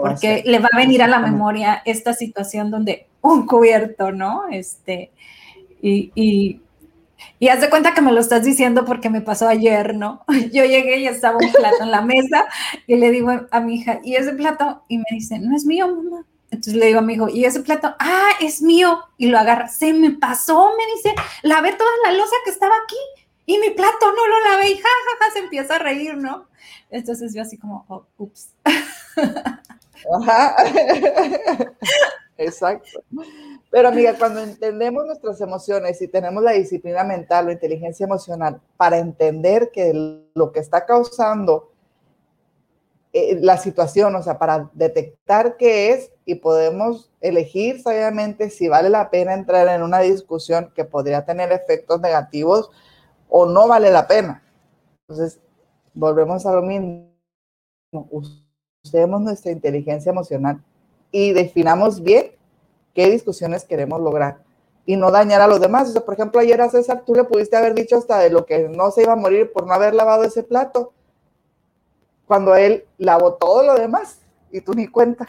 Porque 0.00 0.42
le 0.44 0.58
va 0.58 0.68
a 0.72 0.76
venir 0.76 1.04
a 1.04 1.08
la 1.08 1.20
memoria 1.20 1.82
esta 1.84 2.12
situación 2.14 2.72
donde 2.72 3.06
un 3.20 3.46
cubierto, 3.46 4.10
¿no? 4.10 4.48
Este, 4.50 5.12
y, 5.80 6.10
y 6.16 6.60
y 7.38 7.48
haz 7.48 7.60
de 7.60 7.70
cuenta 7.70 7.94
que 7.94 8.00
me 8.00 8.12
lo 8.12 8.20
estás 8.20 8.44
diciendo 8.44 8.84
porque 8.84 9.10
me 9.10 9.20
pasó 9.20 9.48
ayer, 9.48 9.94
¿no? 9.94 10.24
Yo 10.52 10.64
llegué 10.64 10.98
y 10.98 11.06
estaba 11.06 11.38
un 11.38 11.52
plato 11.52 11.82
en 11.82 11.90
la 11.90 12.02
mesa 12.02 12.46
y 12.86 12.96
le 12.96 13.10
digo 13.10 13.30
a 13.50 13.60
mi 13.60 13.76
hija, 13.76 14.00
¿y 14.02 14.16
ese 14.16 14.32
plato? 14.32 14.82
Y 14.88 14.98
me 14.98 15.04
dice, 15.10 15.38
no 15.38 15.56
es 15.56 15.64
mío, 15.64 15.88
mamá. 15.88 16.24
Entonces 16.50 16.74
le 16.74 16.86
digo 16.86 17.00
a 17.00 17.02
mi 17.02 17.14
hijo, 17.14 17.28
¿y 17.28 17.44
ese 17.44 17.60
plato? 17.60 17.94
Ah, 17.98 18.30
es 18.40 18.62
mío. 18.62 19.00
Y 19.18 19.28
lo 19.28 19.38
agarra, 19.38 19.68
se 19.68 19.92
me 19.92 20.12
pasó, 20.12 20.72
me 20.78 20.86
dice, 20.96 21.14
lavé 21.42 21.72
toda 21.72 21.90
la 22.04 22.12
losa 22.12 22.36
que 22.44 22.50
estaba 22.50 22.74
aquí 22.84 22.96
y 23.46 23.58
mi 23.58 23.70
plato 23.70 24.12
no 24.12 24.26
lo 24.26 24.50
lavé 24.50 24.70
y 24.70 24.76
ja, 24.76 24.82
ja, 24.82 25.24
ja, 25.24 25.32
se 25.32 25.38
empieza 25.40 25.76
a 25.76 25.78
reír, 25.78 26.16
¿no? 26.16 26.48
Entonces 26.90 27.34
yo 27.34 27.42
así 27.42 27.58
como, 27.58 27.84
oh, 27.88 28.06
ups. 28.18 28.50
Ajá. 30.22 30.56
Exacto. 32.38 33.02
Pero 33.70 33.88
amiga, 33.88 34.14
cuando 34.16 34.40
entendemos 34.40 35.04
nuestras 35.04 35.40
emociones 35.40 36.00
y 36.00 36.08
tenemos 36.08 36.42
la 36.42 36.52
disciplina 36.52 37.02
mental 37.02 37.48
o 37.48 37.52
inteligencia 37.52 38.04
emocional 38.04 38.60
para 38.76 38.98
entender 38.98 39.70
que 39.72 40.22
lo 40.34 40.52
que 40.52 40.60
está 40.60 40.86
causando 40.86 41.72
eh, 43.12 43.38
la 43.40 43.56
situación, 43.56 44.14
o 44.14 44.22
sea, 44.22 44.38
para 44.38 44.70
detectar 44.72 45.56
qué 45.56 45.90
es 45.90 46.12
y 46.24 46.36
podemos 46.36 47.10
elegir 47.20 47.82
sabiamente 47.82 48.50
si 48.50 48.68
vale 48.68 48.88
la 48.88 49.10
pena 49.10 49.34
entrar 49.34 49.66
en 49.68 49.82
una 49.82 49.98
discusión 50.00 50.70
que 50.74 50.84
podría 50.84 51.24
tener 51.24 51.50
efectos 51.50 52.00
negativos 52.00 52.70
o 53.28 53.46
no 53.46 53.66
vale 53.66 53.90
la 53.90 54.06
pena. 54.06 54.44
Entonces, 55.08 55.40
volvemos 55.92 56.46
a 56.46 56.52
lo 56.52 56.62
mismo. 56.62 57.08
Usemos 58.84 59.20
nuestra 59.22 59.50
inteligencia 59.50 60.10
emocional 60.10 60.62
y 61.10 61.32
definamos 61.32 62.02
bien 62.02 62.32
qué 62.94 63.10
discusiones 63.10 63.64
queremos 63.64 64.00
lograr 64.00 64.38
y 64.86 64.96
no 64.96 65.10
dañar 65.10 65.40
a 65.40 65.46
los 65.46 65.60
demás. 65.60 65.88
O 65.88 65.92
sea, 65.92 66.04
por 66.04 66.14
ejemplo, 66.14 66.40
ayer 66.40 66.60
a 66.60 66.70
César 66.70 67.02
tú 67.04 67.14
le 67.14 67.24
pudiste 67.24 67.56
haber 67.56 67.74
dicho 67.74 67.96
hasta 67.96 68.18
de 68.18 68.30
lo 68.30 68.46
que 68.46 68.68
no 68.68 68.90
se 68.90 69.02
iba 69.02 69.12
a 69.12 69.16
morir 69.16 69.52
por 69.52 69.66
no 69.66 69.74
haber 69.74 69.94
lavado 69.94 70.24
ese 70.24 70.42
plato, 70.42 70.92
cuando 72.26 72.54
él 72.54 72.86
lavó 72.98 73.34
todo 73.34 73.62
lo 73.62 73.74
demás 73.74 74.18
y 74.50 74.60
tú 74.60 74.74
ni 74.74 74.86
cuenta. 74.86 75.26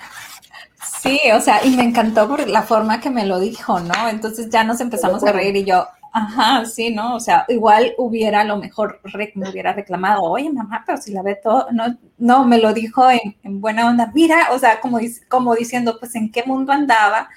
Sí, 1.02 1.20
o 1.36 1.40
sea, 1.40 1.66
y 1.66 1.76
me 1.76 1.84
encantó 1.84 2.28
por 2.28 2.48
la 2.48 2.62
forma 2.62 3.00
que 3.00 3.10
me 3.10 3.26
lo 3.26 3.40
dijo, 3.40 3.80
¿no? 3.80 4.10
Entonces 4.10 4.50
ya 4.50 4.64
nos 4.64 4.82
empezamos 4.82 5.24
a 5.24 5.32
reír 5.32 5.56
y 5.56 5.66
yo, 5.66 5.86
ajá, 6.12 6.66
sí, 6.66 6.94
¿no? 6.94 7.16
O 7.16 7.20
sea, 7.20 7.46
igual 7.48 7.94
hubiera 7.98 8.42
a 8.42 8.44
lo 8.44 8.58
mejor 8.58 9.00
me 9.36 9.50
hubiera 9.50 9.74
reclamado, 9.74 10.24
oye, 10.24 10.52
mamá, 10.52 10.84
pero 10.86 11.00
si 11.00 11.12
la 11.12 11.22
ve 11.22 11.36
todo, 11.36 11.68
no, 11.72 11.98
no, 12.18 12.46
me 12.46 12.60
lo 12.60 12.74
dijo 12.74 13.10
en, 13.10 13.62
buena 13.62 13.88
onda, 13.88 14.12
mira, 14.14 14.50
o 14.52 14.60
sea, 14.60 14.80
como, 14.82 15.00
como 15.28 15.56
diciendo, 15.56 15.98
pues 16.00 16.16
en 16.16 16.32
qué 16.32 16.44
mundo 16.44 16.72
andaba 16.72 17.30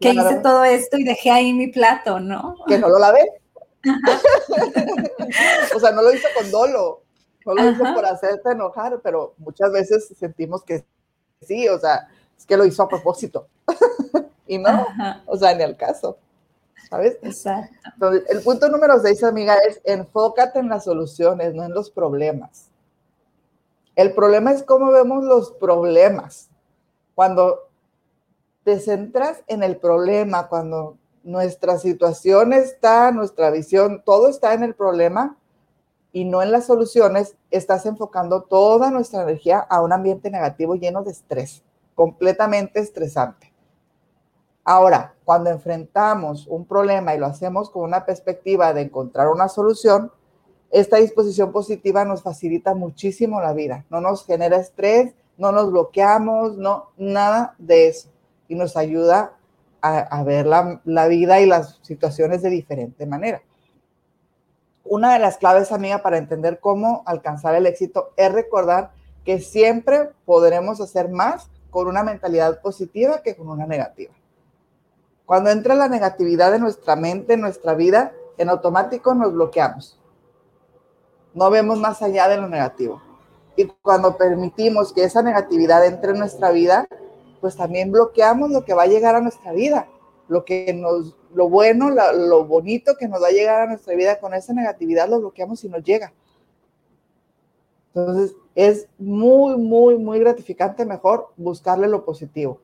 que 0.00 0.10
hice 0.10 0.36
todo 0.42 0.64
esto 0.64 0.96
y 0.96 1.04
dejé 1.04 1.30
ahí 1.30 1.52
mi 1.52 1.68
plato, 1.68 2.20
¿no? 2.20 2.56
Que 2.66 2.78
no 2.78 2.88
lo 2.88 2.98
lavé. 2.98 3.20
o 5.74 5.80
sea, 5.80 5.92
no 5.92 6.02
lo 6.02 6.12
hice 6.12 6.26
con 6.36 6.50
dolo, 6.50 7.02
no 7.46 7.54
lo 7.54 7.70
hice 7.70 7.82
por 7.94 8.06
hacerte 8.06 8.52
enojar, 8.52 9.00
pero 9.02 9.34
muchas 9.38 9.72
veces 9.72 10.14
sentimos 10.18 10.62
que 10.62 10.84
sí, 11.42 11.68
o 11.68 11.78
sea, 11.78 12.08
es 12.36 12.46
que 12.46 12.56
lo 12.56 12.64
hizo 12.64 12.82
a 12.82 12.88
propósito. 12.88 13.48
y 14.46 14.58
no, 14.58 14.86
o 15.26 15.36
sea, 15.36 15.54
ni 15.54 15.62
al 15.62 15.76
caso. 15.76 16.18
¿Sabes? 16.90 17.18
Exacto. 17.22 17.72
Entonces, 17.94 18.24
el 18.28 18.42
punto 18.42 18.68
número 18.68 18.98
seis, 19.00 19.22
amiga, 19.22 19.56
es 19.68 19.80
enfócate 19.84 20.58
en 20.58 20.68
las 20.68 20.84
soluciones, 20.84 21.54
no 21.54 21.64
en 21.64 21.72
los 21.72 21.90
problemas. 21.90 22.68
El 23.94 24.12
problema 24.12 24.50
es 24.52 24.64
cómo 24.64 24.90
vemos 24.90 25.22
los 25.22 25.52
problemas. 25.52 26.48
Cuando 27.14 27.68
te 28.64 28.80
centras 28.80 29.42
en 29.46 29.62
el 29.62 29.76
problema, 29.76 30.48
cuando 30.48 30.96
nuestra 31.22 31.78
situación 31.78 32.52
está, 32.52 33.12
nuestra 33.12 33.50
visión, 33.50 34.02
todo 34.04 34.28
está 34.28 34.54
en 34.54 34.64
el 34.64 34.74
problema 34.74 35.36
y 36.12 36.24
no 36.24 36.42
en 36.42 36.50
las 36.50 36.66
soluciones, 36.66 37.36
estás 37.50 37.86
enfocando 37.86 38.42
toda 38.42 38.90
nuestra 38.90 39.22
energía 39.22 39.60
a 39.60 39.80
un 39.82 39.92
ambiente 39.92 40.30
negativo 40.30 40.74
lleno 40.74 41.04
de 41.04 41.12
estrés, 41.12 41.62
completamente 41.94 42.80
estresante. 42.80 43.49
Ahora, 44.72 45.16
cuando 45.24 45.50
enfrentamos 45.50 46.46
un 46.46 46.64
problema 46.64 47.12
y 47.12 47.18
lo 47.18 47.26
hacemos 47.26 47.70
con 47.70 47.82
una 47.82 48.06
perspectiva 48.06 48.72
de 48.72 48.82
encontrar 48.82 49.26
una 49.26 49.48
solución, 49.48 50.12
esta 50.70 50.98
disposición 50.98 51.50
positiva 51.50 52.04
nos 52.04 52.22
facilita 52.22 52.72
muchísimo 52.72 53.40
la 53.40 53.52
vida, 53.52 53.84
no 53.90 54.00
nos 54.00 54.24
genera 54.24 54.58
estrés, 54.58 55.12
no 55.36 55.50
nos 55.50 55.72
bloqueamos, 55.72 56.56
no, 56.56 56.90
nada 56.96 57.56
de 57.58 57.88
eso 57.88 58.10
y 58.46 58.54
nos 58.54 58.76
ayuda 58.76 59.32
a, 59.82 60.22
ver 60.22 60.46
la, 60.46 60.80
la, 60.84 61.08
vida 61.08 61.40
y 61.40 61.46
las 61.46 61.80
situaciones 61.82 62.40
de 62.40 62.50
diferente 62.50 63.06
manera. 63.06 63.42
Una 64.84 65.14
de 65.14 65.18
las 65.18 65.38
claves, 65.38 65.72
amiga, 65.72 66.00
para 66.00 66.18
entender 66.18 66.60
cómo 66.60 67.02
alcanzar 67.06 67.56
el 67.56 67.66
éxito 67.66 68.12
es 68.16 68.30
recordar 68.30 68.92
que 69.24 69.40
siempre 69.40 70.10
podremos 70.24 70.80
hacer 70.80 71.08
más 71.08 71.50
con 71.70 71.88
una 71.88 72.04
mentalidad 72.04 72.60
positiva 72.60 73.20
que 73.22 73.34
con 73.34 73.48
una 73.48 73.66
negativa. 73.66 74.14
Cuando 75.30 75.50
entra 75.50 75.76
la 75.76 75.86
negatividad 75.86 76.52
en 76.56 76.62
nuestra 76.62 76.96
mente, 76.96 77.34
en 77.34 77.40
nuestra 77.40 77.74
vida, 77.74 78.12
en 78.36 78.48
automático 78.48 79.14
nos 79.14 79.32
bloqueamos. 79.32 79.96
No 81.34 81.50
vemos 81.50 81.78
más 81.78 82.02
allá 82.02 82.26
de 82.26 82.36
lo 82.36 82.48
negativo. 82.48 83.00
Y 83.54 83.66
cuando 83.66 84.16
permitimos 84.16 84.92
que 84.92 85.04
esa 85.04 85.22
negatividad 85.22 85.86
entre 85.86 86.10
en 86.10 86.18
nuestra 86.18 86.50
vida, 86.50 86.88
pues 87.40 87.54
también 87.54 87.92
bloqueamos 87.92 88.50
lo 88.50 88.64
que 88.64 88.74
va 88.74 88.82
a 88.82 88.86
llegar 88.88 89.14
a 89.14 89.20
nuestra 89.20 89.52
vida, 89.52 89.86
lo 90.26 90.44
que 90.44 90.74
nos, 90.74 91.16
lo 91.32 91.48
bueno, 91.48 91.90
lo 91.90 92.44
bonito 92.44 92.96
que 92.98 93.06
nos 93.06 93.22
va 93.22 93.28
a 93.28 93.30
llegar 93.30 93.60
a 93.60 93.66
nuestra 93.66 93.94
vida 93.94 94.18
con 94.18 94.34
esa 94.34 94.52
negatividad 94.52 95.08
lo 95.08 95.20
bloqueamos 95.20 95.62
y 95.62 95.68
nos 95.68 95.84
llega. 95.84 96.12
Entonces, 97.94 98.34
es 98.56 98.88
muy, 98.98 99.56
muy, 99.58 99.96
muy 99.96 100.18
gratificante 100.18 100.84
mejor 100.84 101.28
buscarle 101.36 101.86
lo 101.86 102.04
positivo. 102.04 102.58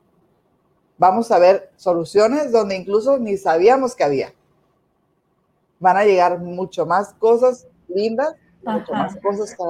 Vamos 0.98 1.30
a 1.30 1.38
ver 1.38 1.70
soluciones 1.76 2.52
donde 2.52 2.76
incluso 2.76 3.18
ni 3.18 3.36
sabíamos 3.36 3.94
que 3.94 4.04
había. 4.04 4.32
Van 5.78 5.96
a 5.96 6.04
llegar 6.04 6.38
mucho 6.38 6.86
más 6.86 7.12
cosas 7.14 7.66
lindas, 7.88 8.34
mucho 8.62 8.92
más 8.92 9.14
cosas 9.20 9.54
que 9.54 9.62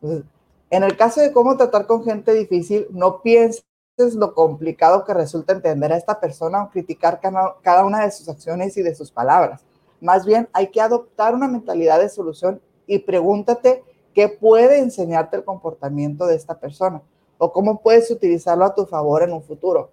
Entonces, 0.00 0.24
en 0.70 0.82
el 0.82 0.96
caso 0.96 1.20
de 1.20 1.32
cómo 1.32 1.56
tratar 1.58 1.86
con 1.86 2.02
gente 2.02 2.32
difícil, 2.32 2.86
no 2.90 3.20
pienses 3.20 3.62
lo 3.98 4.34
complicado 4.34 5.04
que 5.04 5.12
resulta 5.12 5.52
entender 5.52 5.92
a 5.92 5.98
esta 5.98 6.18
persona 6.18 6.64
o 6.64 6.70
criticar 6.70 7.20
cada 7.20 7.84
una 7.84 8.04
de 8.04 8.10
sus 8.10 8.26
acciones 8.30 8.76
y 8.78 8.82
de 8.82 8.94
sus 8.94 9.10
palabras. 9.10 9.62
Más 10.00 10.24
bien, 10.24 10.48
hay 10.54 10.68
que 10.68 10.80
adoptar 10.80 11.34
una 11.34 11.46
mentalidad 11.46 12.00
de 12.00 12.08
solución 12.08 12.62
y 12.86 13.00
pregúntate 13.00 13.84
qué 14.14 14.30
puede 14.30 14.78
enseñarte 14.78 15.36
el 15.36 15.44
comportamiento 15.44 16.26
de 16.26 16.36
esta 16.36 16.58
persona 16.58 17.02
o 17.44 17.52
cómo 17.52 17.80
puedes 17.80 18.08
utilizarlo 18.08 18.64
a 18.64 18.72
tu 18.72 18.86
favor 18.86 19.24
en 19.24 19.32
un 19.32 19.42
futuro. 19.42 19.90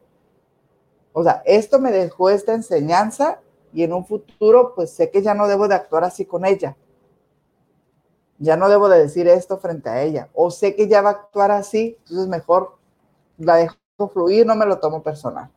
O 1.14 1.24
sea, 1.24 1.41
esto 1.47 1.80
me 1.80 1.91
dejó 1.91 2.30
esta 2.30 2.54
enseñanza 2.54 3.39
y 3.74 3.82
en 3.82 3.91
un 3.91 4.06
futuro 4.06 4.74
pues 4.76 4.91
sé 4.91 5.10
que 5.10 5.24
ya 5.24 5.34
no 5.34 5.47
debo 5.47 5.68
de 5.68 5.74
actuar 5.74 6.04
así 6.04 6.26
con 6.26 6.45
ella. 6.45 6.78
Ya 8.38 8.56
no 8.56 8.70
debo 8.70 8.88
de 8.88 9.00
decir 9.00 9.28
esto 9.28 9.58
frente 9.58 9.89
a 9.89 10.04
ella. 10.04 10.30
O 10.36 10.52
sé 10.52 10.76
que 10.76 10.88
ya 10.88 11.02
va 11.02 11.10
a 11.10 11.14
actuar 11.14 11.50
así, 11.50 11.97
entonces 12.02 12.28
mejor 12.28 12.78
la 13.39 13.56
dejo 13.56 13.76
fluir, 14.14 14.45
no 14.45 14.56
me 14.56 14.68
lo 14.68 14.78
tomo 14.78 15.02
personal. 15.02 15.50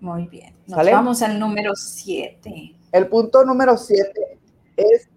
Muy 0.00 0.26
bien. 0.26 0.56
Nos 0.66 0.90
vamos 0.90 1.20
al 1.20 1.38
número 1.38 1.76
7. 1.76 2.76
El 2.92 3.08
punto 3.08 3.44
número 3.44 3.76
7 3.76 4.38
es 4.74 5.10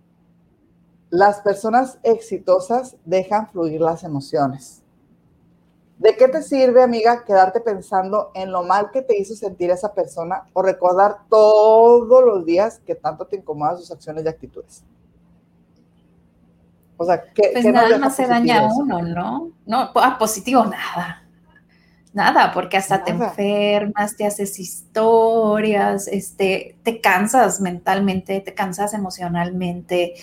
las 1.12 1.42
personas 1.42 2.00
exitosas 2.04 2.96
dejan 3.06 3.48
fluir 3.50 3.82
las 3.82 4.04
emociones. 4.04 4.82
¿De 6.00 6.16
qué 6.16 6.28
te 6.30 6.42
sirve, 6.42 6.82
amiga, 6.82 7.24
quedarte 7.26 7.60
pensando 7.60 8.32
en 8.34 8.52
lo 8.52 8.64
mal 8.64 8.90
que 8.90 9.04
te 9.04 9.20
hizo 9.20 9.36
sentir 9.36 9.70
esa 9.70 9.94
persona 9.94 10.46
o 10.54 10.64
recordar 10.64 11.20
todos 11.30 12.24
los 12.26 12.44
días 12.44 12.80
que 12.80 12.96
tanto 12.96 13.28
te 13.28 13.36
incomodan 13.36 13.78
sus 13.78 13.92
acciones 13.92 14.26
y 14.26 14.28
actitudes? 14.30 14.84
O 16.98 17.06
sea, 17.06 17.22
¿qué, 17.34 17.52
pues 17.54 17.66
nada 17.66 17.98
más 17.98 18.16
se 18.16 18.26
daña 18.26 18.62
a 18.62 18.74
uno, 18.74 19.02
¿no? 19.02 19.52
No, 19.66 19.92
ah, 19.96 20.16
positivo 20.18 20.64
nada. 20.66 21.21
Nada, 22.14 22.52
porque 22.54 22.76
hasta 22.76 23.06
te 23.06 23.12
enfermas, 23.12 24.18
te 24.18 24.26
haces 24.26 24.60
historias, 24.60 26.10
este, 26.10 26.76
te 26.84 27.00
cansas 27.00 27.62
mentalmente, 27.62 28.42
te 28.42 28.54
cansas 28.54 28.94
emocionalmente, 28.94 30.16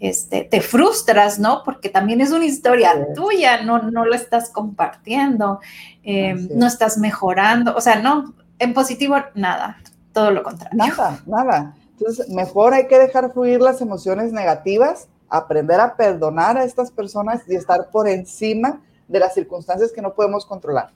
este, 0.00 0.44
te 0.44 0.62
frustras, 0.62 1.38
¿no? 1.38 1.62
Porque 1.62 1.90
también 1.90 2.22
es 2.22 2.30
una 2.30 2.46
historia 2.46 3.12
tuya, 3.14 3.62
no, 3.62 3.90
no 3.90 4.06
lo 4.06 4.14
estás 4.14 4.48
compartiendo, 4.48 5.60
em, 6.02 6.48
no 6.54 6.66
estás 6.66 6.96
mejorando, 6.96 7.76
o 7.76 7.80
sea, 7.82 7.96
no, 8.00 8.32
en 8.58 8.72
positivo, 8.72 9.16
nada, 9.34 9.76
todo 10.14 10.30
lo 10.30 10.42
contrario. 10.42 10.78
Nada, 10.78 11.20
nada. 11.26 11.74
Entonces, 11.98 12.26
mejor 12.30 12.72
hay 12.72 12.86
que 12.86 12.98
dejar 12.98 13.34
fluir 13.34 13.60
las 13.60 13.82
emociones 13.82 14.32
negativas, 14.32 15.08
aprender 15.28 15.78
a 15.78 15.94
perdonar 15.94 16.56
a 16.56 16.64
estas 16.64 16.90
personas 16.90 17.42
y 17.46 17.54
estar 17.54 17.90
por 17.90 18.08
encima 18.08 18.80
de 19.08 19.18
las 19.18 19.34
circunstancias 19.34 19.92
que 19.92 20.00
no 20.00 20.14
podemos 20.14 20.46
controlar. 20.46 20.90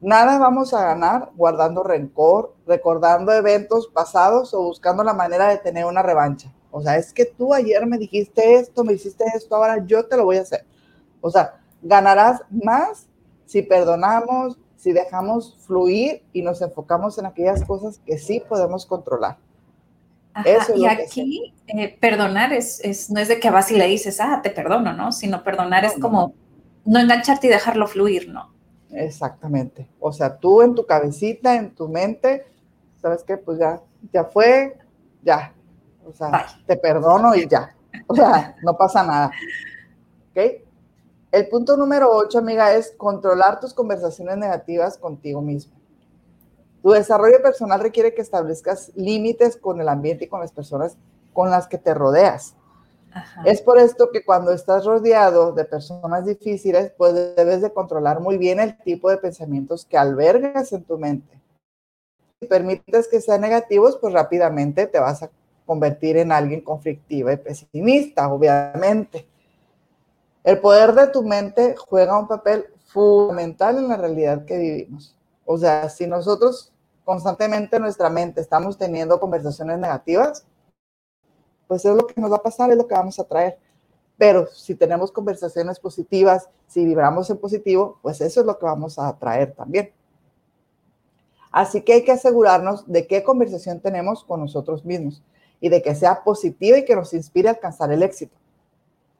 Nada 0.00 0.38
vamos 0.38 0.72
a 0.74 0.84
ganar 0.84 1.30
guardando 1.34 1.82
rencor, 1.82 2.54
recordando 2.66 3.32
eventos 3.32 3.88
pasados 3.88 4.54
o 4.54 4.62
buscando 4.62 5.02
la 5.02 5.12
manera 5.12 5.48
de 5.48 5.58
tener 5.58 5.84
una 5.84 6.02
revancha. 6.02 6.52
O 6.70 6.80
sea, 6.80 6.96
es 6.96 7.12
que 7.12 7.24
tú 7.24 7.52
ayer 7.52 7.84
me 7.86 7.98
dijiste 7.98 8.54
esto, 8.54 8.84
me 8.84 8.92
hiciste 8.92 9.24
esto, 9.34 9.56
ahora 9.56 9.84
yo 9.84 10.06
te 10.06 10.16
lo 10.16 10.24
voy 10.24 10.36
a 10.36 10.42
hacer. 10.42 10.64
O 11.20 11.30
sea, 11.30 11.60
ganarás 11.82 12.42
más 12.50 13.08
si 13.46 13.62
perdonamos, 13.62 14.58
si 14.76 14.92
dejamos 14.92 15.56
fluir 15.66 16.22
y 16.32 16.42
nos 16.42 16.62
enfocamos 16.62 17.18
en 17.18 17.26
aquellas 17.26 17.64
cosas 17.64 18.00
que 18.06 18.18
sí 18.18 18.40
podemos 18.46 18.86
controlar. 18.86 19.38
y 20.76 20.86
aquí 20.86 21.54
eh, 21.66 21.96
perdonar 22.00 22.52
es, 22.52 23.10
no 23.10 23.18
es 23.18 23.26
de 23.26 23.40
que 23.40 23.50
vas 23.50 23.72
y 23.72 23.76
le 23.76 23.88
dices, 23.88 24.20
ah, 24.20 24.40
te 24.42 24.50
perdono, 24.50 24.92
¿no? 24.92 25.10
Sino 25.10 25.42
perdonar 25.42 25.84
es 25.84 25.94
como 25.98 26.34
no 26.84 27.00
engancharte 27.00 27.48
y 27.48 27.50
dejarlo 27.50 27.88
fluir, 27.88 28.28
¿no? 28.28 28.57
Exactamente. 28.90 29.88
O 30.00 30.12
sea, 30.12 30.38
tú 30.38 30.62
en 30.62 30.74
tu 30.74 30.86
cabecita, 30.86 31.54
en 31.56 31.74
tu 31.74 31.88
mente, 31.88 32.46
¿sabes 33.00 33.22
qué? 33.22 33.36
Pues 33.36 33.58
ya, 33.58 33.80
ya 34.12 34.24
fue, 34.24 34.76
ya. 35.22 35.54
O 36.06 36.12
sea, 36.12 36.46
te 36.66 36.76
perdono 36.76 37.34
y 37.34 37.46
ya. 37.46 37.74
O 38.06 38.14
sea, 38.14 38.56
no 38.62 38.76
pasa 38.76 39.02
nada. 39.02 39.30
¿Ok? 40.30 40.62
El 41.30 41.48
punto 41.48 41.76
número 41.76 42.10
ocho, 42.10 42.38
amiga, 42.38 42.72
es 42.72 42.94
controlar 42.96 43.60
tus 43.60 43.74
conversaciones 43.74 44.38
negativas 44.38 44.96
contigo 44.96 45.42
mismo. 45.42 45.76
Tu 46.82 46.90
desarrollo 46.90 47.42
personal 47.42 47.80
requiere 47.80 48.14
que 48.14 48.22
establezcas 48.22 48.92
límites 48.94 49.56
con 49.56 49.80
el 49.80 49.88
ambiente 49.88 50.24
y 50.24 50.28
con 50.28 50.40
las 50.40 50.52
personas 50.52 50.96
con 51.34 51.50
las 51.50 51.68
que 51.68 51.76
te 51.76 51.92
rodeas. 51.92 52.54
Es 53.44 53.62
por 53.62 53.78
esto 53.78 54.10
que 54.10 54.24
cuando 54.24 54.52
estás 54.52 54.84
rodeado 54.84 55.52
de 55.52 55.64
personas 55.64 56.26
difíciles, 56.26 56.92
pues 56.96 57.14
debes 57.36 57.62
de 57.62 57.72
controlar 57.72 58.20
muy 58.20 58.38
bien 58.38 58.60
el 58.60 58.76
tipo 58.78 59.10
de 59.10 59.18
pensamientos 59.18 59.84
que 59.84 59.96
albergas 59.96 60.72
en 60.72 60.84
tu 60.84 60.98
mente. 60.98 61.40
Si 62.40 62.46
permites 62.46 63.08
que 63.08 63.20
sean 63.20 63.40
negativos, 63.40 63.96
pues 64.00 64.12
rápidamente 64.12 64.86
te 64.86 65.00
vas 65.00 65.22
a 65.22 65.30
convertir 65.66 66.16
en 66.16 66.32
alguien 66.32 66.60
conflictivo 66.60 67.30
y 67.30 67.36
pesimista, 67.36 68.32
obviamente. 68.32 69.26
El 70.44 70.60
poder 70.60 70.94
de 70.94 71.08
tu 71.08 71.22
mente 71.22 71.74
juega 71.76 72.18
un 72.18 72.26
papel 72.26 72.66
fundamental 72.86 73.76
en 73.76 73.88
la 73.88 73.96
realidad 73.96 74.44
que 74.44 74.56
vivimos. 74.56 75.14
O 75.44 75.58
sea, 75.58 75.88
si 75.90 76.06
nosotros 76.06 76.72
constantemente 77.04 77.76
en 77.76 77.82
nuestra 77.82 78.08
mente 78.10 78.40
estamos 78.40 78.78
teniendo 78.78 79.18
conversaciones 79.18 79.78
negativas, 79.78 80.46
pues 81.68 81.84
es 81.84 81.94
lo 81.94 82.06
que 82.06 82.20
nos 82.20 82.32
va 82.32 82.36
a 82.36 82.42
pasar, 82.42 82.70
es 82.70 82.76
lo 82.76 82.88
que 82.88 82.94
vamos 82.94 83.20
a 83.20 83.24
traer. 83.24 83.58
Pero 84.16 84.48
si 84.48 84.74
tenemos 84.74 85.12
conversaciones 85.12 85.78
positivas, 85.78 86.48
si 86.66 86.84
vibramos 86.84 87.30
en 87.30 87.38
positivo, 87.38 87.98
pues 88.02 88.20
eso 88.20 88.40
es 88.40 88.46
lo 88.46 88.58
que 88.58 88.66
vamos 88.66 88.98
a 88.98 89.16
traer 89.16 89.52
también. 89.52 89.92
Así 91.52 91.82
que 91.82 91.92
hay 91.92 92.04
que 92.04 92.12
asegurarnos 92.12 92.90
de 92.90 93.06
qué 93.06 93.22
conversación 93.22 93.80
tenemos 93.80 94.24
con 94.24 94.40
nosotros 94.40 94.84
mismos 94.84 95.22
y 95.60 95.68
de 95.68 95.82
que 95.82 95.94
sea 95.94 96.24
positiva 96.24 96.78
y 96.78 96.84
que 96.84 96.96
nos 96.96 97.14
inspire 97.14 97.48
a 97.48 97.52
alcanzar 97.52 97.92
el 97.92 98.02
éxito. 98.02 98.36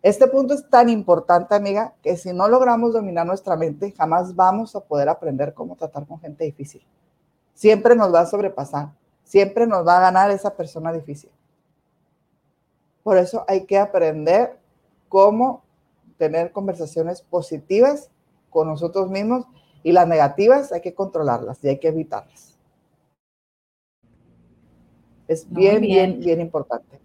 Este 0.02 0.26
punto 0.28 0.54
es 0.54 0.68
tan 0.68 0.88
importante, 0.88 1.54
amiga, 1.54 1.94
que 2.02 2.16
si 2.16 2.32
no 2.32 2.48
logramos 2.48 2.92
dominar 2.92 3.26
nuestra 3.26 3.56
mente, 3.56 3.92
jamás 3.96 4.34
vamos 4.34 4.76
a 4.76 4.80
poder 4.80 5.08
aprender 5.08 5.54
cómo 5.54 5.74
tratar 5.74 6.06
con 6.06 6.20
gente 6.20 6.44
difícil. 6.44 6.82
Siempre 7.54 7.96
nos 7.96 8.14
va 8.14 8.20
a 8.20 8.26
sobrepasar, 8.26 8.90
siempre 9.24 9.66
nos 9.66 9.86
va 9.86 9.98
a 9.98 10.00
ganar 10.00 10.30
esa 10.30 10.54
persona 10.54 10.92
difícil. 10.92 11.30
Por 13.08 13.16
eso 13.16 13.46
hay 13.48 13.64
que 13.64 13.78
aprender 13.78 14.58
cómo 15.08 15.64
tener 16.18 16.52
conversaciones 16.52 17.22
positivas 17.22 18.10
con 18.50 18.68
nosotros 18.68 19.08
mismos 19.08 19.46
y 19.82 19.92
las 19.92 20.06
negativas 20.06 20.72
hay 20.72 20.82
que 20.82 20.92
controlarlas 20.92 21.56
y 21.64 21.68
hay 21.68 21.78
que 21.78 21.88
evitarlas. 21.88 22.58
Es 25.26 25.50
bien, 25.50 25.80
bien, 25.80 26.20
bien, 26.20 26.38
importante. 26.42 27.00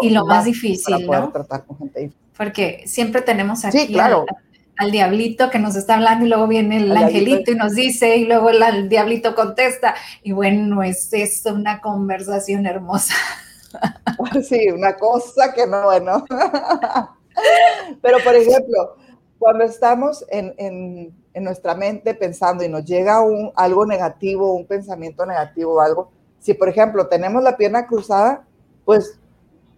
y 0.00 0.10
lo 0.10 0.24
más, 0.26 0.44
difícil, 0.44 1.04
¿no? 1.04 1.32
tratar 1.32 1.64
con 1.64 1.76
gente 1.78 2.12
Porque 2.36 2.84
siempre 2.86 3.20
tenemos 3.22 3.64
aquí 3.64 3.98
al, 3.98 4.92
diablito 4.92 5.50
que 5.50 5.58
nos 5.58 5.74
está 5.74 5.96
hablando 5.96 6.24
y 6.24 6.28
luego 6.28 6.46
viene 6.46 6.76
el 6.76 6.96
angelito 6.96 7.50
y 7.50 7.56
nos 7.56 7.74
dice 7.74 8.16
y 8.16 8.26
luego 8.26 8.50
el, 8.50 8.88
diablito 8.88 9.34
contesta. 9.34 9.96
Y 10.22 10.30
bueno, 10.30 10.84
es 10.84 11.12
esto 11.12 11.52
una 11.52 11.80
conversación 11.80 12.64
hermosa. 12.64 13.14
Sí, 14.42 14.68
una 14.70 14.94
cosa 14.96 15.52
que 15.54 15.66
no, 15.66 15.84
bueno. 15.84 16.24
Pero, 18.02 18.18
por 18.24 18.34
ejemplo, 18.34 18.96
cuando 19.38 19.64
estamos 19.64 20.24
en, 20.28 21.14
nuestra 21.34 21.76
mente 21.76 22.14
pensando 22.14 22.64
y 22.64 22.68
nos 22.68 22.84
llega 22.84 23.20
un, 23.20 23.52
algo 23.54 23.86
negativo, 23.86 24.54
un 24.54 24.66
pensamiento 24.66 25.24
negativo 25.24 25.74
o 25.74 25.80
algo, 25.80 26.10
si 26.40 26.52
por 26.52 26.68
ejemplo 26.68 27.06
tenemos 27.06 27.42
la 27.44 27.56
pierna 27.56 27.86
cruzada, 27.86 28.44
pues 28.84 29.20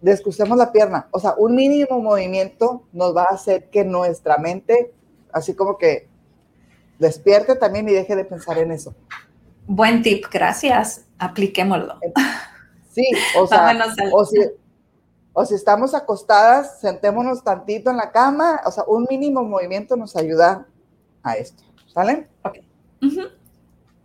descrucemos 0.01 0.57
la 0.57 0.71
pierna. 0.71 1.07
O 1.11 1.19
sea, 1.19 1.35
un 1.37 1.55
mínimo 1.55 1.99
movimiento 1.99 2.83
nos 2.91 3.15
va 3.15 3.23
a 3.23 3.35
hacer 3.35 3.69
que 3.69 3.85
nuestra 3.85 4.37
mente, 4.37 4.91
así 5.31 5.53
como 5.53 5.77
que 5.77 6.07
despierte 6.97 7.55
también 7.55 7.87
y 7.89 7.93
deje 7.93 8.15
de 8.15 8.25
pensar 8.25 8.57
en 8.57 8.71
eso. 8.71 8.95
Buen 9.67 10.01
tip, 10.01 10.25
gracias. 10.31 11.05
Apliquémoslo. 11.19 11.99
Sí, 12.91 13.07
o 13.39 13.47
sea, 13.47 13.77
o 14.13 14.25
si, 14.25 14.39
o 15.33 15.45
si 15.45 15.55
estamos 15.55 15.93
acostadas, 15.93 16.79
sentémonos 16.79 17.43
tantito 17.43 17.89
en 17.89 17.97
la 17.97 18.11
cama, 18.11 18.61
o 18.65 18.71
sea, 18.71 18.83
un 18.87 19.07
mínimo 19.09 19.43
movimiento 19.43 19.95
nos 19.95 20.15
ayuda 20.15 20.67
a 21.23 21.33
esto, 21.35 21.63
¿sale? 21.87 22.27
Ok. 22.43 22.57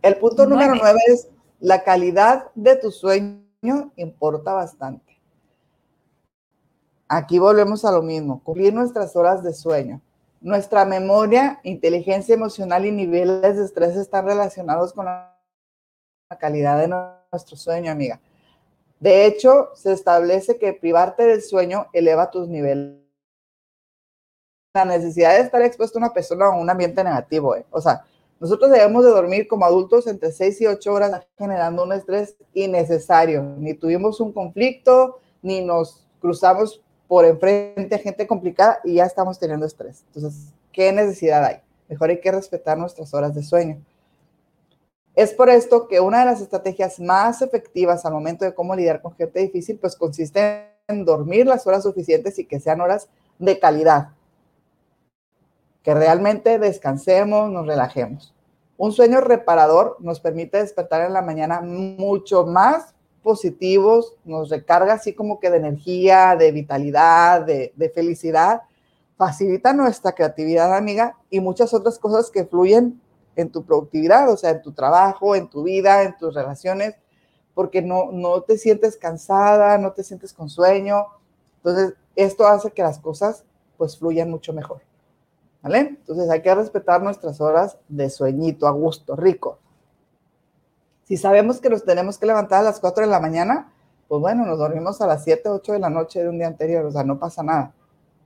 El 0.03 0.17
punto 0.19 0.47
número 0.47 0.75
nueve 0.75 1.01
es 1.09 1.29
la 1.61 1.83
calidad 1.83 2.51
de 2.55 2.77
tu 2.77 2.91
sueño 2.91 3.93
importa 3.97 4.53
bastante. 4.53 5.21
Aquí 7.09 7.39
volvemos 7.39 7.85
a 7.85 7.93
lo 7.93 8.03
mismo, 8.03 8.41
cumplir 8.43 8.73
nuestras 8.73 9.17
horas 9.17 9.43
de 9.43 9.53
sueño. 9.53 10.01
Nuestra 10.41 10.85
memoria, 10.85 11.61
inteligencia 11.63 12.35
emocional 12.35 12.85
y 12.87 12.93
niveles 12.93 13.57
de 13.57 13.65
estrés 13.65 13.97
están 13.97 14.27
relacionados 14.27 14.93
con 14.93 15.07
la 15.07 15.37
calidad 16.39 16.79
de 16.79 16.89
nuestro 16.89 17.57
sueño, 17.57 17.91
amiga. 17.91 18.21
De 19.01 19.27
hecho, 19.27 19.71
se 19.75 19.93
establece 19.93 20.59
que 20.59 20.73
privarte 20.73 21.25
del 21.25 21.43
sueño 21.43 21.87
eleva 21.93 22.31
tus 22.31 22.49
niveles. 22.49 22.99
La 24.75 24.85
necesidad 24.85 25.35
de 25.35 25.41
estar 25.41 25.63
expuesto 25.63 25.99
a 25.99 26.03
una 26.03 26.13
persona 26.13 26.47
a 26.47 26.59
un 26.59 26.69
ambiente 26.69 27.03
negativo. 27.03 27.57
¿eh? 27.57 27.65
O 27.71 27.81
sea, 27.81 28.05
nosotros 28.41 28.71
debemos 28.71 29.05
de 29.05 29.11
dormir 29.11 29.49
como 29.49 29.65
adultos 29.65 30.07
entre 30.07 30.33
6 30.33 30.61
y 30.61 30.67
8 30.67 30.93
horas 30.93 31.27
generando 31.39 31.85
un 31.85 31.93
estrés 31.93 32.37
innecesario. 32.53 33.43
Ni 33.43 33.75
tuvimos 33.75 34.21
un 34.21 34.33
conflicto, 34.33 35.21
ni 35.43 35.63
nos 35.63 36.07
cruzamos 36.21 36.83
por 37.09 37.25
enfrente 37.25 37.95
a 37.95 37.99
gente 37.99 38.27
complicada 38.27 38.81
y 38.85 38.95
ya 38.95 39.05
estamos 39.05 39.39
teniendo 39.39 39.65
estrés. 39.65 40.05
Entonces, 40.09 40.53
¿qué 40.73 40.93
necesidad 40.93 41.45
hay? 41.45 41.61
Mejor 41.89 42.11
hay 42.11 42.21
que 42.21 42.33
respetar 42.33 42.77
nuestras 42.77 43.15
horas 43.15 43.35
de 43.35 43.43
sueño. 43.43 43.81
Es 45.17 45.33
por 45.33 45.49
esto 45.49 45.89
que 45.89 45.99
una 45.99 46.21
de 46.21 46.27
las 46.27 46.43
estrategias 46.43 47.01
más 47.01 47.41
efectivas 47.41 48.05
al 48.05 48.13
momento 48.13 48.45
de 48.45 48.55
cómo 48.55 48.77
lidiar 48.77 49.01
con 49.01 49.15
gente 49.15 49.41
difícil, 49.41 49.79
pues 49.79 49.97
consiste 49.97 50.69
en 50.87 51.07
dormir 51.07 51.47
las 51.47 51.67
horas 51.67 51.85
suficientes 51.85 52.39
y 52.39 52.45
que 52.45 52.61
sean 52.61 52.83
horas 52.83 53.09
de 53.39 53.59
calidad. 53.59 54.11
Que 55.83 55.95
realmente 55.95 56.59
descansemos, 56.59 57.51
nos 57.51 57.67
relajemos. 57.67 58.35
Un 58.77 58.93
sueño 58.93 59.23
reparador 59.23 59.97
nos 60.01 60.21
permite 60.21 60.59
despertar 60.59 61.07
en 61.07 61.15
la 61.15 61.23
mañana 61.23 61.63
mucho 61.63 62.45
más 62.45 62.95
positivos, 63.23 64.15
nos 64.27 64.51
recarga 64.51 64.93
así 64.93 65.15
como 65.15 65.41
que 65.41 65.49
de 65.49 65.57
energía, 65.57 66.37
de 66.37 66.53
vitalidad, 66.53 67.41
de, 67.41 67.93
felicidad, 67.95 68.63
facilita 69.17 69.73
nuestra 69.73 70.13
creatividad, 70.13 70.77
amiga, 70.77 71.17
y 71.31 71.41
muchas 71.41 71.73
otras 71.73 71.99
cosas 71.99 72.31
que 72.31 72.45
fluyen 72.45 73.01
en 73.37 73.51
tu 73.51 73.65
productividad, 73.65 74.31
o 74.31 74.37
sea, 74.37 74.51
en 74.51 74.63
tu 74.63 74.73
trabajo, 74.73 75.37
en 75.37 75.49
tu 75.49 75.63
vida, 75.63 76.03
en 76.03 76.17
tus 76.17 76.35
relaciones, 76.35 76.97
porque 77.55 77.83
no, 77.83 78.11
no 78.13 78.41
te 78.43 78.59
sientes 78.59 78.97
cansada, 78.97 79.79
no 79.79 79.93
te 79.93 80.03
sientes 80.03 80.33
con 80.33 80.49
sueño. 80.49 81.07
Entonces, 81.59 81.95
esto 82.17 82.47
hace 82.47 82.71
que 82.71 82.83
las 82.83 82.99
cosas 82.99 83.45
pues 83.77 83.99
fluyan 83.99 84.31
mucho 84.31 84.53
mejor. 84.53 84.81
¿Vale? 85.63 85.79
Entonces 85.79 86.31
hay 86.31 86.43
que 86.43 86.55
respetar 86.55 87.03
nuestras 87.03 87.41
horas 87.41 87.79
de 87.89 88.09
sueñito 88.09 88.67
a 88.67 88.71
gusto, 88.71 89.17
rico. 89.17 89.59
Si 91.05 91.17
sabemos 91.17 91.61
que 91.61 91.71
nos 91.71 91.85
tenemos 91.85 92.19
que 92.19 92.27
levantar 92.27 92.61
a 92.61 92.65
las 92.65 92.81
4 92.81 93.05
de 93.05 93.11
la 93.11 93.21
mañana, 93.21 93.73
pues 94.09 94.21
bueno, 94.21 94.45
nos 94.45 94.59
dormimos 94.59 95.01
a 95.01 95.07
las 95.07 95.25
7, 95.25 95.49
8 95.49 95.73
de 95.73 95.79
la 95.79 95.91
noche 95.91 96.23
de 96.23 96.29
un 96.29 96.39
día 96.39 96.47
anterior, 96.47 96.85
o 96.85 96.93
sea, 96.93 97.05
no 97.05 97.19
pasa 97.19 97.43
nada. 97.43 97.73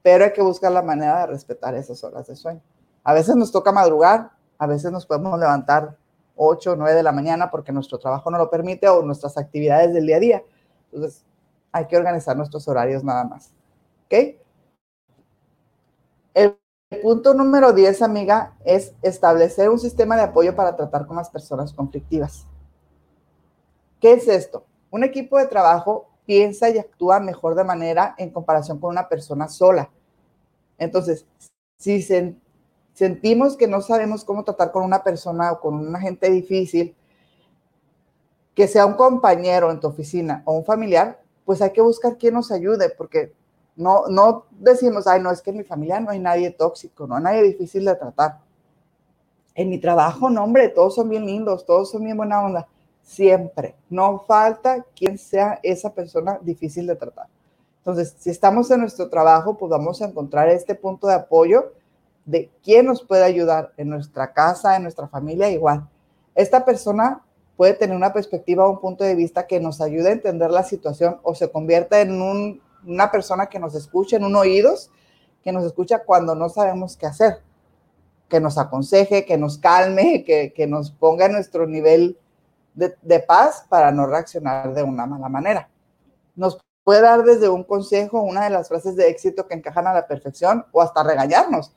Pero 0.02 0.24
hay 0.24 0.32
que 0.32 0.42
buscar 0.42 0.72
la 0.72 0.82
manera 0.82 1.20
de 1.20 1.26
respetar 1.28 1.74
esas 1.74 2.02
horas 2.04 2.26
de 2.26 2.36
sueño. 2.36 2.60
A 3.04 3.14
veces 3.14 3.36
nos 3.36 3.50
toca 3.50 3.72
madrugar, 3.72 4.30
a 4.60 4.66
veces 4.66 4.92
nos 4.92 5.06
podemos 5.06 5.40
levantar 5.40 5.96
8 6.36 6.72
o 6.72 6.76
9 6.76 6.94
de 6.94 7.02
la 7.02 7.12
mañana 7.12 7.50
porque 7.50 7.72
nuestro 7.72 7.98
trabajo 7.98 8.30
no 8.30 8.36
lo 8.36 8.50
permite 8.50 8.86
o 8.90 9.02
nuestras 9.02 9.38
actividades 9.38 9.94
del 9.94 10.06
día 10.06 10.16
a 10.16 10.20
día. 10.20 10.42
Entonces, 10.92 11.24
hay 11.72 11.86
que 11.86 11.96
organizar 11.96 12.36
nuestros 12.36 12.68
horarios 12.68 13.02
nada 13.02 13.24
más. 13.24 13.54
¿Ok? 14.04 14.36
El 16.34 16.58
punto 17.02 17.32
número 17.32 17.72
10, 17.72 18.02
amiga, 18.02 18.54
es 18.62 18.92
establecer 19.00 19.70
un 19.70 19.78
sistema 19.78 20.14
de 20.14 20.24
apoyo 20.24 20.54
para 20.54 20.76
tratar 20.76 21.06
con 21.06 21.16
las 21.16 21.30
personas 21.30 21.72
conflictivas. 21.72 22.46
¿Qué 23.98 24.12
es 24.12 24.28
esto? 24.28 24.66
Un 24.90 25.04
equipo 25.04 25.38
de 25.38 25.46
trabajo 25.46 26.10
piensa 26.26 26.68
y 26.68 26.76
actúa 26.76 27.18
mejor 27.18 27.54
de 27.54 27.64
manera 27.64 28.14
en 28.18 28.30
comparación 28.30 28.78
con 28.78 28.90
una 28.90 29.08
persona 29.08 29.48
sola. 29.48 29.90
Entonces, 30.76 31.24
si 31.78 32.02
sentimos 33.00 33.56
que 33.56 33.66
no 33.66 33.80
sabemos 33.80 34.26
cómo 34.26 34.44
tratar 34.44 34.72
con 34.72 34.84
una 34.84 35.02
persona 35.02 35.52
o 35.52 35.60
con 35.60 35.74
una 35.74 35.98
gente 35.98 36.30
difícil, 36.30 36.94
que 38.54 38.68
sea 38.68 38.84
un 38.84 38.92
compañero 38.92 39.70
en 39.70 39.80
tu 39.80 39.86
oficina 39.86 40.42
o 40.44 40.52
un 40.52 40.66
familiar, 40.66 41.18
pues 41.46 41.62
hay 41.62 41.70
que 41.70 41.80
buscar 41.80 42.18
quien 42.18 42.34
nos 42.34 42.52
ayude, 42.52 42.90
porque 42.90 43.32
no, 43.74 44.06
no 44.08 44.44
decimos, 44.50 45.06
ay, 45.06 45.22
no, 45.22 45.30
es 45.30 45.40
que 45.40 45.48
en 45.48 45.56
mi 45.56 45.64
familia 45.64 45.98
no 45.98 46.10
hay 46.10 46.18
nadie 46.18 46.50
tóxico, 46.50 47.06
no 47.06 47.16
hay 47.16 47.22
nadie 47.22 47.42
difícil 47.44 47.86
de 47.86 47.94
tratar. 47.94 48.40
En 49.54 49.70
mi 49.70 49.78
trabajo, 49.78 50.28
no, 50.28 50.44
hombre, 50.44 50.68
todos 50.68 50.94
son 50.94 51.08
bien 51.08 51.24
lindos, 51.24 51.64
todos 51.64 51.90
son 51.90 52.04
bien 52.04 52.18
buena 52.18 52.44
onda 52.44 52.68
siempre. 53.02 53.76
No 53.88 54.24
falta 54.28 54.84
quien 54.94 55.16
sea 55.16 55.58
esa 55.62 55.94
persona 55.94 56.38
difícil 56.42 56.86
de 56.86 56.96
tratar. 56.96 57.28
Entonces, 57.78 58.14
si 58.18 58.28
estamos 58.28 58.70
en 58.70 58.80
nuestro 58.80 59.08
trabajo, 59.08 59.56
pues 59.56 59.70
vamos 59.70 60.02
a 60.02 60.04
encontrar 60.04 60.50
este 60.50 60.74
punto 60.74 61.06
de 61.06 61.14
apoyo 61.14 61.72
de 62.30 62.50
quién 62.62 62.86
nos 62.86 63.02
puede 63.02 63.24
ayudar 63.24 63.72
en 63.76 63.88
nuestra 63.88 64.32
casa, 64.32 64.76
en 64.76 64.82
nuestra 64.82 65.08
familia, 65.08 65.50
igual. 65.50 65.88
Esta 66.34 66.64
persona 66.64 67.22
puede 67.56 67.74
tener 67.74 67.96
una 67.96 68.12
perspectiva 68.12 68.68
un 68.68 68.80
punto 68.80 69.04
de 69.04 69.14
vista 69.14 69.46
que 69.46 69.60
nos 69.60 69.80
ayude 69.80 70.08
a 70.08 70.12
entender 70.12 70.50
la 70.50 70.62
situación 70.62 71.18
o 71.22 71.34
se 71.34 71.50
convierta 71.50 72.00
en 72.00 72.60
una 72.84 73.10
persona 73.10 73.46
que 73.46 73.58
nos 73.58 73.74
escuche, 73.74 74.16
en 74.16 74.24
un 74.24 74.36
oídos, 74.36 74.90
que 75.42 75.52
nos 75.52 75.64
escucha 75.64 76.04
cuando 76.04 76.34
no 76.34 76.48
sabemos 76.48 76.96
qué 76.96 77.06
hacer, 77.06 77.42
que 78.28 78.40
nos 78.40 78.58
aconseje, 78.58 79.24
que 79.24 79.36
nos 79.36 79.58
calme, 79.58 80.24
que, 80.26 80.52
que 80.52 80.66
nos 80.66 80.90
ponga 80.90 81.26
en 81.26 81.32
nuestro 81.32 81.66
nivel 81.66 82.16
de, 82.74 83.20
paz 83.20 83.66
para 83.68 83.90
no 83.92 84.06
reaccionar 84.06 84.72
de 84.72 84.82
una 84.82 85.06
mala 85.06 85.28
manera. 85.28 85.68
Nos 86.34 86.58
puede 86.84 87.02
dar 87.02 87.22
desde 87.24 87.48
un 87.48 87.64
consejo 87.64 88.20
una 88.22 88.44
de 88.44 88.50
las 88.50 88.68
frases 88.68 88.96
de 88.96 89.08
éxito 89.08 89.46
que 89.46 89.54
encajan 89.54 89.86
a 89.86 89.92
la 89.92 90.06
perfección 90.06 90.64
o 90.72 90.80
hasta 90.80 91.02
regañarnos. 91.02 91.72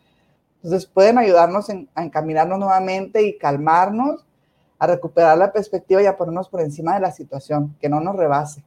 Entonces 0.64 0.86
pueden 0.88 1.18
ayudarnos 1.18 1.70
a 1.70 2.04
encaminarnos 2.04 2.58
nuevamente 2.58 3.22
y 3.24 3.38
calmarnos, 3.38 4.26
a 4.80 4.88
recuperar 4.88 5.38
la 5.38 5.52
perspectiva 5.52 6.02
y 6.02 6.06
a 6.06 6.16
ponernos 6.16 6.48
por 6.48 6.62
encima 6.62 6.94
de 6.94 7.02
la 7.02 7.12
situación, 7.12 7.76
que 7.82 7.90
no 7.90 8.00
nos 8.00 8.16
rebase. 8.16 8.64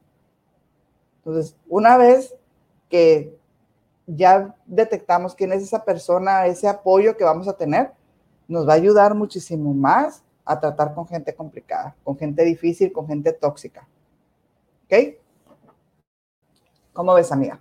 Entonces, 1.17 1.57
una 1.67 1.97
vez 1.97 2.35
que 2.87 3.35
ya 4.05 4.55
detectamos 4.65 5.35
quién 5.35 5.51
es 5.51 5.63
esa 5.63 5.83
persona, 5.83 6.45
ese 6.45 6.67
apoyo 6.67 7.17
que 7.17 7.23
vamos 7.23 7.47
a 7.47 7.57
tener, 7.57 7.91
nos 8.47 8.67
va 8.67 8.73
a 8.73 8.77
ayudar 8.77 9.15
muchísimo 9.15 9.73
más 9.73 10.23
a 10.45 10.59
tratar 10.59 10.93
con 10.93 11.07
gente 11.07 11.35
complicada, 11.35 11.95
con 12.03 12.15
gente 12.17 12.45
difícil, 12.45 12.93
con 12.93 13.07
gente 13.07 13.33
tóxica. 13.33 13.87
¿Ok? 14.85 15.17
¿Cómo 16.93 17.13
ves, 17.15 17.31
amiga? 17.31 17.59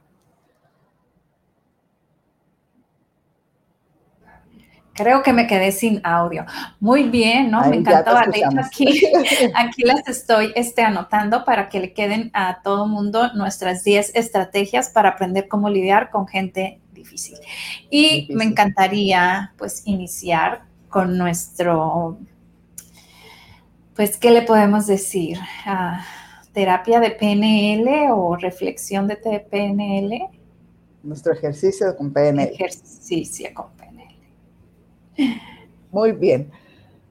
Creo 4.96 5.22
que 5.22 5.32
me 5.32 5.46
quedé 5.46 5.72
sin 5.72 6.00
audio. 6.04 6.44
Muy 6.80 7.04
bien, 7.04 7.50
¿no? 7.50 7.64
me 7.68 7.76
encantaba. 7.76 8.24
De 8.26 8.38
hecho, 8.38 8.58
aquí, 8.58 9.02
aquí 9.54 9.82
las 9.82 10.06
estoy 10.08 10.52
este, 10.54 10.82
anotando 10.82 11.44
para 11.44 11.68
que 11.68 11.80
le 11.80 11.92
queden 11.92 12.30
a 12.32 12.62
todo 12.62 12.86
mundo 12.86 13.32
nuestras 13.34 13.84
10 13.84 14.12
estrategias 14.14 14.88
para 14.88 15.10
aprender 15.10 15.48
cómo 15.48 15.68
lidiar 15.68 16.10
con 16.10 16.26
gente 16.26 16.80
difícil. 16.92 17.38
Y 17.90 18.28
me 18.30 18.44
encantaría, 18.44 19.52
pues, 19.58 19.82
iniciar 19.84 20.62
con 20.88 21.18
nuestro 21.18 22.18
pues, 23.96 24.18
¿qué 24.18 24.30
le 24.30 24.42
podemos 24.42 24.86
decir? 24.86 25.38
Ah, 25.64 26.04
¿Terapia 26.52 27.00
de 27.00 27.10
PNL 27.12 28.12
o 28.12 28.36
reflexión 28.36 29.08
de 29.08 29.16
PNL? 29.16 30.28
Nuestro 31.02 31.32
ejercicio 31.32 31.96
con 31.96 32.12
PNL. 32.12 32.52
Ejercicio 32.52 33.48
con 33.54 33.70
PNL. 33.70 33.85
Muy 35.90 36.12
bien. 36.12 36.50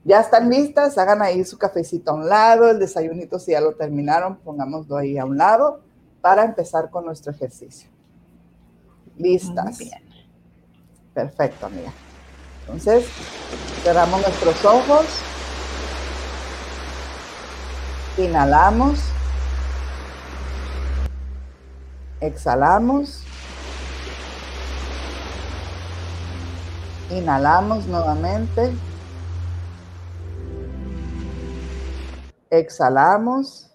Ya 0.04 0.20
están 0.20 0.50
listas, 0.50 0.98
hagan 0.98 1.22
ahí 1.22 1.44
su 1.44 1.58
cafecito 1.58 2.12
a 2.12 2.14
un 2.14 2.30
lado, 2.30 2.70
el 2.70 2.78
desayunito 2.78 3.40
si 3.40 3.52
ya 3.52 3.62
lo 3.62 3.74
terminaron, 3.74 4.38
pongámoslo 4.38 4.98
ahí 4.98 5.18
a 5.18 5.26
un 5.26 5.38
lado 5.38 5.82
para 6.22 6.44
empezar 6.44 6.90
con 6.92 7.06
nuestro 7.06 7.32
ejercicio. 7.32 7.90
Listas. 9.18 9.80
Muy 9.80 9.86
bien. 9.86 10.04
Perfecto, 11.14 11.66
amiga. 11.66 11.92
Entonces, 12.62 13.08
cerramos 13.84 14.22
nuestros 14.22 14.66
ojos. 14.66 15.06
Inhalamos. 18.18 19.00
Exhalamos. 22.20 23.24
Inhalamos 27.10 27.86
nuevamente. 27.86 28.74
Exhalamos. 32.50 33.70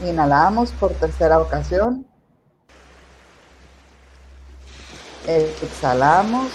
Inhalamos 0.00 0.72
por 0.72 0.92
tercera 0.94 1.38
ocasión. 1.38 2.04
Exhalamos. 5.26 6.50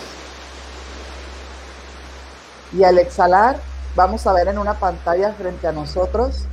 Y 2.74 2.84
al 2.84 3.00
exhalar, 3.00 3.60
vamos 3.96 4.28
a 4.28 4.34
ver 4.34 4.50
en 4.50 4.58
una 4.58 4.76
pantalla 4.76 5.32
frente 5.34 5.68
a 5.68 5.72
nosotros 5.72 6.46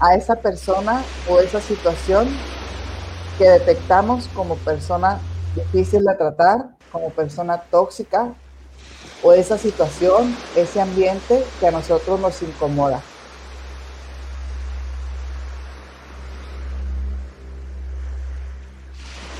a 0.00 0.14
esa 0.14 0.36
persona 0.36 1.02
o 1.28 1.40
esa 1.40 1.60
situación 1.60 2.28
que 3.40 3.48
detectamos 3.48 4.28
como 4.34 4.54
persona 4.56 5.18
difícil 5.54 6.04
de 6.04 6.14
tratar, 6.14 6.76
como 6.92 7.08
persona 7.08 7.56
tóxica, 7.70 8.34
o 9.22 9.32
esa 9.32 9.56
situación, 9.56 10.36
ese 10.54 10.78
ambiente 10.78 11.42
que 11.58 11.66
a 11.66 11.70
nosotros 11.70 12.20
nos 12.20 12.42
incomoda. 12.42 13.00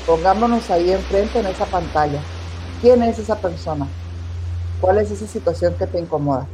Pongámonos 0.07 0.71
ahí 0.71 0.93
enfrente 0.93 1.41
en 1.41 1.47
esa 1.49 1.67
pantalla. 1.67 2.21
¿Quién 2.81 3.03
es 3.03 3.19
esa 3.19 3.37
persona? 3.37 3.87
¿Cuál 4.81 4.97
es 4.97 5.11
esa 5.11 5.27
situación 5.27 5.75
que 5.75 5.87
te 5.87 5.99
incomoda? 5.99 6.47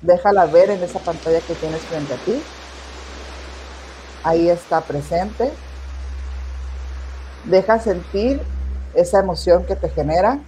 Déjala 0.00 0.46
ver 0.46 0.70
en 0.70 0.82
esa 0.82 0.98
pantalla 0.98 1.40
que 1.42 1.54
tienes 1.54 1.82
frente 1.82 2.12
a 2.12 2.16
ti 2.16 2.42
ahí 4.22 4.48
está 4.48 4.80
presente. 4.80 5.52
Deja 7.44 7.78
sentir 7.78 8.40
esa 8.94 9.20
emoción 9.20 9.64
que 9.64 9.76
te 9.76 9.88
genera, 9.88 10.38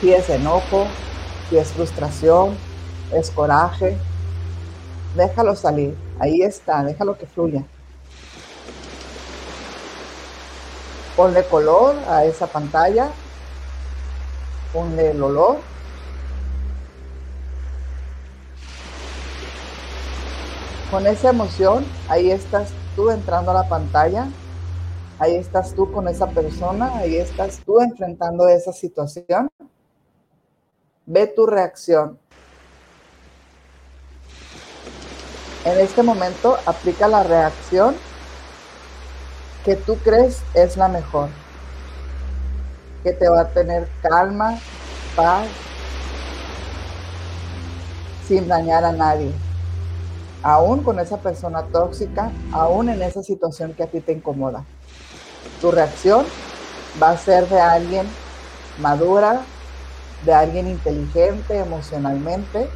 si 0.00 0.12
es 0.12 0.28
enojo, 0.28 0.86
si 1.48 1.56
es 1.56 1.68
frustración, 1.72 2.56
es 3.12 3.30
coraje, 3.30 3.96
déjalo 5.16 5.54
salir, 5.54 5.96
ahí 6.18 6.42
está, 6.42 6.82
déjalo 6.82 7.16
que 7.16 7.26
fluya. 7.26 7.62
Ponle 11.16 11.44
color 11.44 11.94
a 12.08 12.24
esa 12.24 12.46
pantalla, 12.48 13.08
ponle 14.72 15.12
el 15.12 15.22
olor. 15.22 15.58
Con 20.90 21.06
esa 21.06 21.30
emoción, 21.30 21.84
ahí 22.08 22.30
estás 22.30 22.70
tú 22.96 23.10
entrando 23.10 23.52
a 23.52 23.54
la 23.54 23.68
pantalla, 23.68 24.28
ahí 25.18 25.36
estás 25.36 25.74
tú 25.74 25.90
con 25.92 26.08
esa 26.08 26.28
persona, 26.28 26.96
ahí 26.96 27.16
estás 27.16 27.60
tú 27.64 27.80
enfrentando 27.80 28.48
esa 28.48 28.72
situación. 28.72 29.48
Ve 31.06 31.26
tu 31.26 31.46
reacción. 31.46 32.18
En 35.64 35.78
este 35.80 36.02
momento 36.02 36.58
aplica 36.66 37.08
la 37.08 37.22
reacción 37.22 37.94
que 39.64 39.76
tú 39.76 39.96
crees 39.96 40.42
es 40.52 40.76
la 40.76 40.88
mejor, 40.88 41.30
que 43.02 43.12
te 43.12 43.28
va 43.28 43.40
a 43.40 43.48
tener 43.48 43.88
calma, 44.02 44.58
paz, 45.16 45.46
sin 48.26 48.46
dañar 48.46 48.84
a 48.84 48.92
nadie. 48.92 49.32
Aún 50.42 50.82
con 50.82 50.98
esa 50.98 51.16
persona 51.22 51.62
tóxica, 51.72 52.30
aún 52.52 52.90
en 52.90 53.00
esa 53.00 53.22
situación 53.22 53.72
que 53.72 53.84
a 53.84 53.86
ti 53.86 54.00
te 54.00 54.12
incomoda. 54.12 54.66
Tu 55.60 55.70
reacción 55.70 56.26
va 57.02 57.10
a 57.10 57.18
ser 57.18 57.48
de 57.48 57.60
alguien 57.60 58.06
madura, 58.78 59.42
de 60.24 60.34
alguien 60.34 60.68
inteligente 60.68 61.58
emocionalmente. 61.58 62.68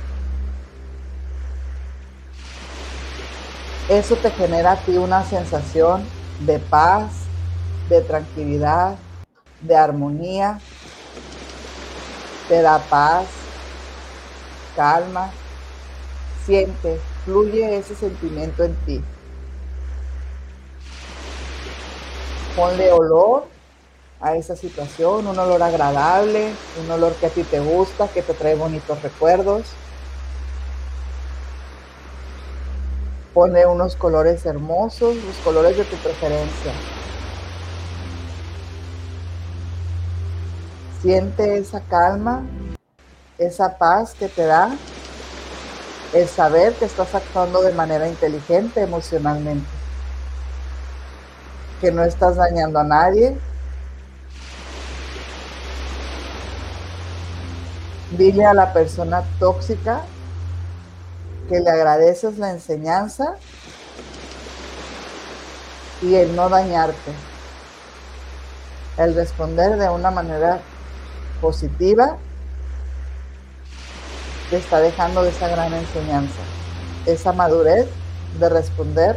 Eso 3.89 4.17
te 4.17 4.31
genera 4.31 4.73
a 4.73 4.77
ti 4.77 4.97
una 4.97 5.25
sensación 5.25 6.07
de 6.41 6.59
paz, 6.59 7.13
de 7.89 8.03
tranquilidad, 8.03 8.97
de 9.61 9.77
armonía. 9.77 10.61
Te 12.49 12.63
da 12.63 12.79
paz, 12.79 13.27
calma. 14.77 15.31
Siente, 16.45 17.01
fluye 17.25 17.77
ese 17.77 17.95
sentimiento 17.95 18.65
en 18.65 18.75
ti. 18.87 19.05
Ponle 22.59 22.91
olor 22.91 23.47
a 24.21 24.35
esa 24.35 24.57
situación, 24.57 25.29
un 25.29 25.39
olor 25.39 25.63
agradable, 25.63 26.53
un 26.83 26.91
olor 26.91 27.15
que 27.15 27.27
a 27.27 27.31
ti 27.31 27.45
te 27.45 27.61
gusta, 27.61 28.09
que 28.09 28.21
te 28.21 28.35
trae 28.35 28.57
bonitos 28.57 29.01
recuerdos. 29.01 29.63
Pone 33.33 33.65
unos 33.65 33.95
colores 33.95 34.45
hermosos, 34.45 35.15
los 35.15 35.37
colores 35.45 35.77
de 35.77 35.85
tu 35.85 35.95
preferencia. 35.99 36.73
Siente 41.01 41.59
esa 41.59 41.81
calma, 41.83 42.43
esa 43.39 43.79
paz 43.79 44.17
que 44.19 44.27
te 44.27 44.45
da 44.45 44.77
el 46.13 46.27
saber 46.27 46.73
que 46.73 46.87
estás 46.87 47.15
actuando 47.15 47.63
de 47.63 47.71
manera 47.71 48.09
inteligente 48.09 48.81
emocionalmente, 48.81 49.78
que 51.81 51.93
no 51.93 52.05
estás 52.05 52.37
dañando 52.37 52.79
a 52.79 52.85
nadie. 52.85 53.37
Dile 58.17 58.47
a 58.47 58.55
la 58.55 58.73
persona 58.73 59.23
tóxica 59.39 60.03
que 61.49 61.61
le 61.61 61.71
agradeces 61.71 62.39
la 62.39 62.51
enseñanza 62.51 63.37
y 66.03 66.15
el 66.15 66.35
no 66.35 66.49
dañarte. 66.49 67.13
El 68.97 69.15
responder 69.15 69.77
de 69.77 69.89
una 69.89 70.11
manera 70.11 70.61
positiva 71.41 72.17
te 74.51 74.57
está 74.57 74.81
dejando 74.81 75.25
esa 75.25 75.49
gran 75.49 75.73
enseñanza, 75.75 76.41
esa 77.07 77.33
madurez 77.33 77.87
de 78.39 78.49
responder 78.49 79.17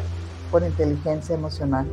con 0.51 0.65
inteligencia 0.65 1.35
emocional, 1.35 1.87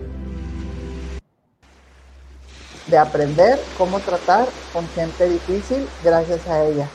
de 2.89 2.99
aprender 2.99 3.61
cómo 3.77 4.01
tratar 4.01 4.49
con 4.73 4.89
gente 4.89 5.29
difícil 5.29 5.89
gracias 6.03 6.47
a 6.47 6.65
ella, 6.65 6.89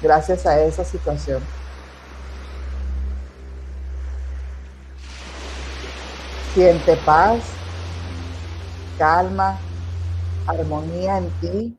gracias 0.00 0.46
a 0.46 0.60
esa 0.60 0.84
situación. 0.84 1.42
Siente 6.54 6.96
paz, 6.98 7.40
calma, 8.98 9.58
armonía 10.46 11.18
en 11.18 11.30
ti. 11.40 11.76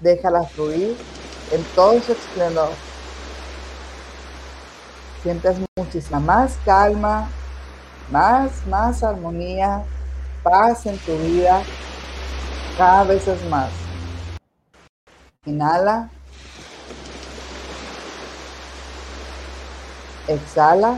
Déjala 0.00 0.44
fluir 0.44 0.96
en 1.50 1.62
todo 1.74 2.00
su 2.00 2.12
esplendor. 2.12 2.70
Sientes 5.22 5.56
muchísima 5.76 6.20
más 6.20 6.58
calma, 6.64 7.28
más, 8.10 8.66
más 8.66 9.02
armonía, 9.02 9.82
paz 10.42 10.86
en 10.86 10.98
tu 10.98 11.16
vida, 11.18 11.62
cada 12.76 13.04
vez 13.04 13.26
es 13.28 13.44
más. 13.48 13.70
Inhala. 15.46 16.08
Exhala 20.26 20.96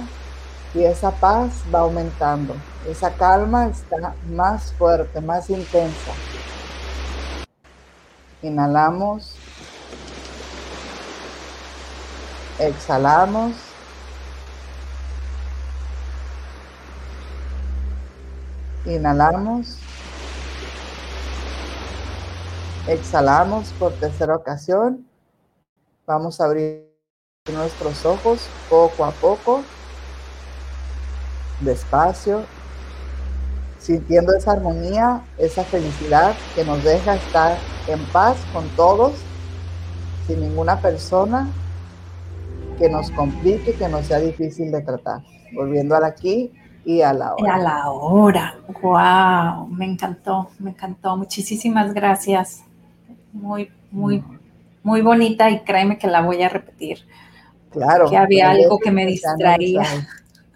y 0.74 0.85
esa 0.85 1.11
paz 1.11 1.51
va 1.74 1.81
aumentando. 1.81 2.55
Esa 2.87 3.12
calma 3.12 3.66
está 3.66 4.14
más 4.31 4.72
fuerte, 4.74 5.20
más 5.20 5.51
intensa. 5.51 6.12
Inhalamos. 8.43 9.35
Exhalamos. 12.59 13.55
Inhalamos. 18.85 19.79
Exhalamos 22.89 23.72
por 23.78 23.93
tercera 23.95 24.37
ocasión. 24.37 25.07
Vamos 26.07 26.41
a 26.41 26.45
abrir 26.45 26.87
nuestros 27.53 28.05
ojos 28.05 28.49
poco 28.68 29.05
a 29.05 29.11
poco 29.11 29.62
despacio, 31.61 32.43
sintiendo 33.78 34.34
esa 34.34 34.53
armonía, 34.53 35.22
esa 35.39 35.64
felicidad 35.64 36.34
que 36.55 36.64
nos 36.64 36.82
deja 36.84 37.16
estar 37.16 37.57
en 37.87 38.05
paz 38.07 38.37
con 38.53 38.68
todos, 38.70 39.12
sin 40.26 40.41
ninguna 40.41 40.80
persona 40.80 41.49
que 42.78 42.89
nos 42.89 43.11
complique, 43.12 43.74
que 43.74 43.89
nos 43.89 44.07
sea 44.07 44.18
difícil 44.18 44.70
de 44.70 44.82
tratar. 44.82 45.22
Volviendo 45.55 45.97
al 45.97 46.05
aquí 46.05 46.53
y 46.84 47.01
a 47.01 47.12
la 47.12 47.34
hora. 47.34 47.55
A 47.55 47.59
la 47.59 47.91
hora. 47.91 48.55
Wow, 48.82 49.68
me 49.68 49.87
encantó, 49.87 50.51
me 50.59 50.70
encantó. 50.70 51.16
Muchísimas 51.16 51.95
gracias. 51.95 52.66
Muy, 53.37 53.70
muy, 53.91 54.24
muy 54.82 55.03
bonita 55.03 55.51
y 55.51 55.61
créeme 55.61 55.99
que 55.99 56.07
la 56.07 56.22
voy 56.22 56.43
a 56.43 56.49
repetir. 56.49 57.07
Claro. 57.70 58.09
Que 58.09 58.16
había 58.16 58.51
algo 58.51 58.78
que 58.78 58.91
me 58.91 59.05
distraía. 59.05 59.82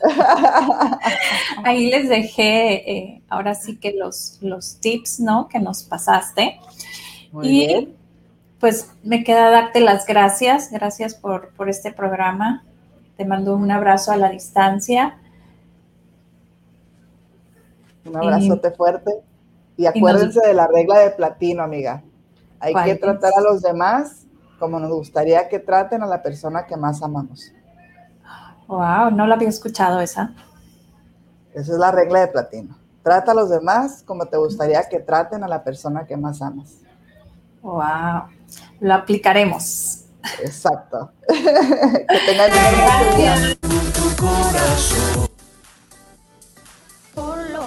Ahí 1.65 1.91
les 1.91 2.09
dejé, 2.09 2.91
eh, 2.91 3.23
ahora 3.29 3.55
sí 3.55 3.77
que 3.77 3.93
los, 3.93 4.39
los 4.41 4.81
tips, 4.81 5.21
¿no? 5.21 5.47
Que 5.49 5.59
nos 5.59 5.83
pasaste. 5.83 6.59
y 7.43 7.89
pues 8.59 8.91
me 9.03 9.25
queda 9.25 9.51
darte 9.51 9.81
las 9.81 10.07
gracias, 10.07 10.71
gracias 10.71 11.15
por, 11.15 11.51
por 11.55 11.69
este 11.69 11.93
programa. 11.93 12.65
Te 13.17 13.25
mando 13.25 13.55
un 13.55 13.71
abrazo 13.71 14.13
a 14.13 14.17
la 14.17 14.31
distancia. 14.31 15.19
Un 18.07 18.17
abrazote 18.17 18.71
fuerte. 18.71 19.13
Y 19.77 19.87
acuérdense 19.87 20.47
de 20.47 20.55
la 20.55 20.67
regla 20.67 20.99
de 21.01 21.11
platino, 21.11 21.63
amiga. 21.63 22.03
Hay 22.61 22.75
que 22.85 22.95
tratar 22.97 23.33
a 23.37 23.41
los 23.41 23.63
demás 23.63 24.27
como 24.59 24.79
nos 24.79 24.91
gustaría 24.91 25.49
que 25.49 25.59
traten 25.59 26.03
a 26.03 26.07
la 26.07 26.23
persona 26.23 26.67
que 26.67 26.77
más 26.77 27.03
amamos. 27.03 27.51
Wow, 28.69 29.11
no 29.11 29.27
la 29.27 29.35
había 29.35 29.49
escuchado 29.49 30.01
esa. 30.01 30.33
Esa 31.55 31.73
es 31.73 31.79
la 31.79 31.91
regla 31.91 32.21
de 32.21 32.29
platino. 32.29 32.79
Trata 33.03 33.33
a 33.33 33.35
los 33.35 33.51
demás 33.51 34.05
como 34.05 34.27
te 34.27 34.37
gustaría 34.37 34.89
que 34.89 35.01
traten 35.01 35.43
a 35.43 35.49
la 35.49 35.65
persona 35.65 36.07
que 36.07 36.17
más 36.17 36.43
amas. 36.43 36.77
Wow, 37.63 38.29
lo 38.81 38.95
aplicaremos. 38.95 40.05
Exacto. 40.43 41.11
que 41.29 42.19
tengan 42.27 42.51